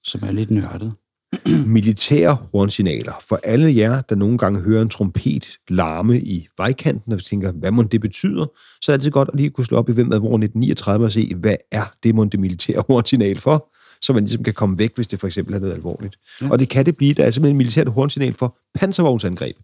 som 0.04 0.22
er 0.24 0.32
lidt 0.32 0.52
nørdet. 0.52 0.94
militære 1.78 2.38
hornsignaler. 2.52 3.14
For 3.30 3.40
alle 3.44 3.76
jer, 3.76 4.02
der 4.02 4.16
nogle 4.16 4.38
gange 4.38 4.62
hører 4.62 4.82
en 4.82 4.90
trompet 4.90 5.58
larme 5.68 6.20
i 6.20 6.48
vejkanten, 6.58 7.14
og 7.14 7.26
tænker, 7.26 7.52
hvad 7.52 7.72
må 7.72 7.84
det 7.84 8.02
betyder, 8.02 8.46
så 8.82 8.92
er 8.92 8.96
det 8.96 9.00
altid 9.00 9.12
godt 9.12 9.30
at 9.34 9.36
lige 9.36 9.50
kunne 9.50 9.66
slå 9.66 9.78
op 9.78 9.90
i 9.90 9.94
hvem 9.94 10.14
af 10.14 10.20
hvor 10.20 10.28
1939 10.28 11.06
og 11.06 11.12
se, 11.12 11.36
hvad 11.36 11.56
er 11.72 11.94
det 12.04 12.16
må 12.16 12.26
det 12.26 12.40
militære 12.40 12.84
hornsignal 12.88 13.40
for, 13.40 13.70
så 14.02 14.14
man 14.14 14.24
ligesom 14.24 14.44
kan 14.44 14.54
komme 14.54 14.80
væk, 14.80 14.96
hvis 14.96 15.08
det 15.08 15.20
for 15.20 15.28
eksempel 15.28 15.54
er 15.54 15.60
noget 15.60 15.74
alvorligt. 15.74 16.20
Ja. 16.42 16.46
Ja. 16.46 16.52
Og 16.52 16.60
det 16.60 16.70
kan 16.70 16.86
det 16.86 16.98
blive. 16.98 17.14
Der 17.14 17.24
er 17.24 17.32
simpelthen 17.32 17.56
et 17.56 17.58
militært 17.58 17.88
hornsignal 17.88 18.34
for 18.34 18.58
panservognsangreb. 18.74 19.56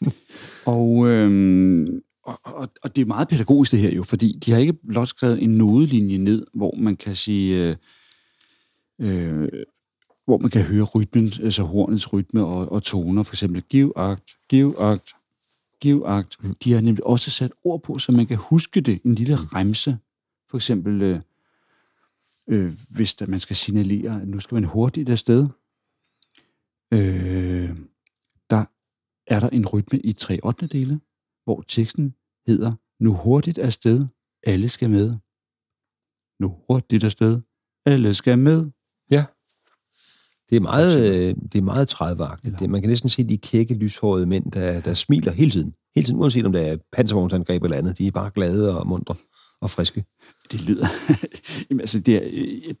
Og, 0.66 1.08
øhm, 1.08 2.02
og, 2.24 2.40
og, 2.44 2.68
og 2.82 2.96
det 2.96 3.02
er 3.02 3.06
meget 3.06 3.28
pædagogisk 3.28 3.72
det 3.72 3.80
her 3.80 3.90
jo, 3.90 4.02
fordi 4.02 4.38
de 4.44 4.52
har 4.52 4.58
ikke 4.58 4.72
blot 4.72 5.08
skrevet 5.08 5.42
en 5.42 5.50
nodelinje 5.50 6.18
ned, 6.18 6.46
hvor 6.54 6.74
man 6.76 6.96
kan 6.96 7.14
sige, 7.14 7.76
øh, 9.00 9.42
øh, 9.42 9.48
hvor 10.24 10.38
man 10.38 10.50
kan 10.50 10.62
høre 10.62 10.84
rytmen, 10.84 11.32
altså 11.42 11.62
hornets 11.62 12.12
rytme 12.12 12.46
og, 12.46 12.72
og 12.72 12.82
toner, 12.82 13.22
for 13.22 13.34
eksempel 13.34 13.62
giv 13.62 13.92
agt, 13.96 14.30
giv 14.48 14.74
agt, 14.78 15.12
giv 15.80 16.02
agt. 16.06 16.36
De 16.64 16.72
har 16.72 16.80
nemlig 16.80 17.06
også 17.06 17.30
sat 17.30 17.52
ord 17.64 17.82
på, 17.82 17.98
så 17.98 18.12
man 18.12 18.26
kan 18.26 18.36
huske 18.36 18.80
det, 18.80 19.00
en 19.04 19.14
lille 19.14 19.36
remse. 19.36 19.98
For 20.50 20.56
eksempel, 20.56 21.22
øh, 22.48 22.72
hvis 22.96 23.14
der, 23.14 23.26
man 23.26 23.40
skal 23.40 23.56
signalere, 23.56 24.22
at 24.22 24.28
nu 24.28 24.40
skal 24.40 24.54
man 24.54 24.64
hurtigt 24.64 25.08
afsted. 25.08 25.42
Øh, 26.92 27.76
der 28.50 28.64
er 29.26 29.40
der 29.40 29.48
en 29.48 29.66
rytme 29.66 29.98
i 29.98 30.12
3 30.12 30.38
8. 30.42 30.66
dele, 30.66 31.00
hvor 31.44 31.64
teksten 31.68 32.14
hedder, 32.46 32.72
nu 33.00 33.14
hurtigt 33.14 33.58
afsted, 33.58 34.06
alle 34.46 34.68
skal 34.68 34.90
med. 34.90 35.14
Nu 36.40 36.56
hurtigt 36.68 37.04
afsted, 37.04 37.40
alle 37.86 38.14
skal 38.14 38.38
med. 38.38 38.70
Ja. 39.10 39.24
Det 40.50 40.56
er 40.56 40.60
meget, 40.60 41.28
øh, 41.28 41.34
det 41.52 41.58
er 41.58 41.62
meget 41.62 41.88
30 41.88 42.26
det, 42.44 42.70
Man 42.70 42.80
kan 42.80 42.90
næsten 42.90 43.08
se 43.08 43.28
de 43.28 43.38
kække, 43.38 43.74
lyshårede 43.74 44.26
mænd, 44.26 44.52
der, 44.52 44.80
der 44.80 44.94
smiler 44.94 45.32
hele 45.32 45.50
tiden. 45.50 45.74
Hele 45.94 46.06
tiden, 46.06 46.20
uanset 46.20 46.46
om 46.46 46.52
det 46.52 46.68
er 46.68 46.76
panservognsangreb 46.92 47.62
eller 47.62 47.76
andet. 47.76 47.98
De 47.98 48.06
er 48.06 48.10
bare 48.10 48.30
glade 48.30 48.78
og 48.78 48.86
mundre 48.86 49.14
og 49.62 49.70
friske. 49.70 50.04
Det 50.52 50.60
lyder, 50.60 50.86
Jamen, 51.70 51.80
altså 51.80 52.00
det, 52.00 52.16
er, 52.16 52.20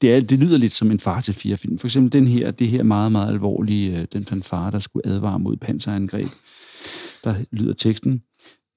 det, 0.00 0.14
er, 0.14 0.20
det 0.20 0.38
lyder 0.38 0.58
lidt 0.58 0.72
som 0.72 0.90
en 0.90 1.00
far 1.00 1.20
til 1.20 1.34
fire 1.34 1.56
film. 1.56 1.78
For 1.78 1.86
eksempel 1.86 2.12
den 2.12 2.28
her, 2.28 2.50
det 2.50 2.68
her 2.68 2.82
meget, 2.82 3.12
meget 3.12 3.28
alvorlige, 3.28 4.00
øh, 4.00 4.06
den 4.12 4.26
fanfare, 4.26 4.70
der 4.70 4.78
skulle 4.78 5.06
advare 5.06 5.38
mod 5.38 5.56
panserangreb. 5.56 6.28
Der 7.24 7.34
lyder 7.52 7.74
teksten, 7.74 8.22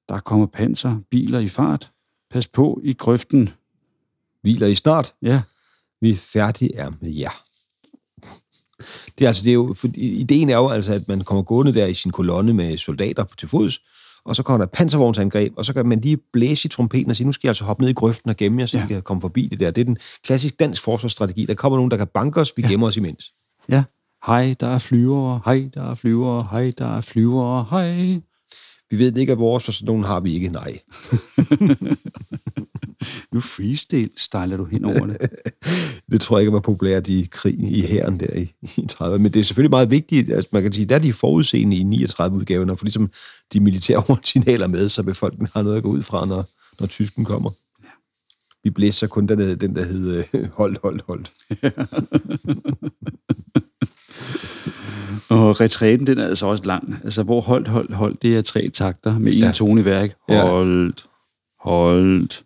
der 0.09 0.19
kommer 0.19 0.45
panser, 0.45 0.97
biler 1.11 1.39
i 1.39 1.47
fart. 1.47 1.91
Pas 2.29 2.47
på 2.47 2.81
i 2.83 2.93
grøften. 2.93 3.49
Hviler 4.41 4.67
I 4.67 4.75
snart? 4.75 5.13
Ja. 5.21 5.41
Vi 6.01 6.09
er 6.09 6.15
færdige 6.15 6.75
er 6.75 6.91
med 7.01 7.11
jer. 7.11 7.41
Det 9.17 9.25
er 9.25 9.27
altså, 9.27 9.43
det 9.43 9.49
er 9.49 9.53
jo, 9.53 9.73
for 9.73 9.89
ideen 9.95 10.49
er 10.49 10.57
jo 10.57 10.67
altså, 10.67 10.93
at 10.93 11.07
man 11.07 11.23
kommer 11.23 11.43
gående 11.43 11.73
der 11.73 11.85
i 11.85 11.93
sin 11.93 12.11
kolonne 12.11 12.53
med 12.53 12.77
soldater 12.77 13.25
til 13.37 13.47
fods, 13.47 13.79
og 14.25 14.35
så 14.35 14.43
kommer 14.43 14.65
der 14.65 14.71
panservognsangreb, 14.71 15.53
og 15.57 15.65
så 15.65 15.73
kan 15.73 15.87
man 15.87 15.99
lige 15.99 16.17
blæse 16.33 16.65
i 16.65 16.69
trompeten 16.69 17.09
og 17.09 17.15
sige, 17.15 17.27
nu 17.27 17.33
skal 17.33 17.47
jeg 17.47 17.49
altså 17.49 17.63
hoppe 17.63 17.83
ned 17.83 17.89
i 17.89 17.93
grøften 17.93 18.29
og 18.29 18.37
gemme 18.37 18.59
jer, 18.59 18.65
så 18.65 18.77
ja. 18.77 18.85
vi 18.85 18.93
kan 18.93 19.01
komme 19.01 19.21
forbi 19.21 19.47
det 19.51 19.59
der. 19.59 19.71
Det 19.71 19.81
er 19.81 19.85
den 19.85 19.97
klassisk 20.23 20.59
dansk 20.59 20.83
forsvarsstrategi. 20.83 21.45
Der 21.45 21.53
kommer 21.53 21.77
nogen, 21.77 21.91
der 21.91 21.97
kan 21.97 22.07
banke 22.07 22.41
os, 22.41 22.53
vi 22.57 22.61
ja. 22.61 22.67
gemmer 22.67 22.87
os 22.87 22.97
imens. 22.97 23.33
Ja. 23.69 23.83
Hej, 24.25 24.55
der 24.59 24.67
er 24.67 24.77
flyvere. 24.77 25.41
Hej, 25.45 25.69
der 25.73 25.91
er 25.91 25.95
flyvere. 25.95 26.47
Hej, 26.51 26.73
der 26.77 26.97
er 26.97 27.01
flyvere. 27.01 27.65
Hej. 27.69 28.21
Vi 28.89 28.99
ved 28.99 29.17
ikke, 29.17 29.31
at 29.31 29.39
vores, 29.39 29.63
for 29.63 29.71
sådan 29.71 29.85
nogen 29.85 30.03
har 30.03 30.19
vi 30.19 30.33
ikke. 30.33 30.49
Nej. 30.49 30.79
nu 33.33 33.39
freestyle 33.39 34.57
du 34.57 34.65
hen 34.65 34.85
over 34.85 35.05
det. 35.05 35.17
det 36.11 36.21
tror 36.21 36.37
jeg 36.37 36.41
ikke 36.41 36.53
var 36.53 36.59
populært 36.59 37.07
i 37.07 37.27
krig 37.31 37.59
i 37.59 37.81
hæren 37.81 38.19
der 38.19 38.37
i, 38.37 38.53
i 38.77 38.87
30. 38.87 39.19
Men 39.19 39.33
det 39.33 39.39
er 39.39 39.43
selvfølgelig 39.43 39.71
meget 39.71 39.91
vigtigt, 39.91 40.29
at 40.29 40.35
altså 40.35 40.49
man 40.51 40.63
kan 40.63 40.73
sige, 40.73 40.85
der 40.85 40.95
er 40.95 40.99
de 40.99 41.13
forudseende 41.13 41.77
i 41.77 41.83
39 41.83 42.37
udgaven, 42.37 42.69
og 42.69 42.79
få 42.79 42.85
ligesom 42.85 43.11
de 43.53 43.59
militære 43.59 44.17
signaler 44.23 44.67
med, 44.67 44.89
så 44.89 45.03
befolkningen 45.03 45.49
har 45.53 45.63
noget 45.63 45.77
at 45.77 45.83
gå 45.83 45.89
ud 45.89 46.01
fra, 46.01 46.25
når, 46.25 46.49
når 46.79 46.87
tysken 46.87 47.25
kommer. 47.25 47.49
Ja. 47.83 47.89
Vi 48.63 48.69
blæser 48.69 49.07
kun 49.07 49.27
den, 49.27 49.59
den 49.59 49.75
der 49.75 49.83
hedder 49.83 50.23
hold, 50.53 50.77
hold, 50.83 50.99
hold. 51.07 51.25
Og 55.29 55.61
retræten, 55.61 56.07
den 56.07 56.17
er 56.17 56.27
altså 56.27 56.45
også 56.45 56.63
lang. 56.63 56.99
Altså, 57.03 57.23
hvor 57.23 57.41
holdt, 57.41 57.67
holdt, 57.67 57.93
holdt, 57.93 58.21
det 58.21 58.37
er 58.37 58.41
tre 58.41 58.69
takter 58.69 59.19
med 59.19 59.31
en 59.33 59.39
ja. 59.39 59.51
tone 59.51 59.81
i 59.81 59.85
værk. 59.85 60.15
Holdt, 60.29 61.05
holdt, 61.59 62.43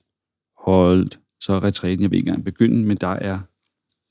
holdt. 0.66 1.20
Så 1.42 1.54
er 1.54 1.64
retræten, 1.64 2.02
jeg 2.02 2.12
vil 2.12 2.18
ikke 2.18 2.28
engang 2.28 2.46
begynde, 2.46 2.88
men 2.88 2.98
der 2.98 3.08
er 3.08 3.40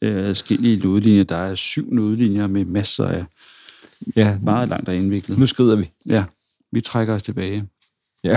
øh, 0.02 0.36
skillige 0.36 0.76
lodlinjer. 0.76 1.24
Der 1.24 1.36
er 1.36 1.54
syv 1.54 1.94
nødlinjer 1.94 2.46
med 2.46 2.64
masser 2.64 3.04
af 3.04 3.24
ja. 4.16 4.38
meget 4.42 4.68
langt 4.68 4.88
og 4.88 4.96
indviklet. 4.96 5.38
Nu 5.38 5.46
skrider 5.46 5.76
vi. 5.76 5.90
Ja, 6.06 6.24
vi 6.72 6.80
trækker 6.80 7.14
os 7.14 7.22
tilbage. 7.22 7.68
Ja. 8.24 8.36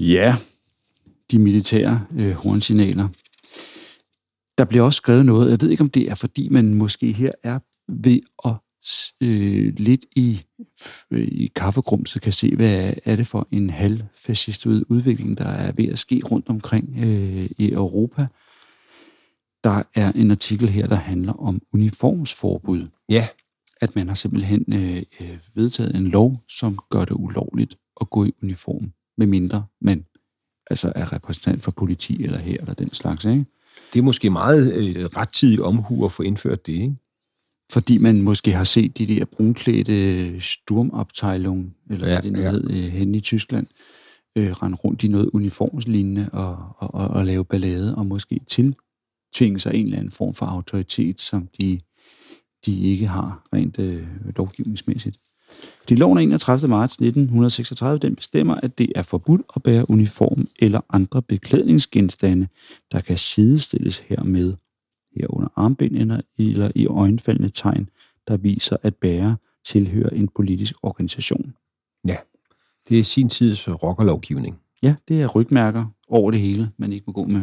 ja, 0.00 0.36
de 1.30 1.38
militære 1.38 2.04
øh, 2.18 2.32
hornsignaler. 2.32 3.08
Der 4.58 4.64
bliver 4.64 4.84
også 4.84 4.96
skrevet 4.96 5.26
noget, 5.26 5.50
jeg 5.50 5.60
ved 5.60 5.70
ikke, 5.70 5.80
om 5.80 5.90
det 5.90 6.10
er, 6.10 6.14
fordi 6.14 6.48
man 6.48 6.74
måske 6.74 7.12
her 7.12 7.32
er 7.42 7.58
ved 7.88 8.20
at 8.44 8.54
øh, 9.22 9.72
lidt 9.76 10.04
i, 10.16 10.40
øh, 11.10 11.28
i 11.28 11.50
kaffegrumset 11.56 12.22
kan 12.22 12.32
se, 12.32 12.56
hvad 12.56 12.94
er 13.04 13.16
det 13.16 13.26
for 13.26 13.48
en 13.50 13.70
halvfascistoid 13.70 14.84
udvikling, 14.88 15.38
der 15.38 15.48
er 15.48 15.72
ved 15.72 15.88
at 15.88 15.98
ske 15.98 16.22
rundt 16.30 16.48
omkring 16.48 16.94
øh, 16.98 17.50
i 17.58 17.72
Europa. 17.72 18.26
Der 19.64 19.82
er 19.94 20.12
en 20.12 20.30
artikel 20.30 20.68
her, 20.68 20.86
der 20.86 20.96
handler 20.96 21.32
om 21.32 21.62
uniformsforbud. 21.72 22.86
Ja. 23.08 23.28
At 23.80 23.96
man 23.96 24.08
har 24.08 24.14
simpelthen 24.14 24.64
øh, 24.72 25.02
øh 25.20 25.38
vedtaget 25.54 25.96
en 25.96 26.08
lov, 26.08 26.42
som 26.48 26.78
gør 26.90 27.04
det 27.04 27.14
ulovligt 27.14 27.76
at 28.00 28.10
gå 28.10 28.24
i 28.24 28.32
uniform, 28.42 28.92
medmindre 29.18 29.64
man 29.80 30.04
altså 30.70 30.92
er 30.94 31.12
repræsentant 31.12 31.62
for 31.62 31.70
politi 31.70 32.24
eller 32.24 32.38
her 32.38 32.56
eller 32.60 32.74
den 32.74 32.94
slags, 32.94 33.24
ikke? 33.24 33.44
Det 33.92 33.98
er 33.98 34.02
måske 34.02 34.30
meget 34.30 34.72
øh, 34.74 35.04
rettidig 35.04 35.62
omhu 35.62 36.04
at 36.04 36.12
få 36.12 36.22
indført 36.22 36.66
det, 36.66 36.72
ikke? 36.72 36.96
Fordi 37.72 37.98
man 37.98 38.22
måske 38.22 38.52
har 38.52 38.64
set 38.64 38.98
de 38.98 39.06
der 39.06 39.24
brunklædte 39.24 40.40
Sturmabteilung, 40.40 41.74
eller 41.90 42.06
ja, 42.06 42.14
hvad 42.14 42.22
det 42.22 42.32
nu 42.32 42.40
ja. 42.40 42.50
hed, 42.50 42.70
øh, 42.70 42.76
hen 42.76 43.14
i 43.14 43.20
Tyskland, 43.20 43.66
øh, 44.36 44.50
rende 44.50 44.76
rundt 44.76 45.04
i 45.04 45.08
noget 45.08 45.30
uniformslignende 45.32 46.28
og, 46.32 46.56
og, 46.76 46.94
og, 46.94 47.08
og 47.08 47.24
lave 47.24 47.44
ballade, 47.44 47.94
og 47.94 48.06
måske 48.06 48.40
tiltvinge 48.48 49.58
sig 49.58 49.74
en 49.74 49.86
eller 49.86 49.98
anden 49.98 50.10
form 50.10 50.34
for 50.34 50.46
autoritet, 50.46 51.20
som 51.20 51.48
de, 51.60 51.80
de 52.66 52.80
ikke 52.80 53.06
har 53.06 53.48
rent 53.52 53.78
øh, 53.78 54.06
lovgivningsmæssigt. 54.36 55.18
Fordi 55.78 55.94
loven 55.94 56.18
af 56.18 56.22
31. 56.22 56.68
marts 56.68 56.94
1936, 56.94 57.98
den 57.98 58.16
bestemmer, 58.16 58.54
at 58.54 58.78
det 58.78 58.92
er 58.94 59.02
forbudt 59.02 59.42
at 59.56 59.62
bære 59.62 59.90
uniform 59.90 60.48
eller 60.58 60.80
andre 60.90 61.22
beklædningsgenstande, 61.22 62.48
der 62.92 63.00
kan 63.00 63.18
sidestilles 63.18 63.98
hermed 63.98 64.54
herunder 65.16 65.48
armbind 65.56 65.96
eller 66.38 66.70
i 66.74 66.86
øjenfaldende 66.86 67.48
tegn, 67.48 67.88
der 68.28 68.36
viser, 68.36 68.76
at 68.82 68.94
bære 68.94 69.36
tilhører 69.64 70.08
en 70.08 70.28
politisk 70.28 70.74
organisation. 70.82 71.54
Ja, 72.06 72.16
det 72.88 72.98
er 72.98 73.04
sin 73.04 73.28
tids 73.28 73.68
rockerlovgivning. 73.68 74.58
Ja, 74.82 74.94
det 75.08 75.22
er 75.22 75.26
rygmærker 75.26 75.84
over 76.08 76.30
det 76.30 76.40
hele, 76.40 76.70
man 76.76 76.92
ikke 76.92 77.04
må 77.06 77.12
gå 77.12 77.24
med. 77.24 77.42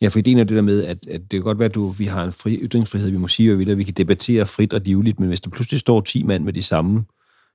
Ja, 0.00 0.08
for 0.08 0.18
ideen 0.18 0.38
er 0.38 0.44
det 0.44 0.56
der 0.56 0.62
med, 0.62 0.84
at, 0.84 1.06
at 1.06 1.20
det 1.20 1.30
kan 1.30 1.42
godt 1.42 1.58
være, 1.58 1.68
at 1.68 1.74
du, 1.74 1.88
vi 1.88 2.04
har 2.04 2.24
en 2.24 2.32
fri 2.32 2.56
ytringsfrihed, 2.56 3.10
vi 3.10 3.16
må 3.16 3.28
sige, 3.28 3.48
hvad 3.48 3.56
vi 3.56 3.64
vil, 3.64 3.78
vi 3.78 3.84
kan 3.84 3.94
debattere 3.94 4.46
frit 4.46 4.72
og 4.72 4.80
livligt, 4.80 5.20
men 5.20 5.28
hvis 5.28 5.40
der 5.40 5.50
pludselig 5.50 5.80
står 5.80 6.00
10 6.00 6.22
mand 6.22 6.44
med 6.44 6.52
de 6.52 6.62
samme 6.62 7.04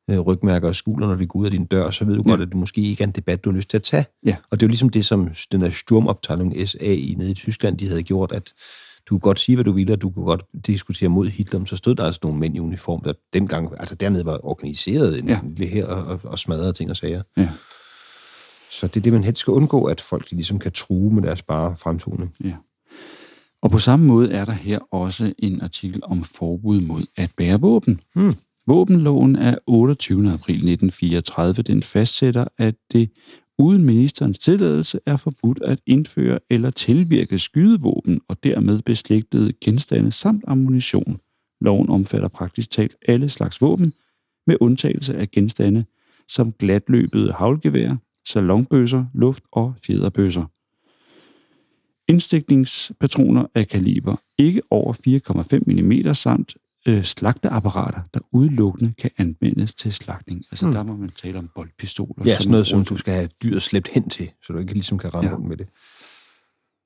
øh, 0.09 0.19
rygmærker 0.19 0.67
og 0.67 0.75
skuler, 0.75 1.07
når 1.07 1.15
de 1.15 1.27
går 1.27 1.39
ud 1.39 1.45
af 1.45 1.51
din 1.51 1.65
dør, 1.65 1.91
så 1.91 2.05
ved 2.05 2.15
du 2.15 2.23
ja. 2.25 2.29
godt, 2.29 2.41
at 2.41 2.47
det 2.47 2.55
måske 2.55 2.81
ikke 2.81 3.03
er 3.03 3.07
en 3.07 3.13
debat, 3.13 3.43
du 3.43 3.49
har 3.49 3.55
lyst 3.55 3.69
til 3.69 3.77
at 3.77 3.83
tage. 3.83 4.05
Ja. 4.25 4.35
Og 4.51 4.59
det 4.59 4.65
er 4.65 4.67
jo 4.67 4.69
ligesom 4.69 4.89
det, 4.89 5.05
som 5.05 5.29
den 5.51 5.62
der 5.62 5.69
Sturmabteilung 5.69 6.67
SA 6.67 6.93
i 6.93 7.15
nede 7.17 7.31
i 7.31 7.33
Tyskland, 7.33 7.77
de 7.77 7.88
havde 7.88 8.03
gjort, 8.03 8.31
at 8.31 8.53
du 9.09 9.13
kunne 9.13 9.19
godt 9.19 9.39
sige, 9.39 9.55
hvad 9.55 9.65
du 9.65 9.71
ville, 9.71 9.93
og 9.93 10.01
du 10.01 10.09
kunne 10.09 10.25
godt 10.25 10.45
diskutere 10.67 11.09
mod 11.09 11.27
Hitler, 11.27 11.59
men 11.59 11.67
så 11.67 11.75
stod 11.75 11.95
der 11.95 12.03
altså 12.03 12.19
nogle 12.23 12.39
mænd 12.39 12.55
i 12.55 12.59
uniform, 12.59 13.03
der 13.03 13.13
dengang, 13.33 13.71
altså 13.79 13.95
dernede 13.95 14.25
var 14.25 14.45
organiseret 14.45 15.19
en 15.19 15.27
ja. 15.27 15.39
lille 15.43 15.65
her 15.65 15.85
og, 15.85 16.19
og, 16.23 16.39
smadrede 16.39 16.73
ting 16.73 16.89
og 16.89 16.97
sager. 16.97 17.21
Ja. 17.37 17.49
Så 18.71 18.87
det 18.87 18.95
er 18.95 19.01
det, 19.01 19.13
man 19.13 19.23
helst 19.23 19.39
skal 19.39 19.51
undgå, 19.51 19.83
at 19.83 20.01
folk 20.01 20.31
ligesom 20.31 20.59
kan 20.59 20.71
true 20.71 21.13
med 21.13 21.23
deres 21.23 21.41
bare 21.41 21.77
fremtoning. 21.77 22.35
Ja. 22.43 22.53
Og 23.61 23.71
på 23.71 23.79
samme 23.79 24.05
måde 24.05 24.31
er 24.31 24.45
der 24.45 24.51
her 24.51 24.79
også 24.91 25.33
en 25.39 25.61
artikel 25.61 26.01
om 26.03 26.23
forbud 26.23 26.81
mod 26.81 27.03
at 27.17 27.31
bære 27.37 27.61
våben. 27.61 27.99
Hmm. 28.15 28.35
Våbenloven 28.67 29.35
af 29.35 29.57
28. 29.67 30.19
april 30.19 30.55
1934, 30.55 31.63
den 31.63 31.83
fastsætter, 31.83 32.45
at 32.57 32.75
det 32.91 33.11
uden 33.59 33.85
ministerens 33.85 34.39
tilladelse 34.39 34.99
er 35.05 35.17
forbudt 35.17 35.61
at 35.61 35.79
indføre 35.85 36.39
eller 36.49 36.71
tilvirke 36.71 37.39
skydevåben 37.39 38.21
og 38.27 38.43
dermed 38.43 38.81
beslægtede 38.81 39.53
genstande 39.61 40.11
samt 40.11 40.43
ammunition. 40.47 41.19
Loven 41.61 41.89
omfatter 41.89 42.27
praktisk 42.27 42.71
talt 42.71 42.95
alle 43.07 43.29
slags 43.29 43.61
våben, 43.61 43.93
med 44.47 44.57
undtagelse 44.59 45.17
af 45.17 45.31
genstande 45.31 45.85
som 46.27 46.51
glatløbede 46.51 47.31
havlgevær, 47.31 47.95
salonbøsser, 48.27 49.05
luft- 49.13 49.43
og 49.51 49.73
fjederbøsser. 49.85 50.45
Indstikningspatroner 52.11 53.45
af 53.55 53.67
kaliber 53.67 54.15
ikke 54.37 54.61
over 54.71 54.93
4,5 54.93 55.59
mm 55.67 56.13
samt 56.13 56.57
øh, 56.87 57.03
slagteapparater, 57.03 58.01
der 58.13 58.19
udelukkende 58.31 58.93
kan 58.97 59.11
anvendes 59.17 59.73
til 59.73 59.93
slagtning. 59.93 60.43
Altså 60.51 60.65
hmm. 60.65 60.73
der 60.73 60.83
må 60.83 60.95
man 60.95 61.11
tale 61.21 61.37
om 61.37 61.49
boldpistoler. 61.55 62.25
Ja, 62.25 62.37
sådan 62.37 62.51
noget, 62.51 62.67
som 62.67 62.85
du 62.85 62.97
skal 62.97 63.13
have 63.13 63.29
dyret 63.43 63.61
slæbt 63.61 63.87
hen 63.87 64.09
til, 64.09 64.29
så 64.43 64.53
du 64.53 64.59
ikke 64.59 64.73
ligesom 64.73 64.97
kan 64.97 65.13
ramme 65.13 65.29
ja. 65.29 65.37
med 65.37 65.57
det. 65.57 65.67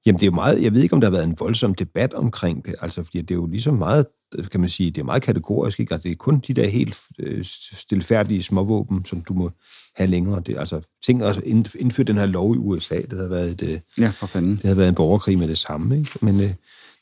Jamen 0.06 0.20
det 0.20 0.26
er 0.26 0.32
jo 0.32 0.36
meget, 0.36 0.64
jeg 0.64 0.74
ved 0.74 0.84
ikke, 0.84 0.94
om 0.94 1.02
der 1.02 1.08
har 1.08 1.12
været 1.12 1.28
en 1.28 1.36
voldsom 1.40 1.76
debat 1.76 2.14
omkring 2.14 2.66
det, 2.66 2.76
altså 2.82 3.04
fordi 3.04 3.22
det 3.22 3.32
er 3.32 3.36
jo 3.36 3.46
ligesom 3.46 3.74
meget, 3.74 4.06
kan 4.52 4.60
man 4.60 4.70
sige, 4.70 4.92
det 4.92 5.02
er 5.02 5.06
meget 5.06 5.22
kategorisk, 5.22 5.80
ikke? 5.80 5.94
Altså 5.94 6.08
det 6.08 6.12
er 6.12 6.16
kun 6.16 6.40
de 6.40 6.54
der 6.54 6.68
helt 6.68 6.98
øh, 7.20 7.46
stilfærdige 7.74 8.44
småvåben, 8.44 9.06
som 9.06 9.22
du 9.22 9.34
må 9.34 9.52
have 9.96 10.08
længere. 10.08 10.42
Det, 10.46 10.58
altså 10.58 10.82
ting 11.06 11.22
at 11.22 11.40
indføre 11.76 12.06
den 12.06 12.18
her 12.18 12.26
lov 12.26 12.56
i 12.56 12.58
USA, 12.58 13.02
det 13.02 13.20
har 13.20 13.28
været 13.28 13.52
et, 13.52 13.62
øh, 13.62 13.80
ja, 13.98 14.10
for 14.10 14.28
fanden. 14.28 14.56
Det 14.56 14.66
har 14.66 14.76
været 14.76 14.90
en 14.90 14.96
borgerkrig 14.96 15.38
med 15.38 15.48
det 15.48 15.58
samme, 15.58 15.98
ikke? 15.98 16.12
Men 16.22 16.42
øh, 16.42 16.54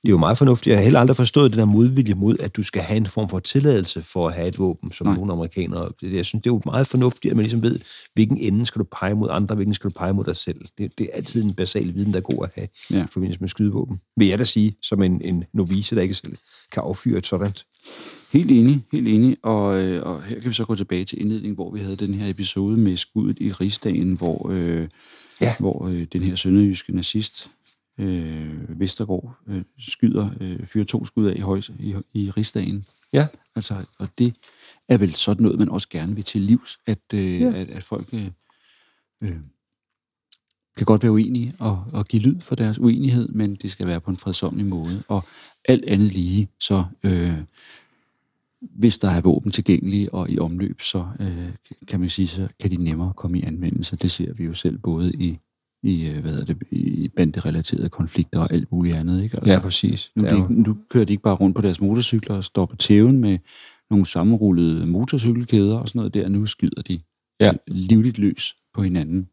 det 0.01 0.07
er 0.07 0.11
jo 0.11 0.17
meget 0.17 0.37
fornuftigt. 0.37 0.67
Jeg 0.67 0.77
har 0.77 0.83
heller 0.83 0.99
aldrig 0.99 1.17
forstået 1.17 1.51
den 1.51 1.59
der 1.59 1.65
modvilje 1.65 2.13
mod, 2.13 2.35
at 2.39 2.55
du 2.55 2.63
skal 2.63 2.81
have 2.81 2.97
en 2.97 3.07
form 3.07 3.29
for 3.29 3.39
tilladelse 3.39 4.01
for 4.01 4.27
at 4.27 4.33
have 4.33 4.47
et 4.47 4.59
våben, 4.59 4.91
som 4.91 5.07
Nej. 5.07 5.15
nogle 5.15 5.33
amerikanere. 5.33 5.87
Det, 6.01 6.13
jeg 6.13 6.25
synes, 6.25 6.43
det 6.43 6.49
er 6.49 6.53
jo 6.53 6.61
meget 6.65 6.87
fornuftigt, 6.87 7.31
at 7.31 7.35
man 7.35 7.43
ligesom 7.43 7.63
ved, 7.63 7.79
hvilken 8.13 8.37
ende 8.37 8.65
skal 8.65 8.79
du 8.79 8.85
pege 8.99 9.15
mod 9.15 9.27
andre, 9.31 9.55
hvilken 9.55 9.73
skal 9.73 9.89
du 9.89 9.93
pege 9.97 10.13
mod 10.13 10.23
dig 10.23 10.35
selv. 10.35 10.65
Det, 10.77 10.97
det 10.97 11.09
er 11.11 11.17
altid 11.17 11.43
en 11.43 11.53
basal 11.53 11.95
viden, 11.95 12.11
der 12.11 12.17
er 12.17 12.21
god 12.21 12.43
at 12.43 12.51
have 12.55 12.67
ja. 12.91 13.03
i 13.03 13.07
forbindelse 13.11 13.39
med 13.39 13.49
skydevåben. 13.49 14.01
Vil 14.17 14.27
jeg 14.27 14.39
da 14.39 14.43
sige, 14.43 14.75
som 14.81 15.03
en, 15.03 15.21
en 15.21 15.43
novice, 15.53 15.95
der 15.95 16.01
ikke 16.01 16.13
selv 16.13 16.35
kan 16.71 16.83
affyre 16.85 17.17
et 17.17 17.25
sådan. 17.25 17.51
Helt 18.33 18.51
enig, 18.51 18.83
helt 18.91 19.07
enig. 19.07 19.37
Og, 19.43 19.83
øh, 19.83 20.03
og 20.03 20.23
her 20.23 20.39
kan 20.39 20.49
vi 20.49 20.53
så 20.53 20.65
gå 20.65 20.75
tilbage 20.75 21.05
til 21.05 21.21
indledningen, 21.21 21.55
hvor 21.55 21.71
vi 21.71 21.79
havde 21.79 21.95
den 21.95 22.13
her 22.13 22.29
episode 22.29 22.77
med 22.77 22.97
skuddet 22.97 23.39
i 23.39 23.51
rigsdagen, 23.51 24.13
hvor, 24.13 24.49
øh, 24.51 24.87
ja. 25.41 25.53
hvor 25.59 25.87
øh, 25.87 26.07
den 26.13 26.21
her 26.21 26.35
sønderjyske 26.35 26.95
nazist 26.95 27.49
øh, 27.97 28.79
Vestergaard 28.79 29.37
øh, 29.47 29.63
skyder, 29.79 30.29
øh, 30.41 30.65
fyrer 30.65 30.85
to 30.85 31.05
skud 31.05 31.25
af 31.25 31.35
i, 31.35 31.39
højs, 31.39 31.69
i, 31.79 31.95
i 32.13 32.29
rigsdagen. 32.29 32.85
Ja. 33.13 33.27
Altså, 33.55 33.85
og 33.97 34.07
det 34.17 34.35
er 34.89 34.97
vel 34.97 35.15
sådan 35.15 35.43
noget, 35.43 35.59
man 35.59 35.69
også 35.69 35.89
gerne 35.89 36.15
vil 36.15 36.23
til 36.23 36.41
livs, 36.41 36.79
at, 36.85 36.99
øh, 37.13 37.41
Ja. 37.41 37.47
at, 37.47 37.69
at 37.69 37.83
folk 37.83 38.07
øh, 38.13 38.27
øh, 39.21 39.37
kan 40.77 40.85
godt 40.85 41.03
være 41.03 41.11
uenige 41.11 41.53
og, 41.59 41.83
og 41.93 42.05
give 42.05 42.21
lyd 42.21 42.39
for 42.39 42.55
deres 42.55 42.79
uenighed, 42.79 43.27
men 43.27 43.55
det 43.55 43.71
skal 43.71 43.87
være 43.87 44.01
på 44.01 44.11
en 44.11 44.17
fredsomlig 44.17 44.65
måde. 44.65 45.03
Og 45.07 45.23
alt 45.65 45.85
andet 45.85 46.13
lige, 46.13 46.47
så 46.59 46.85
øh, 47.05 47.33
hvis 48.61 48.97
der 48.97 49.09
er 49.09 49.21
våben 49.21 49.51
tilgængelige 49.51 50.13
og 50.13 50.29
i 50.29 50.39
omløb, 50.39 50.81
så 50.81 51.07
øh, 51.19 51.49
kan 51.87 51.99
man 51.99 52.09
sige, 52.09 52.27
så 52.27 52.47
kan 52.59 52.71
de 52.71 52.75
nemmere 52.75 53.13
komme 53.13 53.39
i 53.39 53.43
anvendelse. 53.43 53.95
Det 53.95 54.11
ser 54.11 54.33
vi 54.33 54.43
jo 54.43 54.53
selv 54.53 54.77
både 54.77 55.13
i, 55.13 55.37
i, 55.83 56.07
øh, 56.07 56.19
hvad 56.21 56.31
hedder 56.31 56.45
det, 56.53 56.57
i 56.71 57.07
banderelaterede 57.15 57.89
konflikter 57.89 58.39
og 58.39 58.53
alt 58.53 58.71
muligt 58.71 58.95
andet. 58.95 59.23
Ikke? 59.23 59.37
Altså, 59.37 59.51
Ja, 59.51 59.59
præcis. 59.59 60.11
nu, 60.15 60.23
de, 60.25 60.53
nu 60.63 60.77
kører 60.89 61.05
de 61.05 61.13
ikke 61.13 61.23
bare 61.23 61.35
rundt 61.35 61.55
på 61.55 61.61
deres 61.61 61.81
motorcykler 61.81 62.35
og 62.35 62.43
står 62.43 62.65
på 62.65 62.75
tæven 62.75 63.19
med 63.19 63.37
nogle 63.91 64.05
sammenrullede 64.05 64.91
motorcykelkæder 64.91 65.77
og 65.77 65.87
sådan 65.87 65.99
noget 65.99 66.13
der. 66.13 66.29
Nu 66.29 66.45
skyder 66.45 66.81
de 66.81 66.99
Ja. 67.39 67.51
livligt 67.67 68.17
løs 68.17 68.55
på 68.73 68.81
hinanden. 68.83 69.27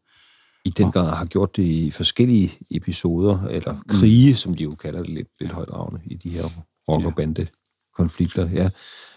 i 0.65 0.69
den 0.69 0.91
grad 0.91 1.09
har 1.15 1.25
gjort 1.25 1.55
det 1.55 1.63
i 1.63 1.91
forskellige 1.91 2.51
episoder, 2.71 3.43
eller 3.43 3.83
krige, 3.87 4.35
som 4.35 4.53
de 4.55 4.63
jo 4.63 4.75
kalder 4.75 4.99
det 4.99 5.09
lidt, 5.09 5.27
lidt 5.39 5.51
højdragende 5.51 6.01
i 6.05 6.13
de 6.15 6.29
her 6.29 6.43
rock- 6.89 7.05
og 7.05 7.15
bande-konflikter. 7.15 8.49
Ja. 8.49 8.69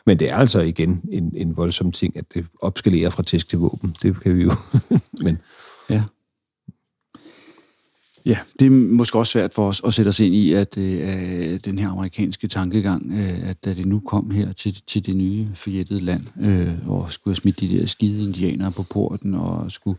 Men 0.07 0.19
det 0.19 0.31
er 0.31 0.37
altså 0.37 0.61
igen 0.61 1.01
en, 1.13 1.33
en 1.37 1.57
voldsom 1.57 1.93
ting, 1.93 2.17
at 2.17 2.25
det 2.35 2.47
opskalerer 2.61 3.11
fra 3.11 3.23
tæsk 3.23 3.49
til 3.49 3.59
våben. 3.59 3.95
Det 4.03 4.21
kan 4.21 4.37
vi 4.37 4.43
jo. 4.43 4.51
Men 5.25 5.39
Ja. 5.91 6.03
Ja, 8.27 8.39
det 8.59 8.67
er 8.67 8.71
måske 8.71 9.19
også 9.19 9.33
svært 9.33 9.55
for 9.55 9.69
os 9.69 9.83
at 9.87 9.95
sætte 9.95 10.09
os 10.09 10.21
ind 10.21 10.35
i, 10.35 10.53
at 10.53 10.79
øh, 10.79 11.61
den 11.65 11.79
her 11.79 11.89
amerikanske 11.89 12.49
tankegang, 12.49 13.13
øh, 13.13 13.49
at 13.51 13.65
da 13.65 13.75
det 13.75 13.87
nu 13.87 14.01
kom 14.01 14.31
her 14.31 14.53
til, 14.53 14.83
til 14.87 15.07
det 15.07 15.17
nye 15.17 15.49
forjættede 15.55 16.01
land, 16.01 16.23
øh, 16.41 16.89
og 16.89 17.13
skulle 17.13 17.33
have 17.33 17.41
smidt 17.41 17.61
de 17.61 17.79
der 17.79 17.87
skide 17.87 18.25
indianere 18.25 18.73
på 18.73 18.83
porten, 18.83 19.35
og 19.35 19.73
skulle 19.73 19.99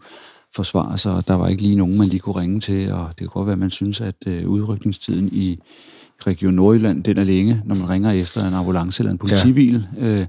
forsvare 0.56 0.98
sig, 0.98 1.14
og 1.14 1.28
der 1.28 1.34
var 1.34 1.48
ikke 1.48 1.62
lige 1.62 1.76
nogen, 1.76 1.98
man 1.98 2.08
lige 2.08 2.20
kunne 2.20 2.42
ringe 2.42 2.60
til, 2.60 2.92
og 2.92 3.10
det 3.20 3.30
kunne 3.30 3.40
godt 3.40 3.48
være, 3.48 3.54
at 3.54 3.60
man 3.60 3.70
synes, 3.70 4.02
at 4.02 4.16
øh, 4.28 4.50
udrykningstiden 4.50 5.30
i 5.32 5.60
Region 6.28 6.54
Nordjylland, 6.54 7.04
den 7.04 7.18
er 7.18 7.24
længe, 7.24 7.62
når 7.66 7.76
man 7.76 7.90
ringer 7.90 8.12
efter 8.12 8.48
en 8.48 8.54
ambulance 8.54 9.02
eller 9.04 9.12
en 9.12 9.18
politibil. 9.18 9.88
Ja. 10.02 10.20
Øh, 10.20 10.26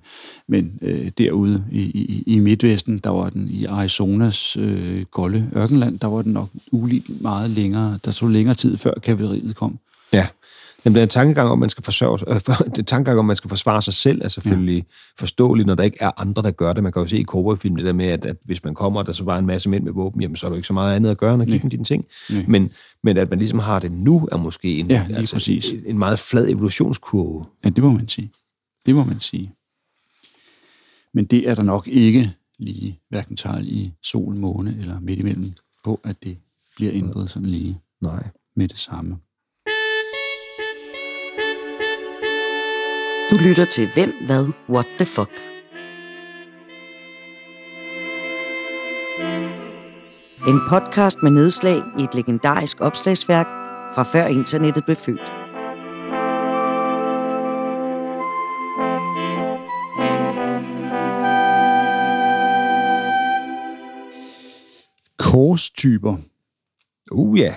men 0.49 0.79
øh, 0.83 1.11
derude 1.19 1.65
i, 1.73 1.81
i, 1.81 2.25
i 2.27 2.39
Midtvesten, 2.39 2.99
der 2.99 3.11
var 3.11 3.31
den 3.31 3.49
i 3.51 3.65
Arizonas 3.65 4.57
øh, 4.57 5.05
golde 5.11 5.51
ørkenland, 5.57 5.99
der 5.99 6.07
var 6.07 6.23
den 6.23 6.33
nok 6.33 6.49
uligt 6.73 7.23
meget 7.23 7.51
længere. 7.51 7.99
Der 8.05 8.11
tog 8.13 8.31
længere 8.31 8.55
tid, 8.55 8.77
før 8.77 8.95
kavaleriet 9.03 9.57
kom. 9.57 9.79
ja, 10.13 10.27
Jamen, 10.85 11.01
den 11.01 11.09
tankegang 11.09 11.49
om, 11.49 11.59
man 11.59 11.71
skal 11.71 11.85
forsørge 11.85 12.19
øh, 12.29 12.77
den 12.77 12.85
tankegang 12.85 13.19
om, 13.19 13.25
man 13.25 13.37
skal 13.37 13.49
forsvare 13.49 13.83
sig 13.83 13.95
selv, 13.95 14.21
er 14.25 14.29
selvfølgelig 14.29 14.77
ja. 14.77 14.83
forståelig, 15.19 15.67
når 15.67 15.75
der 15.75 15.83
ikke 15.83 15.97
er 16.01 16.11
andre, 16.17 16.43
der 16.43 16.51
gør 16.51 16.73
det. 16.73 16.83
Man 16.83 16.93
kan 16.93 17.03
jo 17.03 17.09
se 17.09 17.19
i 17.19 17.25
cowboyfilm 17.25 17.77
det 17.77 17.85
der 17.85 17.93
med, 17.93 18.07
at, 18.07 18.25
at 18.25 18.37
hvis 18.45 18.65
man 18.65 18.75
kommer, 18.75 19.01
og 19.01 19.07
der 19.07 19.13
så 19.13 19.25
bare 19.25 19.39
en 19.39 19.47
masse 19.47 19.69
mænd 19.69 19.85
med 19.85 19.93
våben, 19.93 20.23
jamen 20.23 20.37
så 20.37 20.47
er 20.47 20.51
der 20.51 20.57
ikke 20.57 20.67
så 20.67 20.73
meget 20.73 20.97
andet 20.97 21.11
at 21.11 21.19
gøre, 21.19 21.35
end 21.35 21.43
at 21.43 21.49
give 21.49 21.59
dem 21.59 21.71
dine 21.71 21.85
ting. 21.85 22.07
Nej. 22.31 22.45
Men, 22.49 22.71
men 23.03 23.17
at 23.17 23.31
man 23.31 23.39
ligesom 23.39 23.59
har 23.59 23.79
det 23.79 23.93
nu, 23.93 24.29
er 24.33 24.37
måske 24.37 24.79
en, 24.79 24.87
Ja, 24.87 25.07
lige 25.09 25.29
præcis. 25.33 25.71
en, 25.73 25.83
en 25.87 25.99
meget 25.99 26.19
flad 26.19 26.49
evolutionskurve. 26.49 27.45
Ja, 27.65 27.69
det 27.69 27.85
må 27.85 27.91
man 27.91 28.09
sige. 28.09 28.31
Det 28.87 28.95
må 28.95 29.05
man 29.05 29.21
sige. 29.21 29.53
Men 31.15 31.25
det 31.25 31.49
er 31.49 31.55
der 31.55 31.63
nok 31.63 31.89
ikke 31.89 32.33
lige, 32.59 32.99
hverken 33.09 33.37
tal 33.37 33.69
i 33.69 33.93
sol, 34.03 34.37
måne 34.37 34.77
eller 34.81 35.01
midt 35.01 35.19
imellem, 35.21 35.53
på 35.85 36.01
at 36.05 36.17
det 36.23 36.39
bliver 36.77 36.93
ændret 36.95 37.31
sådan 37.31 37.49
lige 37.49 37.79
Nej. 38.01 38.29
med 38.57 38.69
det 38.69 38.79
samme. 38.79 39.17
Du 43.31 43.37
lytter 43.37 43.65
til 43.65 43.89
Hvem, 43.95 44.13
Hvad, 44.27 44.53
What 44.69 44.87
the 44.99 45.07
Fuck. 45.07 45.31
En 50.49 50.61
podcast 50.69 51.19
med 51.23 51.31
nedslag 51.31 51.83
i 51.99 52.03
et 52.03 52.15
legendarisk 52.15 52.81
opslagsværk 52.81 53.47
fra 53.95 54.03
før 54.03 54.27
internettet 54.27 54.85
blev 54.85 54.97
født. 54.97 55.21
Korstyper. 65.19 66.17
Uh 67.11 67.39
ja. 67.39 67.55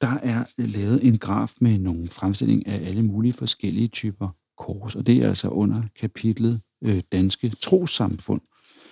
Der 0.00 0.18
er 0.22 0.44
lavet 0.58 1.06
en 1.06 1.18
graf 1.18 1.52
med 1.60 1.78
nogle 1.78 2.08
fremstilling 2.08 2.66
af 2.66 2.88
alle 2.88 3.02
mulige 3.02 3.32
forskellige 3.32 3.88
typer 3.88 4.28
kors, 4.66 4.94
og 4.94 5.06
det 5.06 5.24
er 5.24 5.28
altså 5.28 5.48
under 5.48 5.82
kapitlet 6.00 6.60
øh, 6.84 7.00
Danske 7.12 7.48
Trosamfund. 7.48 8.40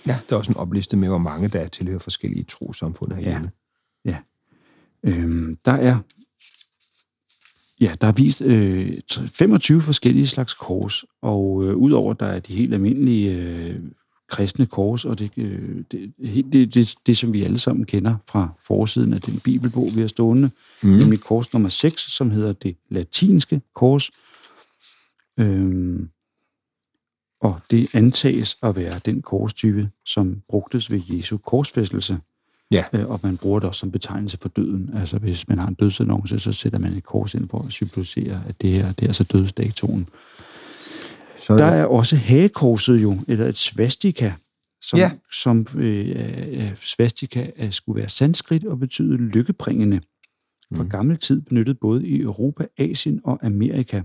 Ja, 0.07 0.18
der 0.29 0.35
er 0.35 0.39
også 0.39 0.53
en 0.53 0.57
opliste 0.57 0.97
med, 0.97 1.09
hvor 1.09 1.18
mange 1.18 1.49
der 1.49 1.68
tilhører 1.68 1.99
forskellige 1.99 2.45
trosamfund 2.45 3.12
herhjemme. 3.12 3.51
Ja. 4.05 4.16
Øhm, 5.05 5.59
der 5.64 5.72
er 5.72 5.99
ja, 7.81 7.95
der 8.01 8.07
er 8.07 8.12
vist 8.12 8.43
øh, 8.43 8.93
25 9.11 9.81
forskellige 9.81 10.27
slags 10.27 10.55
kors, 10.55 11.05
og 11.22 11.64
øh, 11.64 11.77
udover 11.77 12.12
der 12.12 12.27
er 12.27 12.41
de 12.41 12.55
helt 12.55 12.75
almindelige 12.75 13.37
øh, 13.37 13.81
kristne 14.29 14.66
kors, 14.66 15.05
og 15.05 15.18
det, 15.18 15.31
øh, 15.37 15.85
det, 15.93 16.12
det, 16.22 16.53
det, 16.53 16.75
det, 16.75 16.95
det, 17.07 17.18
som 17.18 17.33
vi 17.33 17.43
alle 17.43 17.59
sammen 17.59 17.85
kender 17.87 18.16
fra 18.29 18.49
forsiden 18.66 19.12
af 19.12 19.20
den 19.20 19.41
bibelbog, 19.41 19.91
vi 19.95 20.01
har 20.01 20.09
stående, 20.09 20.51
mm. 20.83 20.89
nemlig 20.89 21.20
kors 21.20 21.53
nummer 21.53 21.68
6, 21.68 22.03
som 22.03 22.31
hedder 22.31 22.53
det 22.53 22.77
latinske 22.91 23.61
kors. 23.75 24.11
Øhm, 25.41 26.09
og 27.41 27.61
det 27.70 27.95
antages 27.95 28.57
at 28.62 28.76
være 28.76 28.99
den 29.05 29.22
korstype, 29.22 29.91
som 30.07 30.43
brugtes 30.49 30.91
ved 30.91 31.01
Jesu 31.11 31.37
korsfæstelse. 31.39 32.18
Ja. 32.70 32.85
Øh, 32.93 33.09
og 33.11 33.20
man 33.22 33.37
bruger 33.37 33.61
det 33.61 33.68
også 33.68 33.78
som 33.78 33.91
betegnelse 33.91 34.39
for 34.41 34.49
døden. 34.49 34.91
Altså 34.97 35.18
hvis 35.18 35.49
man 35.49 35.59
har 35.59 35.68
en 35.68 35.74
dødsannonce, 35.74 36.39
så 36.39 36.53
sætter 36.53 36.78
man 36.78 36.93
et 36.93 37.05
kors 37.05 37.35
ind 37.35 37.49
for 37.49 37.59
at 37.66 37.72
symbolisere, 37.72 38.43
at 38.49 38.62
det 38.62 38.70
her 38.70 38.93
det 38.93 39.03
er 39.03 39.07
altså 39.07 39.24
dødsdatoen. 39.24 40.09
Så 41.39 41.53
er 41.53 41.57
Der 41.57 41.64
er 41.64 41.85
også 41.87 42.16
hagekorset 42.16 43.03
jo, 43.03 43.18
eller 43.28 43.47
et 43.47 43.57
svastika, 43.57 44.32
som, 44.82 44.99
Ja. 44.99 45.11
som 45.32 45.66
øh, 45.76 46.09
er- 46.09 46.74
svastika 46.80 47.51
er, 47.57 47.70
skulle 47.70 48.01
være 48.01 48.09
sanskrit 48.09 48.64
og 48.64 48.78
betyde 48.78 49.16
lykkebringende. 49.16 50.01
Fra 50.76 50.82
Mm. 50.82 50.89
gammel 50.91 51.16
tid 51.18 51.41
benyttet 51.41 51.78
både 51.80 52.07
i 52.07 52.20
Europa, 52.20 52.66
Asien 52.78 53.20
og 53.24 53.39
Amerika. 53.47 54.03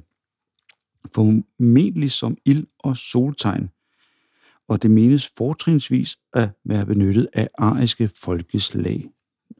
Formentlig 1.16 2.12
som 2.12 2.38
ild- 2.46 2.68
og 2.80 2.98
soltegn. 2.98 3.70
Og 4.68 4.82
det 4.82 4.92
menes 4.92 5.32
fortrinsvis 5.38 6.18
at 6.34 6.50
være 6.66 6.86
benyttet 6.86 7.28
af 7.34 7.50
ariske 7.58 8.10
folkeslag 8.24 9.10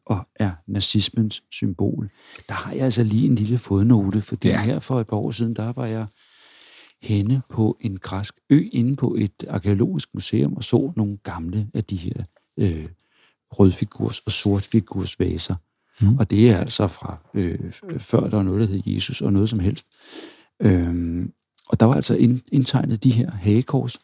og 0.06 0.28
er 0.36 0.52
nazismens 0.68 1.44
symbol. 1.52 2.10
Der 2.48 2.54
har 2.54 2.72
jeg 2.74 2.86
altså 2.86 3.04
lige 3.04 3.28
en 3.28 3.36
lille 3.36 3.58
fodnote, 3.58 4.22
fordi 4.22 4.48
Ja. 4.48 4.62
her 4.62 4.80
for 4.80 5.00
et 5.00 5.08
par 5.08 5.18
år 5.18 5.32
siden, 5.32 5.56
der 5.56 5.74
var 5.74 5.86
jeg 5.86 6.08
henne 7.02 7.42
på 7.50 7.78
en 7.82 7.98
græsk 7.98 8.36
ø 8.50 8.68
inde 8.72 8.96
på 8.96 9.16
et 9.20 9.44
arkeologisk 9.50 10.10
museum 10.14 10.54
og 10.54 10.64
så 10.64 10.94
nogle 10.96 11.18
gamle 11.24 11.68
af 11.74 11.84
de 11.84 11.96
her 11.96 12.24
øh, 12.60 12.90
rødfigurs 13.52 14.20
og 14.20 14.32
sortfigurs 14.32 15.20
vaser. 15.20 15.56
Mm. 16.02 16.18
Og 16.18 16.30
det 16.30 16.50
er 16.50 16.58
altså 16.58 16.88
fra 16.88 17.18
øh, 17.34 17.72
før 17.98 18.20
der 18.20 18.36
var 18.36 18.44
noget, 18.44 18.60
der 18.62 18.68
hed 18.76 18.82
Jesus 18.86 19.22
og 19.22 19.34
noget 19.34 19.50
som 19.50 19.60
helst. 19.60 19.88
Øhm, 20.62 21.34
og 21.70 21.80
der 21.80 21.86
var 21.86 21.94
altså 21.94 22.16
ind, 22.16 22.42
indtegnet 22.52 23.04
de 23.04 23.12
her 23.12 23.32
hagekors 23.32 24.00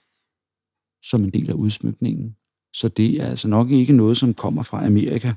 som 1.03 1.23
en 1.23 1.29
del 1.29 1.49
af 1.49 1.53
udsmykningen. 1.53 2.35
Så 2.73 2.87
det 2.87 3.21
er 3.21 3.27
altså 3.27 3.47
nok 3.47 3.71
ikke 3.71 3.93
noget, 3.93 4.17
som 4.17 4.33
kommer 4.33 4.63
fra 4.63 4.85
Amerika. 4.85 5.33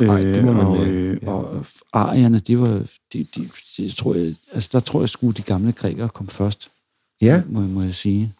Nej, 0.00 0.20
det 0.20 0.44
må 0.44 0.52
man, 0.52 0.66
og, 0.66 0.86
øh, 0.86 1.10
øh, 1.10 1.18
ja. 1.22 1.30
og 1.30 1.66
arierne, 1.92 2.38
det 2.38 2.60
var, 2.60 2.86
de, 3.12 3.26
de, 3.36 3.48
de, 3.76 3.90
tror 3.90 4.14
jeg, 4.14 4.34
altså 4.52 4.68
der 4.72 4.80
tror 4.80 5.00
jeg 5.00 5.08
sgu, 5.08 5.30
de 5.30 5.42
gamle 5.42 5.72
grækere 5.72 6.08
kom 6.08 6.28
først, 6.28 6.70
Ja. 7.22 7.42
må, 7.48 7.60
må 7.60 7.82
jeg 7.82 7.94
sige. 7.94 8.32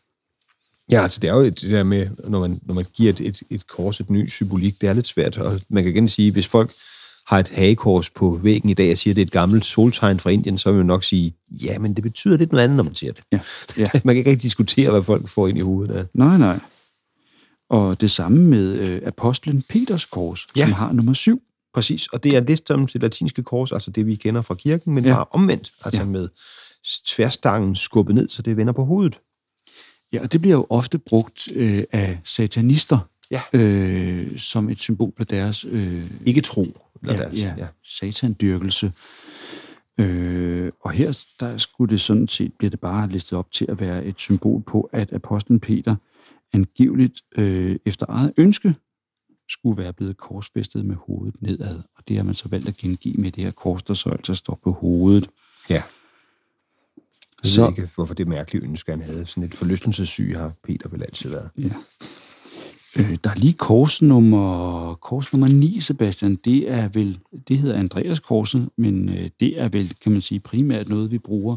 Ja, 0.90 1.02
altså 1.02 1.20
det 1.20 1.30
er 1.30 1.34
jo 1.34 1.44
det 1.44 1.60
der 1.62 1.82
med, 1.84 2.10
når 2.28 2.40
man, 2.40 2.60
når 2.62 2.74
man 2.74 2.86
giver 2.94 3.12
et, 3.12 3.20
et, 3.20 3.42
et 3.50 3.66
kors 3.66 4.00
et 4.00 4.10
ny 4.10 4.28
symbolik, 4.28 4.80
det 4.80 4.88
er 4.88 4.92
lidt 4.92 5.06
svært. 5.06 5.36
Og 5.36 5.60
man 5.68 5.82
kan 5.82 5.92
igen 5.92 6.08
sige, 6.08 6.32
hvis 6.32 6.46
folk 6.48 6.72
har 7.26 7.38
et 7.38 7.48
hagekors 7.48 8.10
på 8.10 8.40
væggen 8.42 8.70
i 8.70 8.74
dag 8.74 8.92
og 8.92 8.98
siger, 8.98 9.12
at 9.12 9.16
det 9.16 9.22
er 9.22 9.26
et 9.26 9.32
gammelt 9.32 9.64
soltegn 9.66 10.20
fra 10.20 10.30
Indien, 10.30 10.58
så 10.58 10.68
vil 10.70 10.76
man 10.76 10.86
nok 10.86 11.04
sige, 11.04 11.34
ja, 11.50 11.78
men 11.78 11.94
det 11.94 12.02
betyder 12.02 12.36
lidt 12.36 12.52
noget 12.52 12.64
andet, 12.64 12.76
når 12.76 12.84
man 12.84 12.94
siger 12.94 13.12
det. 13.12 13.22
Ja, 13.32 13.40
ja. 13.78 13.86
Man 14.04 14.14
kan 14.14 14.16
ikke 14.16 14.30
rigtig 14.30 14.42
diskutere, 14.42 14.90
hvad 14.90 15.02
folk 15.02 15.28
får 15.28 15.48
ind 15.48 15.58
i 15.58 15.60
hovedet 15.60 15.94
af. 15.94 16.04
Nej, 16.14 16.38
nej. 16.38 16.60
Og 17.70 18.00
det 18.00 18.10
samme 18.10 18.38
med 18.38 18.74
øh, 18.74 19.00
apostlen 19.06 19.62
Peters 19.68 20.04
kors, 20.06 20.46
Ja. 20.56 20.64
som 20.64 20.72
har 20.72 20.92
nummer 20.92 21.12
syv. 21.12 21.42
Præcis, 21.74 22.06
og 22.06 22.24
det 22.24 22.36
er 22.36 22.40
det 22.40 22.62
som 22.66 22.86
det 22.86 23.02
latinske 23.02 23.42
kors, 23.42 23.72
altså 23.72 23.90
det, 23.90 24.06
vi 24.06 24.14
kender 24.14 24.42
fra 24.42 24.54
kirken, 24.54 24.94
men 24.94 25.04
ja. 25.04 25.14
Bare 25.14 25.24
omvendt, 25.30 25.72
altså. 25.84 26.00
Ja. 26.00 26.04
med 26.06 26.28
tværstangen 27.06 27.76
skubbet 27.76 28.14
ned, 28.14 28.28
så 28.28 28.42
det 28.42 28.56
vender 28.56 28.72
på 28.72 28.84
hovedet. 28.84 29.18
Ja, 30.12 30.22
og 30.22 30.32
det 30.32 30.40
bliver 30.40 30.56
jo 30.56 30.66
ofte 30.70 30.98
brugt 30.98 31.48
øh, 31.54 31.82
af 31.92 32.18
satanister 32.24 32.98
Ja. 33.30 33.40
øh, 33.52 34.38
som 34.38 34.68
et 34.70 34.78
symbol 34.80 35.12
på 35.16 35.24
deres 35.24 35.64
øh, 35.64 36.10
Ikke 36.26 36.40
tro. 36.40 36.62
Eller 37.02 37.14
ja, 37.14 37.20
deres, 37.22 37.34
ja, 37.38 37.54
ja. 37.58 37.66
satandyrkelse. 37.84 38.92
Øh, 40.00 40.72
og 40.80 40.90
her 40.90 41.18
der 41.40 41.56
skulle 41.58 41.90
det 41.90 42.00
sådan 42.00 42.26
set, 42.26 42.52
bliver 42.58 42.70
det 42.70 42.80
bare 42.80 43.08
listet 43.08 43.38
op 43.38 43.50
til 43.52 43.66
at 43.68 43.80
være 43.80 44.04
et 44.04 44.18
symbol 44.20 44.62
på, 44.62 44.88
at 44.92 45.12
apostlen 45.12 45.60
Peter 45.60 45.96
angiveligt 46.52 47.20
øh, 47.38 47.76
efter 47.86 48.06
eget 48.08 48.32
ønske 48.36 48.74
skulle 49.48 49.82
være 49.82 49.92
blevet 49.92 50.16
korsfæstet 50.16 50.84
med 50.86 50.96
hovedet 51.06 51.42
nedad. 51.42 51.76
Og 51.96 52.08
det 52.08 52.16
har 52.16 52.24
man 52.24 52.34
så 52.34 52.48
valgt 52.48 52.68
at 52.68 52.76
gengive 52.76 53.14
med 53.16 53.32
det 53.32 53.44
her 53.44 53.50
kors, 53.50 53.82
der 53.82 53.94
så 53.94 54.10
altså 54.10 54.34
står 54.34 54.60
på 54.64 54.72
hovedet. 54.72 55.28
Ja. 55.70 55.74
Jeg 57.44 57.50
Så- 57.52 57.60
ved 57.60 57.68
ikke, 57.68 57.90
hvorfor 57.94 58.14
det 58.14 58.28
mærkelige 58.28 58.64
ønske, 58.64 58.90
han 58.92 59.00
havde. 59.02 59.26
Sådan 59.26 59.42
et 59.42 59.54
forlystelsessyg 59.54 60.34
har 60.36 60.52
Peter 60.64 60.88
vel 60.88 61.02
altid 61.02 61.30
været. 61.30 61.50
Ja. 61.58 61.70
Øh, 62.98 63.16
der 63.24 63.30
er 63.30 63.34
lige 63.34 63.52
kors 63.52 64.02
nummer, 64.02 64.94
kors 64.94 65.32
nummer 65.32 65.48
9, 65.48 65.80
Sebastian. 65.80 66.36
Det 66.44 66.70
er 66.70 66.88
vel, 66.88 67.18
det 67.48 67.58
hedder 67.58 67.78
Andreas 67.78 68.20
korset, 68.20 68.68
men 68.76 69.08
øh, 69.08 69.30
det 69.40 69.60
er 69.60 69.68
vel, 69.68 69.94
kan 70.02 70.12
man 70.12 70.20
sige, 70.20 70.40
primært 70.40 70.88
noget, 70.88 71.10
vi 71.10 71.18
bruger 71.18 71.56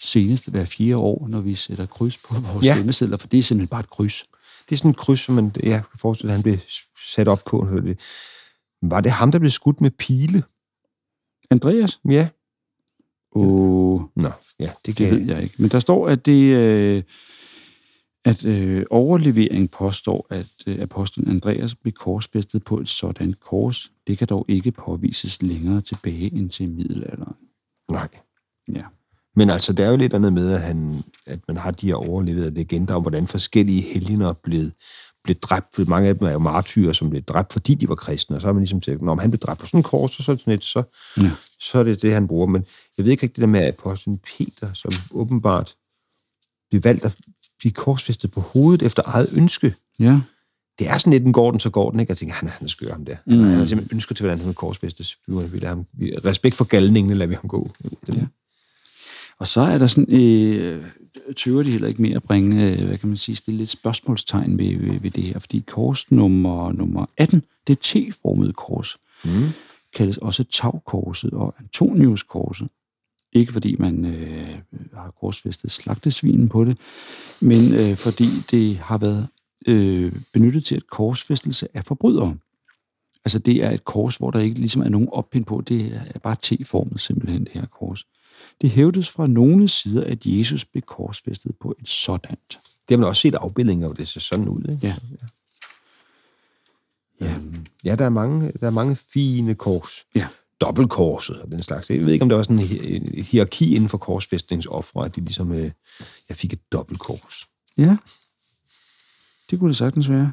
senest 0.00 0.48
hver 0.50 0.64
fire 0.64 0.96
år, 0.96 1.26
når 1.28 1.40
vi 1.40 1.54
sætter 1.54 1.86
kryds 1.86 2.16
på 2.18 2.34
vores 2.34 2.66
Ja. 2.66 2.74
stemmesedler, 2.74 3.16
for 3.16 3.26
det 3.26 3.38
er 3.38 3.42
simpelthen 3.42 3.68
bare 3.68 3.80
et 3.80 3.90
kryds. 3.90 4.24
Det 4.68 4.74
er 4.74 4.76
sådan 4.76 4.90
et 4.90 4.96
kryds, 4.96 5.20
som 5.20 5.34
man 5.34 5.52
ja, 5.62 5.76
kan 5.90 5.98
forestille, 5.98 6.32
at 6.32 6.36
han 6.36 6.42
blev 6.42 6.58
sat 7.14 7.28
op 7.28 7.42
på. 7.46 7.68
Var 8.82 9.00
det 9.00 9.12
ham, 9.12 9.32
der 9.32 9.38
blev 9.38 9.50
skudt 9.50 9.80
med 9.80 9.90
pile? 9.90 10.42
Andreas? 11.50 12.00
Ja. 12.08 12.28
Åh, 13.36 14.00
Nå, 14.16 14.30
ja, 14.60 14.70
det 14.86 14.96
kan 14.96 15.12
det 15.12 15.20
ved 15.20 15.34
jeg 15.34 15.42
ikke. 15.42 15.54
Men 15.58 15.70
der 15.70 15.78
står, 15.78 16.08
at 16.08 16.26
det, 16.26 16.54
øh, 16.56 17.02
at 18.24 18.44
øh, 18.44 18.84
overlevering 18.90 19.70
påstår, 19.70 20.26
at 20.30 20.46
øh, 20.66 20.80
apostlen 20.80 21.28
Andreas 21.28 21.74
blev 21.74 21.92
korsfæstet 21.92 22.64
på 22.64 22.78
et 22.78 22.88
sådan 22.88 23.34
kors. 23.40 23.90
Det 24.06 24.18
kan 24.18 24.26
dog 24.26 24.44
ikke 24.48 24.72
påvises 24.72 25.42
længere 25.42 25.80
tilbage 25.80 26.32
end 26.32 26.50
til 26.50 26.68
middelalderen. 26.68 27.36
Nej. 27.90 28.08
Ja. 28.74 28.82
Men 29.36 29.50
altså, 29.50 29.72
det 29.72 29.84
er 29.84 29.90
jo 29.90 29.96
lidt 29.96 30.14
andet 30.14 30.32
med, 30.32 30.52
at, 30.52 30.60
han, 30.60 31.04
at 31.26 31.40
man 31.48 31.56
har 31.56 31.70
de 31.70 31.86
her 31.86 31.94
overleverede 31.94 32.54
legender 32.54 32.94
om, 32.94 33.02
hvordan 33.02 33.26
forskellige 33.26 33.82
helgener 33.82 34.28
er 34.28 34.32
blevet, 34.32 34.72
blev 35.24 35.36
dræbt. 35.36 35.66
For 35.74 35.84
mange 35.84 36.08
af 36.08 36.18
dem 36.18 36.26
er 36.28 36.32
jo 36.32 36.38
martyrer, 36.38 36.92
som 36.92 37.10
blev 37.10 37.22
dræbt, 37.22 37.52
fordi 37.52 37.74
de 37.74 37.88
var 37.88 37.94
kristne. 37.94 38.36
Og 38.36 38.40
så 38.40 38.46
har 38.46 38.52
man 38.52 38.62
ligesom 38.62 38.80
tænkt, 38.80 39.02
når 39.02 39.20
han 39.20 39.30
blev 39.30 39.38
dræbt 39.40 39.60
på 39.60 39.66
sådan 39.66 39.78
en 39.78 39.84
kors, 39.84 40.12
så, 40.12 40.32
er 40.32 40.34
det 40.34 40.40
sådan 40.40 40.54
et, 40.54 40.64
så, 40.64 40.82
Ja. 41.16 41.30
så 41.60 41.78
er 41.78 41.82
det 41.82 42.02
det, 42.02 42.14
han 42.14 42.26
bruger. 42.28 42.46
Men 42.46 42.64
jeg 42.98 43.04
ved 43.04 43.12
ikke 43.12 43.22
rigtig 43.22 43.36
det 43.36 43.40
der 43.40 43.46
med 43.46 43.68
apostlen 43.68 44.18
Peter, 44.18 44.72
som 44.72 44.92
åbenbart 45.10 45.74
blev 46.70 46.84
valgt 46.84 47.04
at 47.04 47.16
blive 47.58 47.72
korsfæstet 47.72 48.30
på 48.30 48.40
hovedet 48.40 48.82
efter 48.86 49.02
eget 49.06 49.28
ønske. 49.32 49.74
Ja. 50.00 50.20
Det 50.78 50.88
er 50.88 50.98
sådan 50.98 51.12
lidt, 51.12 51.22
den 51.22 51.32
går 51.32 51.50
den, 51.50 51.60
så 51.60 51.70
går 51.70 51.90
den, 51.90 52.00
ikke? 52.00 52.10
Jeg 52.10 52.18
tænker, 52.18 52.34
han 52.34 52.48
er, 52.48 52.52
han 52.52 52.64
er 52.64 52.68
skør, 52.68 52.92
ham 52.92 53.04
der. 53.04 53.16
Mm. 53.26 53.32
Mm. 53.34 53.42
Han 53.42 53.58
har 53.58 53.66
simpelthen 53.66 53.96
ønsket 53.96 54.16
til, 54.16 54.24
hvordan 54.24 54.38
han 54.38 54.46
vil 54.46 54.54
korsfæstes. 54.54 55.18
Vi, 55.26 55.34
vil 55.34 55.60
lade 55.60 55.68
ham, 55.68 55.86
vi, 55.92 56.12
respekt 56.24 56.56
for 56.56 56.64
galningen, 56.64 57.16
lader 57.16 57.28
vi 57.28 57.34
ham 57.34 57.48
gå. 57.48 57.70
Ja. 58.08 58.14
Og 59.38 59.46
så 59.46 59.60
er 59.60 59.78
der 59.78 59.86
sådan, 59.86 60.14
øh, 60.14 60.84
tøver 61.36 61.62
de 61.62 61.70
heller 61.70 61.88
ikke 61.88 62.02
mere 62.02 62.16
at 62.16 62.22
bringe, 62.22 62.72
øh, 62.72 62.86
hvad 62.86 62.98
kan 62.98 63.08
man 63.08 63.16
sige, 63.16 63.36
stille 63.36 63.58
lidt 63.58 63.70
spørgsmålstegn 63.70 64.58
ved, 64.58 64.78
ved, 64.78 65.00
ved 65.00 65.10
det 65.10 65.22
her, 65.24 65.38
fordi 65.38 65.64
kors 65.66 66.10
nummer, 66.10 66.72
nummer 66.72 67.06
18, 67.16 67.42
det 67.66 67.72
er 67.72 67.80
T-formet 68.10 68.56
kors, 68.56 68.96
Mm. 69.24 69.30
kaldes 69.96 70.18
også 70.18 70.44
tagkorset 70.44 71.30
og 71.30 71.54
Antoniuskorset. 71.60 72.68
Ikke 73.34 73.52
fordi 73.52 73.76
man 73.78 74.04
øh, 74.04 74.58
har 74.94 75.14
korsfæstet 75.20 75.70
slagtesvinen 75.70 76.48
på 76.48 76.64
det, 76.64 76.78
men 77.40 77.74
øh, 77.74 77.96
fordi 77.96 78.28
det 78.50 78.76
har 78.76 78.98
været 78.98 79.28
øh, 79.68 80.12
benyttet 80.32 80.64
til 80.64 80.76
et 80.76 80.86
korsfæstelse 80.90 81.68
af 81.74 81.84
forbrydere. 81.84 82.36
Altså 83.24 83.38
det 83.38 83.64
er 83.64 83.70
et 83.70 83.84
kors, 83.84 84.16
hvor 84.16 84.30
der 84.30 84.38
ikke 84.40 84.58
ligesom 84.58 84.82
er 84.82 84.88
nogen 84.88 85.08
oppind 85.12 85.44
på, 85.44 85.60
det 85.60 86.00
er 86.14 86.18
bare 86.18 86.36
T-formet 86.42 87.00
simpelthen, 87.00 87.44
det 87.44 87.52
her 87.52 87.66
kors. 87.66 88.06
Det 88.60 88.70
hævdes 88.70 89.10
fra 89.10 89.26
nogle 89.26 89.68
sider, 89.68 90.04
at 90.04 90.26
Jesus 90.26 90.64
blev 90.64 90.82
korsfæstet 90.82 91.56
på 91.60 91.74
et 91.80 91.88
sådant. 91.88 92.58
Det 92.88 92.90
har 92.90 92.96
man 92.96 93.08
også 93.08 93.20
set 93.20 93.34
afbildninger, 93.34 93.86
hvor 93.86 93.94
det 93.94 94.08
ser 94.08 94.20
sådan 94.20 94.48
ud. 94.48 94.62
Ikke? 94.68 94.86
Ja. 94.86 94.94
Ja. 97.20 97.34
Ja, 97.84 97.96
der 97.96 98.04
er 98.04 98.08
mange, 98.08 98.52
der 98.60 98.66
er 98.66 98.70
mange 98.70 98.96
fine 98.96 99.54
kors. 99.54 100.06
Ja. 100.14 100.26
Dobbeltkorset 100.60 101.40
og 101.40 101.50
den 101.50 101.62
slags. 101.62 101.90
Jeg 101.90 102.06
ved 102.06 102.12
ikke, 102.12 102.22
om 102.22 102.28
der 102.28 102.36
var 102.36 102.42
sådan 102.42 102.58
en 102.58 102.62
hi- 102.62 102.94
en 102.94 103.24
hierarki 103.24 103.74
inden 103.74 103.88
for 103.88 103.98
korsfæstningsoffre, 103.98 105.04
at 105.04 105.16
de 105.16 105.20
ligesom, 105.20 105.52
øh, 105.52 105.70
jeg 106.28 106.36
fik 106.36 106.52
et 106.52 106.72
dobbeltkors. 106.72 107.44
Ja. 107.78 107.96
Det 109.50 109.58
kunne 109.58 109.68
det 109.68 109.76
sagtens 109.76 110.10
være. 110.10 110.32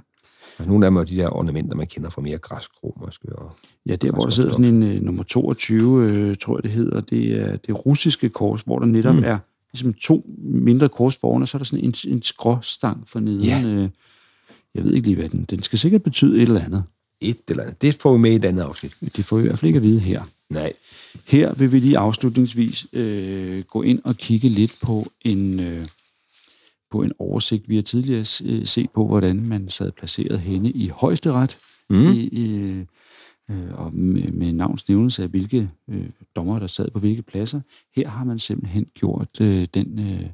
Og 0.60 0.68
nogle 0.68 0.86
af 0.86 0.92
dem 0.92 0.98
er 0.98 1.04
de 1.04 1.16
der 1.16 1.30
ornamenter, 1.36 1.76
man 1.76 1.88
kender 1.88 2.10
fra 2.10 2.22
mere 2.22 2.38
græsk 2.38 2.70
rom, 2.84 3.06
måske. 3.06 3.36
Og, 3.36 3.52
Ja, 3.86 3.96
der 3.96 4.12
hvor 4.12 4.24
der 4.24 4.32
sidder 4.32 4.52
sådan 4.52 4.66
en 4.66 4.84
øh, 4.84 5.02
nummer 5.02 5.24
22, 5.24 6.04
øh, 6.04 6.36
tror 6.36 6.58
jeg 6.58 6.64
det 6.64 6.72
hedder, 6.72 7.02
det 7.02 7.42
er 7.42 7.58
det 7.58 7.86
russiske 7.86 8.30
kors, 8.30 8.62
hvor 8.62 8.80
der 8.80 8.86
netop 8.86 9.16
mm. 9.16 9.24
er 9.24 9.38
ligesom 9.74 9.94
to 9.94 10.26
mindre 10.44 10.90
kors 10.90 11.16
foran, 11.16 11.42
og 11.42 11.48
så 11.48 11.58
er 11.58 11.60
der 11.60 11.66
sådan 11.66 11.86
en, 11.86 11.94
en 12.08 12.22
skråstang 12.22 13.08
for 13.08 13.20
neden. 13.20 13.44
Ja. 13.44 13.64
Øh, 13.66 13.90
jeg 14.76 14.84
ved 14.84 14.94
ikke 14.94 15.08
lige, 15.08 15.16
hvad 15.16 15.30
den... 15.30 15.44
Den 15.50 15.64
skal 15.64 15.80
sikkert 15.80 16.04
betyde 16.04 16.36
et 16.36 16.42
eller 16.42 16.62
andet. 16.62 16.84
Et 17.22 17.38
eller 17.48 17.64
andet. 17.64 17.82
Det 17.82 17.96
får 17.96 18.14
vi 18.14 18.20
med 18.20 18.32
i 18.32 18.36
et 18.36 18.46
andet 18.46 18.64
afsnit. 18.64 18.94
Det 19.16 19.26
får 19.26 19.38
vi 19.38 19.44
i 19.44 19.48
hvert 19.48 19.60
fald 19.60 19.68
ikke 19.68 19.78
at 19.78 19.84
vide 19.84 20.00
her. 20.00 20.24
Nej. 20.50 20.74
Her 21.28 21.54
vil 21.54 21.72
vi 21.72 21.80
lige 21.80 21.98
afslutningsvis 21.98 22.88
øh, 22.94 23.64
gå 23.64 23.82
ind 23.82 24.00
og 24.04 24.18
kigge 24.18 24.50
lidt 24.50 24.76
på 24.84 25.12
en, 25.22 25.60
øh, 25.60 25.88
på 26.92 27.02
en 27.02 27.12
oversigt. 27.20 27.70
Vi 27.70 27.76
har 27.76 27.82
tidligere 27.84 28.26
øh, 28.44 28.66
set 28.66 28.90
på, 28.90 29.08
hvordan 29.08 29.36
man 29.48 29.70
sad 29.70 29.92
placeret 29.92 30.40
henne 30.40 30.72
i 30.72 30.88
højesteret, 30.88 31.58
Mm. 31.90 32.12
i, 32.12 32.20
i, 32.32 32.70
øh, 33.50 33.74
og 33.74 33.94
med, 33.94 34.32
med 34.32 34.52
navns 34.54 34.90
nævnelse 34.90 35.24
af, 35.24 35.30
hvilke 35.30 35.70
øh, 35.90 36.10
dommer, 36.36 36.60
der 36.60 36.68
sad 36.68 36.92
på 36.92 37.00
hvilke 37.00 37.22
pladser. 37.22 37.62
Her 37.96 38.08
har 38.10 38.24
man 38.26 38.40
simpelthen 38.40 38.88
gjort 38.94 39.42
øh, 39.42 39.68
den, 39.74 40.00
øh, 40.00 40.26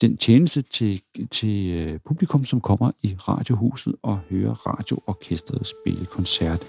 den 0.00 0.16
tjeneste 0.16 0.62
til, 0.62 1.00
til 1.30 1.72
øh, 1.72 1.98
publikum, 2.06 2.44
som 2.44 2.60
kommer 2.60 2.90
i 3.02 3.14
radiohuset 3.28 3.94
og 4.02 4.18
hører 4.30 4.52
radioorkestret 4.52 5.66
spille 5.66 6.06
koncert. 6.06 6.62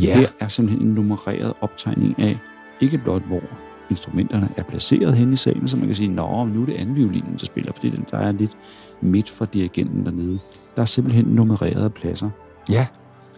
Ja. 0.00 0.18
Her 0.18 0.28
er 0.40 0.48
simpelthen 0.48 0.86
en 0.86 0.94
nummereret 0.94 1.52
optegning 1.60 2.18
af, 2.18 2.38
ikke 2.80 2.98
blot 2.98 3.22
hvor 3.22 3.42
instrumenterne 3.90 4.48
er 4.56 4.62
placeret 4.62 5.16
hen 5.16 5.32
i 5.32 5.36
salen, 5.36 5.68
så 5.68 5.76
man 5.76 5.86
kan 5.86 5.96
sige, 5.96 6.08
nå, 6.08 6.44
nu 6.44 6.62
er 6.62 6.66
det 6.66 6.74
anden 6.74 6.96
violinen, 6.96 7.32
der 7.32 7.46
spiller, 7.46 7.72
fordi 7.72 7.90
den, 7.90 8.04
der 8.10 8.18
er 8.18 8.32
lidt 8.32 8.56
midt 9.02 9.30
for 9.30 9.44
dirigenten 9.44 10.04
dernede. 10.04 10.38
Der 10.76 10.82
er 10.82 10.86
simpelthen 10.86 11.24
nummererede 11.24 11.90
pladser. 11.90 12.30
Ja, 12.70 12.86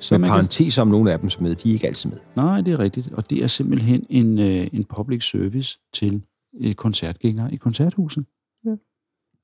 Så 0.01 0.19
med 0.19 0.29
kan, 0.29 0.35
parenteser 0.35 0.83
om 0.83 0.89
nogle 0.89 1.13
af 1.13 1.19
dem, 1.19 1.31
som 1.31 1.43
med, 1.43 1.55
de 1.55 1.69
er 1.69 1.73
ikke 1.73 1.87
altid 1.87 2.11
med. 2.11 2.19
nej, 2.37 2.61
det 2.61 2.73
er 2.73 2.79
rigtigt. 2.79 3.13
Og 3.13 3.31
det 3.31 3.43
er 3.45 3.47
simpelthen 3.47 4.07
en, 4.11 4.39
øh, 4.39 4.67
en 4.73 4.85
public 4.85 5.31
service 5.31 5.79
til 5.95 6.23
øh, 6.61 6.75
koncertgængere 6.75 7.55
i 7.55 7.57
koncerthuset. 7.57 8.25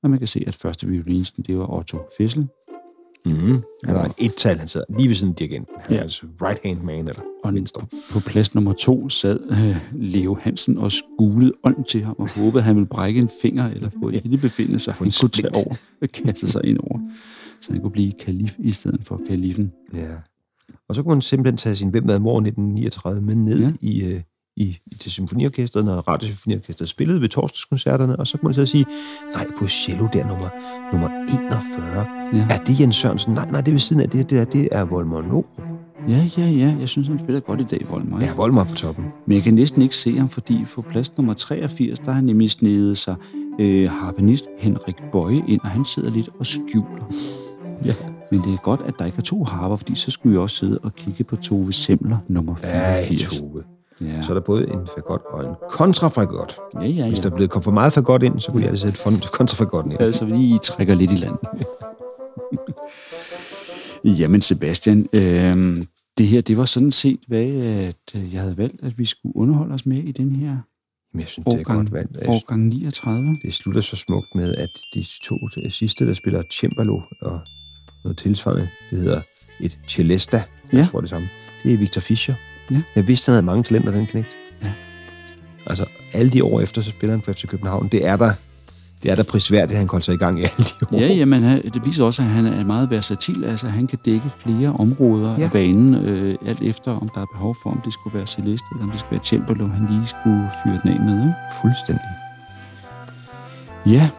Ja. 0.03 0.07
Og 0.07 0.09
man 0.09 0.19
kan 0.19 0.27
se, 0.27 0.43
at 0.47 0.55
første 0.55 0.87
violinisten, 0.87 1.43
det 1.47 1.57
var 1.57 1.73
Otto 1.77 1.97
Fessel, 2.17 2.47
Mm. 3.25 3.31
Han 3.83 3.95
har 3.95 4.13
et 4.17 4.35
tal, 4.37 4.57
han 4.57 4.67
sidder 4.67 4.85
lige 4.97 5.07
ved 5.09 5.15
siden 5.15 5.31
af 5.33 5.35
dirigenten. 5.35 5.75
Han 5.79 5.91
Ja. 5.91 5.97
er 5.97 6.01
altså 6.03 6.25
right-hand 6.41 6.81
man, 6.83 7.07
eller 7.07 7.21
Og 7.43 7.53
venstre. 7.53 7.85
på 8.11 8.19
plads 8.19 8.55
nummer 8.55 8.73
to 8.73 9.09
sad 9.09 9.39
øh, 9.51 9.85
Leo 10.01 10.37
Hansen 10.41 10.77
og 10.77 10.91
skulede 10.91 11.51
ånd 11.63 11.85
til 11.85 12.03
ham 12.03 12.15
og 12.19 12.29
håbede, 12.29 12.57
at 12.57 12.63
han 12.63 12.75
ville 12.75 12.87
brække 12.87 13.19
en 13.19 13.29
finger 13.41 13.69
eller 13.69 13.89
få 14.01 14.09
et 14.09 14.23
lille 14.23 14.37
befindende, 14.37 14.79
så 14.79 14.91
han 14.91 15.07
en 15.07 15.11
kunne 15.21 15.29
tage 15.29 15.55
over 15.55 15.75
og 16.01 16.09
kaste 16.09 16.47
sig 16.47 16.61
ind 16.65 16.77
over. 16.79 16.99
Så 17.61 17.71
han 17.71 17.81
kunne 17.81 17.91
blive 17.91 18.11
kalif 18.11 18.55
i 18.59 18.71
stedet 18.71 18.99
for 19.03 19.21
kalifen. 19.27 19.71
Ja. 19.93 20.07
Og 20.89 20.95
så 20.95 21.03
kunne 21.03 21.15
man 21.15 21.21
simpelthen 21.21 21.57
tage 21.57 21.75
sin 21.75 21.89
Hvem 21.89 22.09
er 22.09 22.19
mor 22.19 22.37
1939 22.37 23.21
med 23.21 23.35
ned 23.35 23.59
ja. 23.59 23.65
Ja. 23.65 23.71
i, 23.81 24.13
øh, 24.13 24.21
i, 24.55 24.77
til 24.99 25.11
symfoniorkestret, 25.11 25.85
når 25.85 25.95
radiosymfoniorkestret 25.95 26.89
spillede 26.89 27.21
ved 27.21 27.29
torsdagskoncerterne, 27.29 28.15
og 28.19 28.27
så 28.27 28.37
kunne 28.37 28.47
man 28.47 28.53
så 28.53 28.65
sige, 28.65 28.85
nej, 29.35 29.45
på 29.59 29.67
cello 29.67 30.07
der 30.13 30.27
nummer, 30.27 30.49
nummer 30.91 31.09
41, 31.51 32.05
Ja. 32.33 32.47
er 32.49 32.57
det 32.63 32.79
Jens 32.79 32.95
Sørensen? 32.95 33.33
Nej, 33.33 33.45
nej, 33.51 33.59
det 33.61 33.67
er 33.67 33.71
ved 33.71 33.79
siden 33.79 34.01
af 34.01 34.09
det, 34.09 34.29
det, 34.29 34.37
der, 34.37 34.45
det 34.45 34.67
er 34.71 34.85
Volmer 34.85 35.21
Norup. 35.21 35.45
ja, 36.09 36.25
ja, 36.37 36.45
ja. 36.49 36.75
Jeg 36.79 36.89
synes, 36.89 37.07
han 37.07 37.19
spiller 37.19 37.39
godt 37.39 37.61
i 37.61 37.63
dag, 37.63 37.85
Voldemar. 37.89 38.19
Ja, 38.21 38.33
Volmer 38.35 38.63
på 38.63 38.75
toppen. 38.75 39.05
Men 39.27 39.35
jeg 39.35 39.43
kan 39.43 39.53
næsten 39.53 39.81
ikke 39.81 39.95
se 39.95 40.17
ham, 40.17 40.29
fordi 40.29 40.65
på 40.75 40.81
plads 40.81 41.17
nummer 41.17 41.33
83, 41.33 41.99
der 41.99 42.05
har 42.05 42.11
han 42.13 42.23
nemlig 42.23 42.51
snedet 42.51 42.97
sig 42.97 43.15
øh, 43.59 43.89
harpenist 43.89 44.45
Henrik 44.59 44.95
Bøje 45.11 45.41
ind, 45.47 45.61
og 45.63 45.69
han 45.69 45.85
sidder 45.85 46.11
lidt 46.11 46.29
og 46.39 46.45
skjuler. 46.45 47.05
Ja. 47.85 47.93
Men 48.31 48.41
det 48.41 48.53
er 48.53 48.57
godt, 48.57 48.81
at 48.87 48.93
der 48.99 49.05
ikke 49.05 49.17
er 49.17 49.21
to 49.21 49.43
harper, 49.43 49.75
fordi 49.75 49.95
så 49.95 50.11
skulle 50.11 50.33
jeg 50.33 50.41
også 50.41 50.55
sidde 50.55 50.79
og 50.83 50.95
kigge 50.95 51.23
på 51.23 51.35
Tove 51.35 51.73
Semler 51.73 52.17
nummer 52.27 52.55
Ja, 52.63 53.03
84. 53.07 53.37
Tove. 53.39 53.63
Ja, 54.01 54.21
Så 54.21 54.29
er 54.29 54.33
der 54.33 54.41
både 54.41 54.63
en 54.63 54.87
fagot 54.95 55.21
og 55.33 55.43
en 55.49 55.55
kontrafagot. 55.69 56.57
ja, 56.75 56.87
ja. 56.87 57.07
Hvis 57.07 57.17
ja. 57.17 57.23
der 57.23 57.29
er 57.31 57.35
blevet 57.35 57.51
kommet 57.51 57.63
for 57.63 57.71
meget 57.71 57.93
fagot 57.93 58.23
ind, 58.23 58.39
så 58.39 58.51
kunne 58.51 58.61
jeg 58.61 58.69
altså 58.69 58.85
sætte 58.91 59.27
kontrafagotten 59.33 59.91
ind. 59.91 60.01
Altså, 60.01 60.25
vi 60.25 60.57
trækker 60.63 60.95
lidt 60.95 61.11
i 61.11 61.15
land. 61.15 61.35
Jamen, 64.19 64.41
Sebastian, 64.41 65.07
øh, 65.13 65.77
det 66.17 66.27
her, 66.27 66.41
det 66.41 66.57
var 66.57 66.65
sådan 66.65 66.91
set, 66.91 67.19
hvad 67.27 67.45
at 67.51 67.95
øh, 68.15 68.33
jeg 68.33 68.41
havde 68.41 68.57
valgt, 68.57 68.83
at 68.83 68.97
vi 68.99 69.05
skulle 69.05 69.35
underholde 69.35 69.73
os 69.73 69.85
med 69.85 69.97
i 69.97 70.11
den 70.11 70.35
her 70.35 70.57
Men 71.13 71.19
jeg 71.21 71.27
synes, 71.27 71.45
det 71.45 71.53
er 71.53 71.57
årgang, 71.59 71.79
godt 71.79 71.91
valgt. 71.93 72.17
Årgang 72.27 72.67
39. 72.67 73.37
det 73.43 73.53
slutter 73.53 73.81
så 73.81 73.95
smukt 73.95 74.27
med, 74.35 74.55
at 74.55 74.69
de 74.93 75.05
to 75.23 75.35
sidste, 75.69 76.07
der 76.07 76.13
spiller 76.13 76.43
cembalo 76.51 77.01
og 77.21 77.39
noget 78.03 78.17
tilsvarende, 78.17 78.67
det 78.91 78.99
hedder 78.99 79.21
et 79.59 79.79
Celesta, 79.87 80.43
Ja. 80.73 80.77
jeg 80.77 80.87
tror 80.87 81.01
det 81.01 81.09
samme. 81.09 81.27
Det 81.63 81.73
er 81.73 81.77
Victor 81.77 82.01
Fischer. 82.01 82.35
Ja. 82.73 82.81
Jeg 82.95 83.07
vidste, 83.07 83.25
han 83.29 83.33
havde 83.33 83.45
mange 83.45 83.63
talenter, 83.63 83.91
den 83.91 84.05
knægt. 84.05 84.27
Ja. 84.61 84.67
Altså, 85.65 85.85
alle 86.13 86.31
de 86.31 86.43
år 86.43 86.61
efter, 86.61 86.81
så 86.81 86.89
spiller 86.89 87.15
han 87.15 87.21
for 87.21 87.33
FC 87.33 87.47
København. 87.47 87.87
Det 87.87 88.07
er 88.07 88.15
der, 88.15 88.31
det 89.03 89.11
er 89.11 89.15
der 89.15 89.23
prisværdigt, 89.23 89.71
at 89.71 89.77
han 89.77 89.87
kom 89.87 90.01
sig 90.01 90.13
i 90.13 90.17
gang 90.17 90.39
i 90.39 90.43
alle 90.43 90.55
de 90.57 90.85
år. 90.95 90.99
Ja, 90.99 91.07
jamen, 91.07 91.43
det 91.43 91.81
viser 91.85 92.03
også, 92.03 92.21
at 92.21 92.27
han 92.27 92.45
er 92.45 92.65
meget 92.65 92.89
versatil. 92.89 93.43
Altså, 93.45 93.67
han 93.67 93.87
kan 93.87 93.99
dække 94.05 94.29
flere 94.29 94.69
områder 94.79 95.35
Ja. 95.37 95.43
af 95.43 95.51
banen, 95.51 95.95
øh, 95.95 96.35
alt 96.47 96.61
efter, 96.61 96.91
om 96.91 97.09
der 97.15 97.21
er 97.21 97.25
behov 97.33 97.55
for, 97.63 97.69
om 97.69 97.81
det 97.85 97.93
skulle 97.93 98.17
være 98.17 98.27
Celeste, 98.27 98.65
eller 98.71 98.83
om 98.83 98.91
det 98.91 98.99
skulle 98.99 99.11
være 99.11 99.25
Cembalo, 99.25 99.67
han 99.67 99.87
lige 99.89 100.07
skulle 100.07 100.49
fyre 100.65 100.79
den 100.83 100.91
af 100.93 100.99
med. 101.05 101.21
Ikke? 101.21 101.33
Fuldstændig. 101.61 102.05
Ja, 103.85 104.09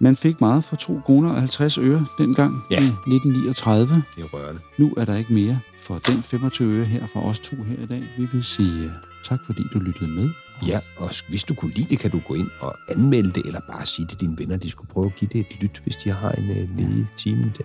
man 0.00 0.16
fik 0.16 0.40
meget 0.40 0.64
for 0.64 0.76
2 0.76 1.00
kroner 1.06 1.30
og 1.30 1.36
50 1.36 1.78
øre 1.78 2.06
dengang 2.18 2.62
Ja. 2.70 2.80
i 2.80 2.84
1939. 2.86 4.02
Det 4.16 4.22
er 4.24 4.28
rørende. 4.34 4.60
Nu 4.78 4.94
er 4.96 5.04
der 5.04 5.16
ikke 5.16 5.32
mere 5.32 5.58
for 5.88 5.98
den 5.98 6.22
25 6.22 6.78
øre 6.78 6.84
her 6.84 7.06
fra 7.06 7.20
os 7.24 7.38
to 7.38 7.56
her 7.56 7.82
i 7.82 7.86
dag. 7.86 8.02
Vi 8.18 8.28
vil 8.32 8.44
sige 8.44 8.86
uh, 8.86 8.92
tak, 9.24 9.40
fordi 9.46 9.62
du 9.72 9.78
lyttede 9.78 10.10
med. 10.10 10.30
Ja, 10.66 10.80
og 10.96 11.10
hvis 11.28 11.44
du 11.44 11.54
kunne 11.54 11.70
lide 11.70 11.88
det, 11.88 11.98
kan 11.98 12.10
du 12.10 12.20
gå 12.28 12.34
ind 12.34 12.50
og 12.60 12.76
anmelde 12.88 13.30
det, 13.30 13.46
eller 13.46 13.60
bare 13.60 13.86
sige 13.86 14.06
til 14.06 14.20
dine 14.20 14.38
venner, 14.38 14.54
at 14.54 14.62
de 14.62 14.70
skulle 14.70 14.88
prøve 14.88 15.06
at 15.06 15.14
give 15.14 15.28
det 15.32 15.40
et 15.40 15.60
lyt, 15.60 15.80
hvis 15.84 15.96
de 15.96 16.10
har 16.10 16.30
en 16.30 16.50
uh, 16.50 16.76
ledig 16.76 17.06
time 17.16 17.52
der. 17.58 17.64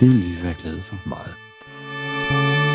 Det 0.00 0.08
vil 0.08 0.18
vi 0.18 0.42
være 0.42 0.54
glade 0.62 0.80
for. 0.80 1.08
Meget. 1.08 2.65